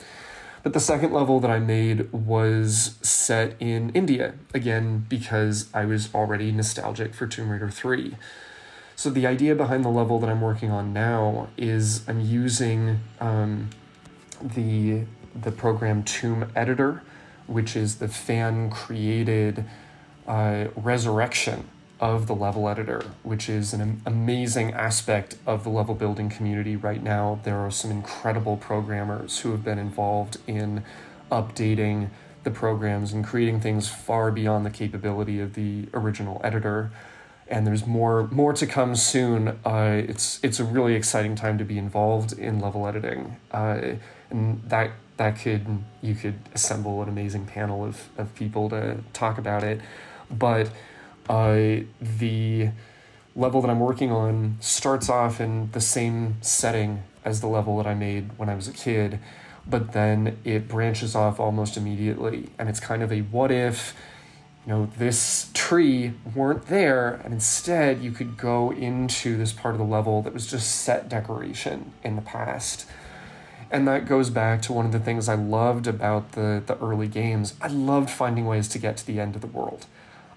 But 0.63 0.73
the 0.73 0.79
second 0.79 1.13
level 1.13 1.39
that 1.39 1.49
I 1.49 1.59
made 1.59 2.11
was 2.11 2.97
set 3.01 3.55
in 3.59 3.89
India, 3.91 4.33
again, 4.53 5.05
because 5.07 5.69
I 5.73 5.85
was 5.85 6.13
already 6.13 6.51
nostalgic 6.51 7.13
for 7.13 7.27
Tomb 7.27 7.49
Raider 7.49 7.69
3. 7.69 8.15
So 8.97 9.09
the 9.09 9.27
idea 9.27 9.55
behind 9.55 9.85
the 9.85 9.89
level 9.89 10.19
that 10.19 10.29
I'm 10.29 10.41
working 10.41 10.71
on 10.71 10.91
now 10.91 11.49
is 11.55 12.07
I'm 12.09 12.19
using 12.19 12.99
um, 13.21 13.69
the 14.41 15.05
the 15.39 15.51
program 15.51 16.03
Tomb 16.03 16.51
Editor, 16.55 17.03
which 17.45 17.75
is 17.75 17.97
the 17.97 18.07
fan 18.07 18.71
created 18.71 19.65
resurrection 20.75 21.69
of 21.99 22.27
the 22.27 22.35
level 22.35 22.69
editor, 22.69 23.03
which 23.23 23.49
is 23.49 23.73
an 23.73 24.01
amazing 24.05 24.71
aspect 24.73 25.37
of 25.47 25.63
the 25.63 25.69
level 25.69 25.95
building 25.95 26.29
community 26.29 26.75
right 26.75 27.01
now. 27.01 27.39
There 27.43 27.57
are 27.57 27.71
some 27.71 27.89
incredible 27.89 28.57
programmers 28.57 29.39
who 29.39 29.51
have 29.51 29.63
been 29.63 29.79
involved 29.79 30.37
in 30.45 30.83
updating 31.31 32.09
the 32.43 32.51
programs 32.51 33.13
and 33.13 33.25
creating 33.25 33.59
things 33.61 33.89
far 33.89 34.31
beyond 34.31 34.65
the 34.65 34.69
capability 34.69 35.39
of 35.39 35.55
the 35.55 35.87
original 35.93 36.39
editor 36.43 36.91
and 37.49 37.65
there's 37.65 37.85
more 37.85 38.27
more 38.27 38.53
to 38.53 38.65
come 38.67 38.95
soon. 38.95 39.59
Uh, 39.65 40.01
it's 40.07 40.39
it's 40.43 40.59
a 40.59 40.63
really 40.63 40.95
exciting 40.95 41.35
time 41.35 41.57
to 41.57 41.63
be 41.63 41.77
involved 41.77 42.33
in 42.33 42.59
level 42.59 42.87
editing, 42.87 43.37
uh, 43.51 43.95
and 44.29 44.61
that 44.67 44.91
that 45.17 45.39
could 45.39 45.65
you 46.01 46.15
could 46.15 46.35
assemble 46.53 47.01
an 47.01 47.09
amazing 47.09 47.45
panel 47.45 47.85
of, 47.85 48.09
of 48.17 48.33
people 48.35 48.69
to 48.69 48.97
talk 49.13 49.37
about 49.37 49.63
it, 49.63 49.81
but 50.29 50.69
uh, 51.29 51.81
the 52.01 52.69
level 53.35 53.61
that 53.61 53.69
I'm 53.69 53.79
working 53.79 54.11
on 54.11 54.57
starts 54.59 55.09
off 55.09 55.39
in 55.39 55.71
the 55.71 55.81
same 55.81 56.37
setting 56.41 57.03
as 57.23 57.41
the 57.41 57.47
level 57.47 57.77
that 57.77 57.87
I 57.87 57.93
made 57.93 58.37
when 58.37 58.49
I 58.49 58.55
was 58.55 58.67
a 58.67 58.73
kid, 58.73 59.19
but 59.65 59.91
then 59.91 60.37
it 60.43 60.67
branches 60.67 61.15
off 61.15 61.39
almost 61.39 61.77
immediately, 61.77 62.49
and 62.57 62.69
it's 62.69 62.79
kind 62.79 63.03
of 63.03 63.11
a 63.11 63.19
what 63.19 63.51
if 63.51 63.95
you 64.67 64.73
know, 64.73 64.89
this 64.97 65.49
tree 65.53 66.13
weren't 66.35 66.65
there, 66.65 67.21
and 67.23 67.33
instead 67.33 68.01
you 68.01 68.11
could 68.11 68.35
go 68.35 68.73
into 68.73 69.37
this 69.37 69.53
part 69.53 69.73
of 69.73 69.79
the 69.79 69.85
level 69.85 70.21
that 70.23 70.33
was 70.33 70.45
just 70.45 70.81
set 70.81 71.07
decoration 71.07 71.93
in 72.03 72.17
the 72.17 72.21
past. 72.21 72.85
And 73.71 73.87
that 73.87 74.05
goes 74.05 74.29
back 74.29 74.61
to 74.63 74.73
one 74.73 74.85
of 74.85 74.91
the 74.91 74.99
things 74.99 75.29
I 75.29 75.35
loved 75.35 75.87
about 75.87 76.33
the, 76.33 76.61
the 76.65 76.77
early 76.79 77.07
games. 77.07 77.53
I 77.61 77.67
loved 77.67 78.09
finding 78.09 78.45
ways 78.45 78.67
to 78.69 78.79
get 78.79 78.97
to 78.97 79.07
the 79.07 79.21
end 79.21 79.35
of 79.35 79.41
the 79.41 79.47
world. 79.47 79.85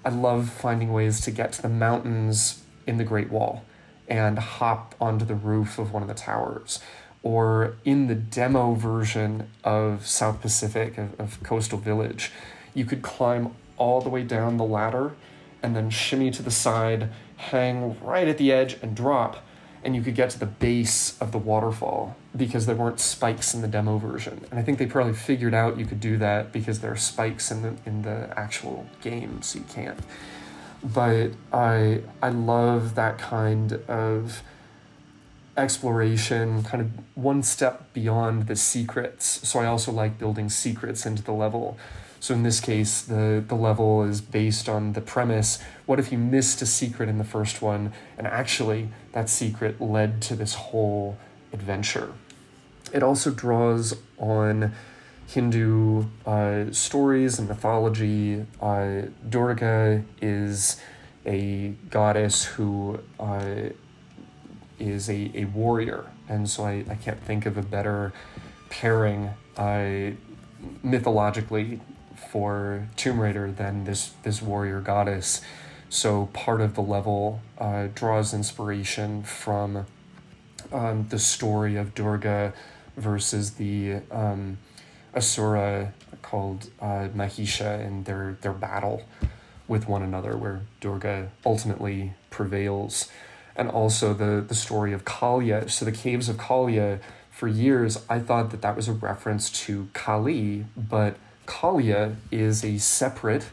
I 0.04 0.08
love 0.08 0.50
finding 0.50 0.92
ways 0.92 1.20
to 1.22 1.30
get 1.30 1.52
to 1.54 1.62
the 1.62 1.68
mountains 1.68 2.62
in 2.86 2.96
the 2.96 3.04
Great 3.04 3.30
Wall 3.30 3.64
and 4.08 4.38
hop 4.38 4.94
onto 5.00 5.24
the 5.24 5.34
roof 5.34 5.78
of 5.78 5.92
one 5.92 6.02
of 6.02 6.08
the 6.08 6.14
towers. 6.14 6.80
Or 7.22 7.76
in 7.84 8.06
the 8.06 8.14
demo 8.14 8.74
version 8.74 9.50
of 9.62 10.06
South 10.06 10.40
Pacific, 10.40 10.96
of, 10.96 11.20
of 11.20 11.42
Coastal 11.42 11.78
Village, 11.78 12.32
you 12.72 12.84
could 12.84 13.02
climb 13.02 13.54
all 13.76 14.00
the 14.00 14.08
way 14.08 14.22
down 14.22 14.56
the 14.56 14.64
ladder 14.64 15.12
and 15.62 15.76
then 15.76 15.90
shimmy 15.90 16.30
to 16.30 16.42
the 16.42 16.50
side, 16.50 17.10
hang 17.36 17.98
right 18.00 18.26
at 18.26 18.38
the 18.38 18.50
edge, 18.50 18.78
and 18.82 18.96
drop. 18.96 19.44
And 19.82 19.96
you 19.96 20.02
could 20.02 20.14
get 20.14 20.30
to 20.30 20.38
the 20.38 20.46
base 20.46 21.18
of 21.20 21.32
the 21.32 21.38
waterfall 21.38 22.16
because 22.36 22.66
there 22.66 22.76
weren't 22.76 23.00
spikes 23.00 23.54
in 23.54 23.62
the 23.62 23.68
demo 23.68 23.96
version. 23.96 24.44
And 24.50 24.60
I 24.60 24.62
think 24.62 24.78
they 24.78 24.86
probably 24.86 25.14
figured 25.14 25.54
out 25.54 25.78
you 25.78 25.86
could 25.86 26.00
do 26.00 26.18
that 26.18 26.52
because 26.52 26.80
there 26.80 26.92
are 26.92 26.96
spikes 26.96 27.50
in 27.50 27.62
the 27.62 27.74
in 27.86 28.02
the 28.02 28.32
actual 28.36 28.86
game, 29.00 29.40
so 29.42 29.58
you 29.58 29.64
can't. 29.72 29.98
But 30.82 31.30
I 31.52 32.02
I 32.22 32.28
love 32.28 32.94
that 32.94 33.18
kind 33.18 33.72
of 33.88 34.42
exploration, 35.56 36.62
kind 36.62 36.82
of 36.82 36.90
one 37.14 37.42
step 37.42 37.92
beyond 37.92 38.46
the 38.46 38.56
secrets. 38.56 39.48
So 39.48 39.58
I 39.60 39.66
also 39.66 39.92
like 39.92 40.18
building 40.18 40.48
secrets 40.48 41.06
into 41.06 41.22
the 41.22 41.32
level 41.32 41.78
so 42.20 42.34
in 42.34 42.42
this 42.42 42.60
case, 42.60 43.00
the, 43.00 43.42
the 43.46 43.54
level 43.54 44.02
is 44.02 44.20
based 44.20 44.68
on 44.68 44.92
the 44.92 45.00
premise 45.00 45.58
what 45.86 45.98
if 45.98 46.12
you 46.12 46.18
missed 46.18 46.60
a 46.60 46.66
secret 46.66 47.08
in 47.08 47.16
the 47.16 47.24
first 47.24 47.62
one, 47.62 47.92
and 48.18 48.26
actually 48.26 48.90
that 49.12 49.30
secret 49.30 49.80
led 49.80 50.20
to 50.22 50.36
this 50.36 50.54
whole 50.54 51.16
adventure? 51.52 52.12
It 52.92 53.02
also 53.02 53.30
draws 53.30 53.96
on 54.18 54.72
Hindu 55.28 56.04
uh, 56.26 56.64
stories 56.72 57.38
and 57.38 57.48
mythology. 57.48 58.44
Uh, 58.60 59.02
Durga 59.28 60.04
is 60.20 60.80
a 61.24 61.74
goddess 61.88 62.44
who 62.44 63.00
uh, 63.18 63.70
is 64.78 65.08
a, 65.08 65.30
a 65.34 65.44
warrior, 65.46 66.04
and 66.28 66.48
so 66.48 66.64
I, 66.64 66.84
I 66.88 66.96
can't 66.96 67.20
think 67.22 67.46
of 67.46 67.56
a 67.56 67.62
better 67.62 68.12
pairing 68.68 69.30
uh, 69.56 70.10
mythologically 70.82 71.80
for 72.30 72.86
Tomb 72.94 73.20
Raider 73.20 73.50
than 73.50 73.84
this 73.84 74.12
this 74.22 74.40
warrior 74.40 74.80
goddess. 74.80 75.40
So 75.88 76.26
part 76.32 76.60
of 76.60 76.74
the 76.74 76.82
level 76.82 77.40
uh, 77.58 77.88
draws 77.92 78.32
inspiration 78.32 79.24
from 79.24 79.86
um, 80.72 81.08
the 81.08 81.18
story 81.18 81.74
of 81.76 81.94
Durga 81.96 82.52
versus 82.96 83.52
the 83.52 84.02
um, 84.12 84.58
Asura 85.12 85.92
called 86.22 86.70
uh, 86.80 87.08
Mahisha 87.08 87.84
and 87.84 88.04
their 88.04 88.36
their 88.40 88.52
battle 88.52 89.02
with 89.66 89.88
one 89.88 90.02
another, 90.02 90.36
where 90.36 90.62
Durga 90.80 91.30
ultimately 91.44 92.14
prevails, 92.30 93.08
and 93.56 93.68
also 93.68 94.14
the 94.14 94.40
the 94.46 94.54
story 94.54 94.92
of 94.92 95.04
Kalia. 95.04 95.68
So 95.68 95.84
the 95.84 95.92
caves 95.92 96.28
of 96.28 96.36
Kalia. 96.36 97.00
For 97.30 97.48
years, 97.48 98.04
I 98.08 98.18
thought 98.18 98.50
that 98.50 98.60
that 98.60 98.76
was 98.76 98.86
a 98.86 98.92
reference 98.92 99.50
to 99.64 99.88
Kali, 99.94 100.66
but 100.76 101.16
Kalia 101.50 102.14
is 102.30 102.64
a 102.64 102.78
separate 102.78 103.46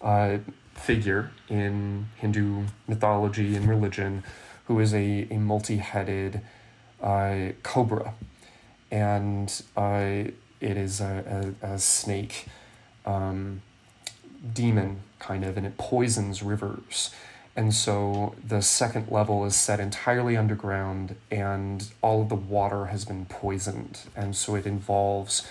uh, 0.00 0.38
figure 0.72 1.30
in 1.48 2.08
Hindu 2.16 2.64
mythology 2.88 3.54
and 3.54 3.68
religion 3.68 4.24
who 4.66 4.80
is 4.80 4.94
a, 4.94 5.28
a 5.30 5.36
multi 5.36 5.76
headed 5.76 6.40
uh, 7.02 7.48
cobra. 7.62 8.14
And 8.90 9.62
uh, 9.76 10.24
it 10.60 10.76
is 10.78 11.02
a, 11.02 11.54
a, 11.62 11.74
a 11.74 11.78
snake 11.78 12.46
um, 13.04 13.60
demon, 14.54 15.00
kind 15.18 15.44
of, 15.44 15.58
and 15.58 15.66
it 15.66 15.76
poisons 15.76 16.42
rivers. 16.42 17.10
And 17.56 17.74
so 17.74 18.34
the 18.42 18.62
second 18.62 19.10
level 19.10 19.44
is 19.44 19.54
set 19.54 19.80
entirely 19.80 20.36
underground, 20.36 21.14
and 21.30 21.86
all 22.00 22.22
of 22.22 22.30
the 22.30 22.34
water 22.34 22.86
has 22.86 23.04
been 23.04 23.26
poisoned. 23.26 24.00
And 24.16 24.34
so 24.34 24.54
it 24.54 24.66
involves 24.66 25.46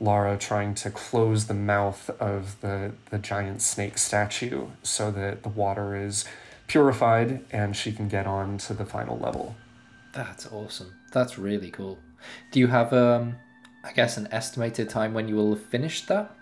Lara 0.00 0.36
trying 0.36 0.74
to 0.74 0.90
close 0.90 1.46
the 1.46 1.54
mouth 1.54 2.10
of 2.20 2.60
the, 2.60 2.92
the 3.10 3.18
giant 3.18 3.62
snake 3.62 3.98
statue 3.98 4.66
so 4.82 5.10
that 5.10 5.42
the 5.42 5.48
water 5.48 5.96
is 5.96 6.24
purified 6.66 7.44
and 7.50 7.76
she 7.76 7.92
can 7.92 8.08
get 8.08 8.26
on 8.26 8.58
to 8.58 8.74
the 8.74 8.84
final 8.84 9.18
level. 9.18 9.56
That's 10.12 10.46
awesome. 10.46 10.94
That's 11.12 11.38
really 11.38 11.70
cool. 11.70 11.98
Do 12.50 12.60
you 12.60 12.66
have, 12.68 12.92
um, 12.92 13.36
I 13.84 13.92
guess, 13.92 14.16
an 14.16 14.28
estimated 14.30 14.88
time 14.88 15.14
when 15.14 15.28
you 15.28 15.36
will 15.36 15.54
have 15.54 15.62
finished 15.62 16.08
that? 16.08 16.34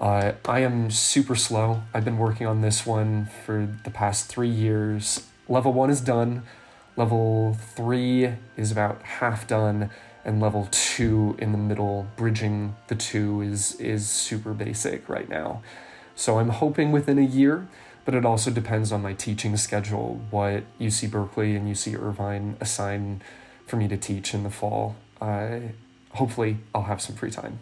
Uh, 0.00 0.32
I 0.46 0.60
am 0.60 0.90
super 0.90 1.34
slow. 1.34 1.82
I've 1.92 2.04
been 2.04 2.18
working 2.18 2.46
on 2.46 2.60
this 2.60 2.84
one 2.84 3.26
for 3.44 3.68
the 3.84 3.90
past 3.90 4.26
three 4.26 4.48
years. 4.48 5.26
Level 5.48 5.72
one 5.72 5.90
is 5.90 6.00
done. 6.00 6.42
Level 6.96 7.56
three 7.74 8.34
is 8.56 8.70
about 8.70 9.02
half 9.02 9.46
done 9.46 9.90
and 10.24 10.40
level 10.40 10.68
two 10.70 11.36
in 11.38 11.52
the 11.52 11.58
middle, 11.58 12.06
bridging 12.16 12.76
the 12.88 12.94
two 12.94 13.42
is 13.42 13.74
is 13.76 14.08
super 14.08 14.52
basic 14.52 15.08
right 15.08 15.28
now. 15.28 15.62
So 16.14 16.38
I'm 16.38 16.50
hoping 16.50 16.92
within 16.92 17.18
a 17.18 17.24
year, 17.24 17.68
but 18.04 18.14
it 18.14 18.24
also 18.24 18.50
depends 18.50 18.92
on 18.92 19.02
my 19.02 19.12
teaching 19.12 19.56
schedule, 19.56 20.20
what 20.30 20.64
UC 20.80 21.10
Berkeley 21.10 21.56
and 21.56 21.68
UC 21.68 22.00
Irvine 22.00 22.56
assign 22.60 23.22
for 23.66 23.76
me 23.76 23.88
to 23.88 23.96
teach 23.96 24.34
in 24.34 24.42
the 24.42 24.50
fall. 24.50 24.96
Uh, 25.20 25.58
hopefully, 26.12 26.58
I'll 26.74 26.84
have 26.84 27.00
some 27.00 27.16
free 27.16 27.30
time. 27.30 27.58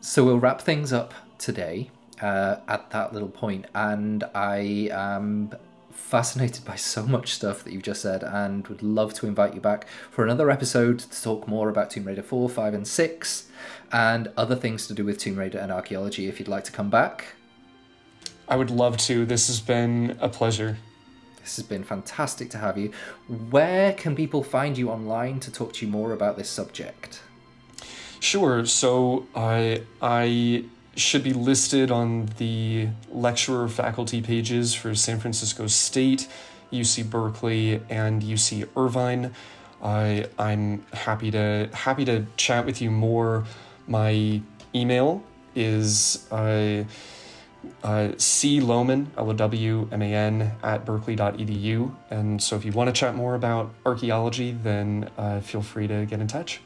So 0.00 0.22
we'll 0.22 0.38
wrap 0.38 0.60
things 0.60 0.92
up 0.92 1.14
today 1.38 1.90
uh, 2.24 2.60
at 2.68 2.88
that 2.90 3.12
little 3.12 3.28
point, 3.28 3.66
and 3.74 4.24
I 4.34 4.88
am 4.90 5.50
fascinated 5.90 6.64
by 6.64 6.74
so 6.74 7.02
much 7.06 7.34
stuff 7.34 7.62
that 7.64 7.72
you've 7.72 7.82
just 7.82 8.00
said 8.00 8.22
and 8.22 8.66
would 8.68 8.82
love 8.82 9.12
to 9.14 9.26
invite 9.26 9.54
you 9.54 9.60
back 9.60 9.86
for 10.10 10.24
another 10.24 10.50
episode 10.50 11.00
to 11.00 11.22
talk 11.22 11.46
more 11.46 11.68
about 11.68 11.90
Tomb 11.90 12.04
Raider 12.04 12.22
4, 12.22 12.48
5, 12.48 12.74
and 12.74 12.88
6 12.88 13.48
and 13.92 14.30
other 14.38 14.56
things 14.56 14.86
to 14.86 14.94
do 14.94 15.04
with 15.04 15.18
Tomb 15.18 15.36
Raider 15.36 15.58
and 15.58 15.70
archaeology 15.70 16.26
if 16.26 16.38
you'd 16.38 16.48
like 16.48 16.64
to 16.64 16.72
come 16.72 16.88
back. 16.88 17.34
I 18.48 18.56
would 18.56 18.70
love 18.70 18.96
to. 18.98 19.26
This 19.26 19.48
has 19.48 19.60
been 19.60 20.16
a 20.18 20.28
pleasure. 20.30 20.78
This 21.42 21.56
has 21.56 21.66
been 21.66 21.84
fantastic 21.84 22.48
to 22.50 22.58
have 22.58 22.78
you. 22.78 22.90
Where 23.50 23.92
can 23.92 24.16
people 24.16 24.42
find 24.42 24.78
you 24.78 24.88
online 24.88 25.40
to 25.40 25.52
talk 25.52 25.74
to 25.74 25.86
you 25.86 25.92
more 25.92 26.12
about 26.12 26.38
this 26.38 26.48
subject? 26.48 27.20
Sure. 28.20 28.64
So 28.64 29.26
I 29.34 29.82
I 30.00 30.64
should 30.96 31.22
be 31.22 31.32
listed 31.32 31.90
on 31.90 32.26
the 32.38 32.88
lecturer 33.10 33.68
faculty 33.68 34.22
pages 34.22 34.74
for 34.74 34.94
San 34.94 35.18
Francisco 35.18 35.66
State, 35.66 36.28
UC 36.72 37.08
Berkeley, 37.08 37.80
and 37.88 38.22
UC 38.22 38.68
Irvine. 38.76 39.32
I 39.82 40.26
I'm 40.38 40.84
happy 40.92 41.30
to 41.32 41.68
happy 41.72 42.04
to 42.06 42.26
chat 42.36 42.64
with 42.64 42.80
you 42.80 42.90
more. 42.90 43.44
My 43.86 44.40
email 44.74 45.22
is 45.54 46.26
uh, 46.32 46.84
uh, 47.82 48.12
C 48.16 48.60
Lowman, 48.60 49.10
L 49.16 49.30
O 49.30 49.32
W 49.32 49.88
M 49.92 50.02
A 50.02 50.14
N, 50.14 50.52
at 50.62 50.84
berkeley.edu. 50.84 51.94
And 52.10 52.42
so 52.42 52.56
if 52.56 52.64
you 52.64 52.72
want 52.72 52.88
to 52.88 52.92
chat 52.98 53.14
more 53.14 53.34
about 53.34 53.74
archaeology, 53.84 54.52
then 54.52 55.10
uh, 55.18 55.40
feel 55.40 55.62
free 55.62 55.86
to 55.86 56.06
get 56.06 56.20
in 56.20 56.28
touch. 56.28 56.60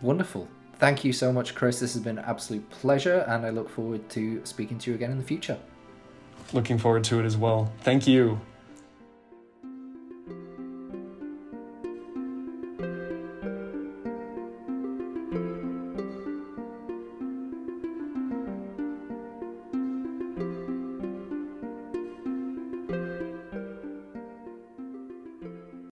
Wonderful. 0.00 0.48
Thank 0.78 1.04
you 1.04 1.12
so 1.12 1.32
much, 1.32 1.54
Chris. 1.54 1.80
This 1.80 1.94
has 1.94 2.02
been 2.02 2.18
an 2.18 2.24
absolute 2.26 2.68
pleasure, 2.68 3.24
and 3.26 3.46
I 3.46 3.50
look 3.50 3.68
forward 3.70 4.08
to 4.10 4.44
speaking 4.44 4.78
to 4.80 4.90
you 4.90 4.94
again 4.94 5.10
in 5.10 5.16
the 5.16 5.24
future. 5.24 5.58
Looking 6.52 6.78
forward 6.78 7.04
to 7.04 7.18
it 7.18 7.24
as 7.24 7.36
well. 7.36 7.72
Thank 7.80 8.06
you. 8.06 8.40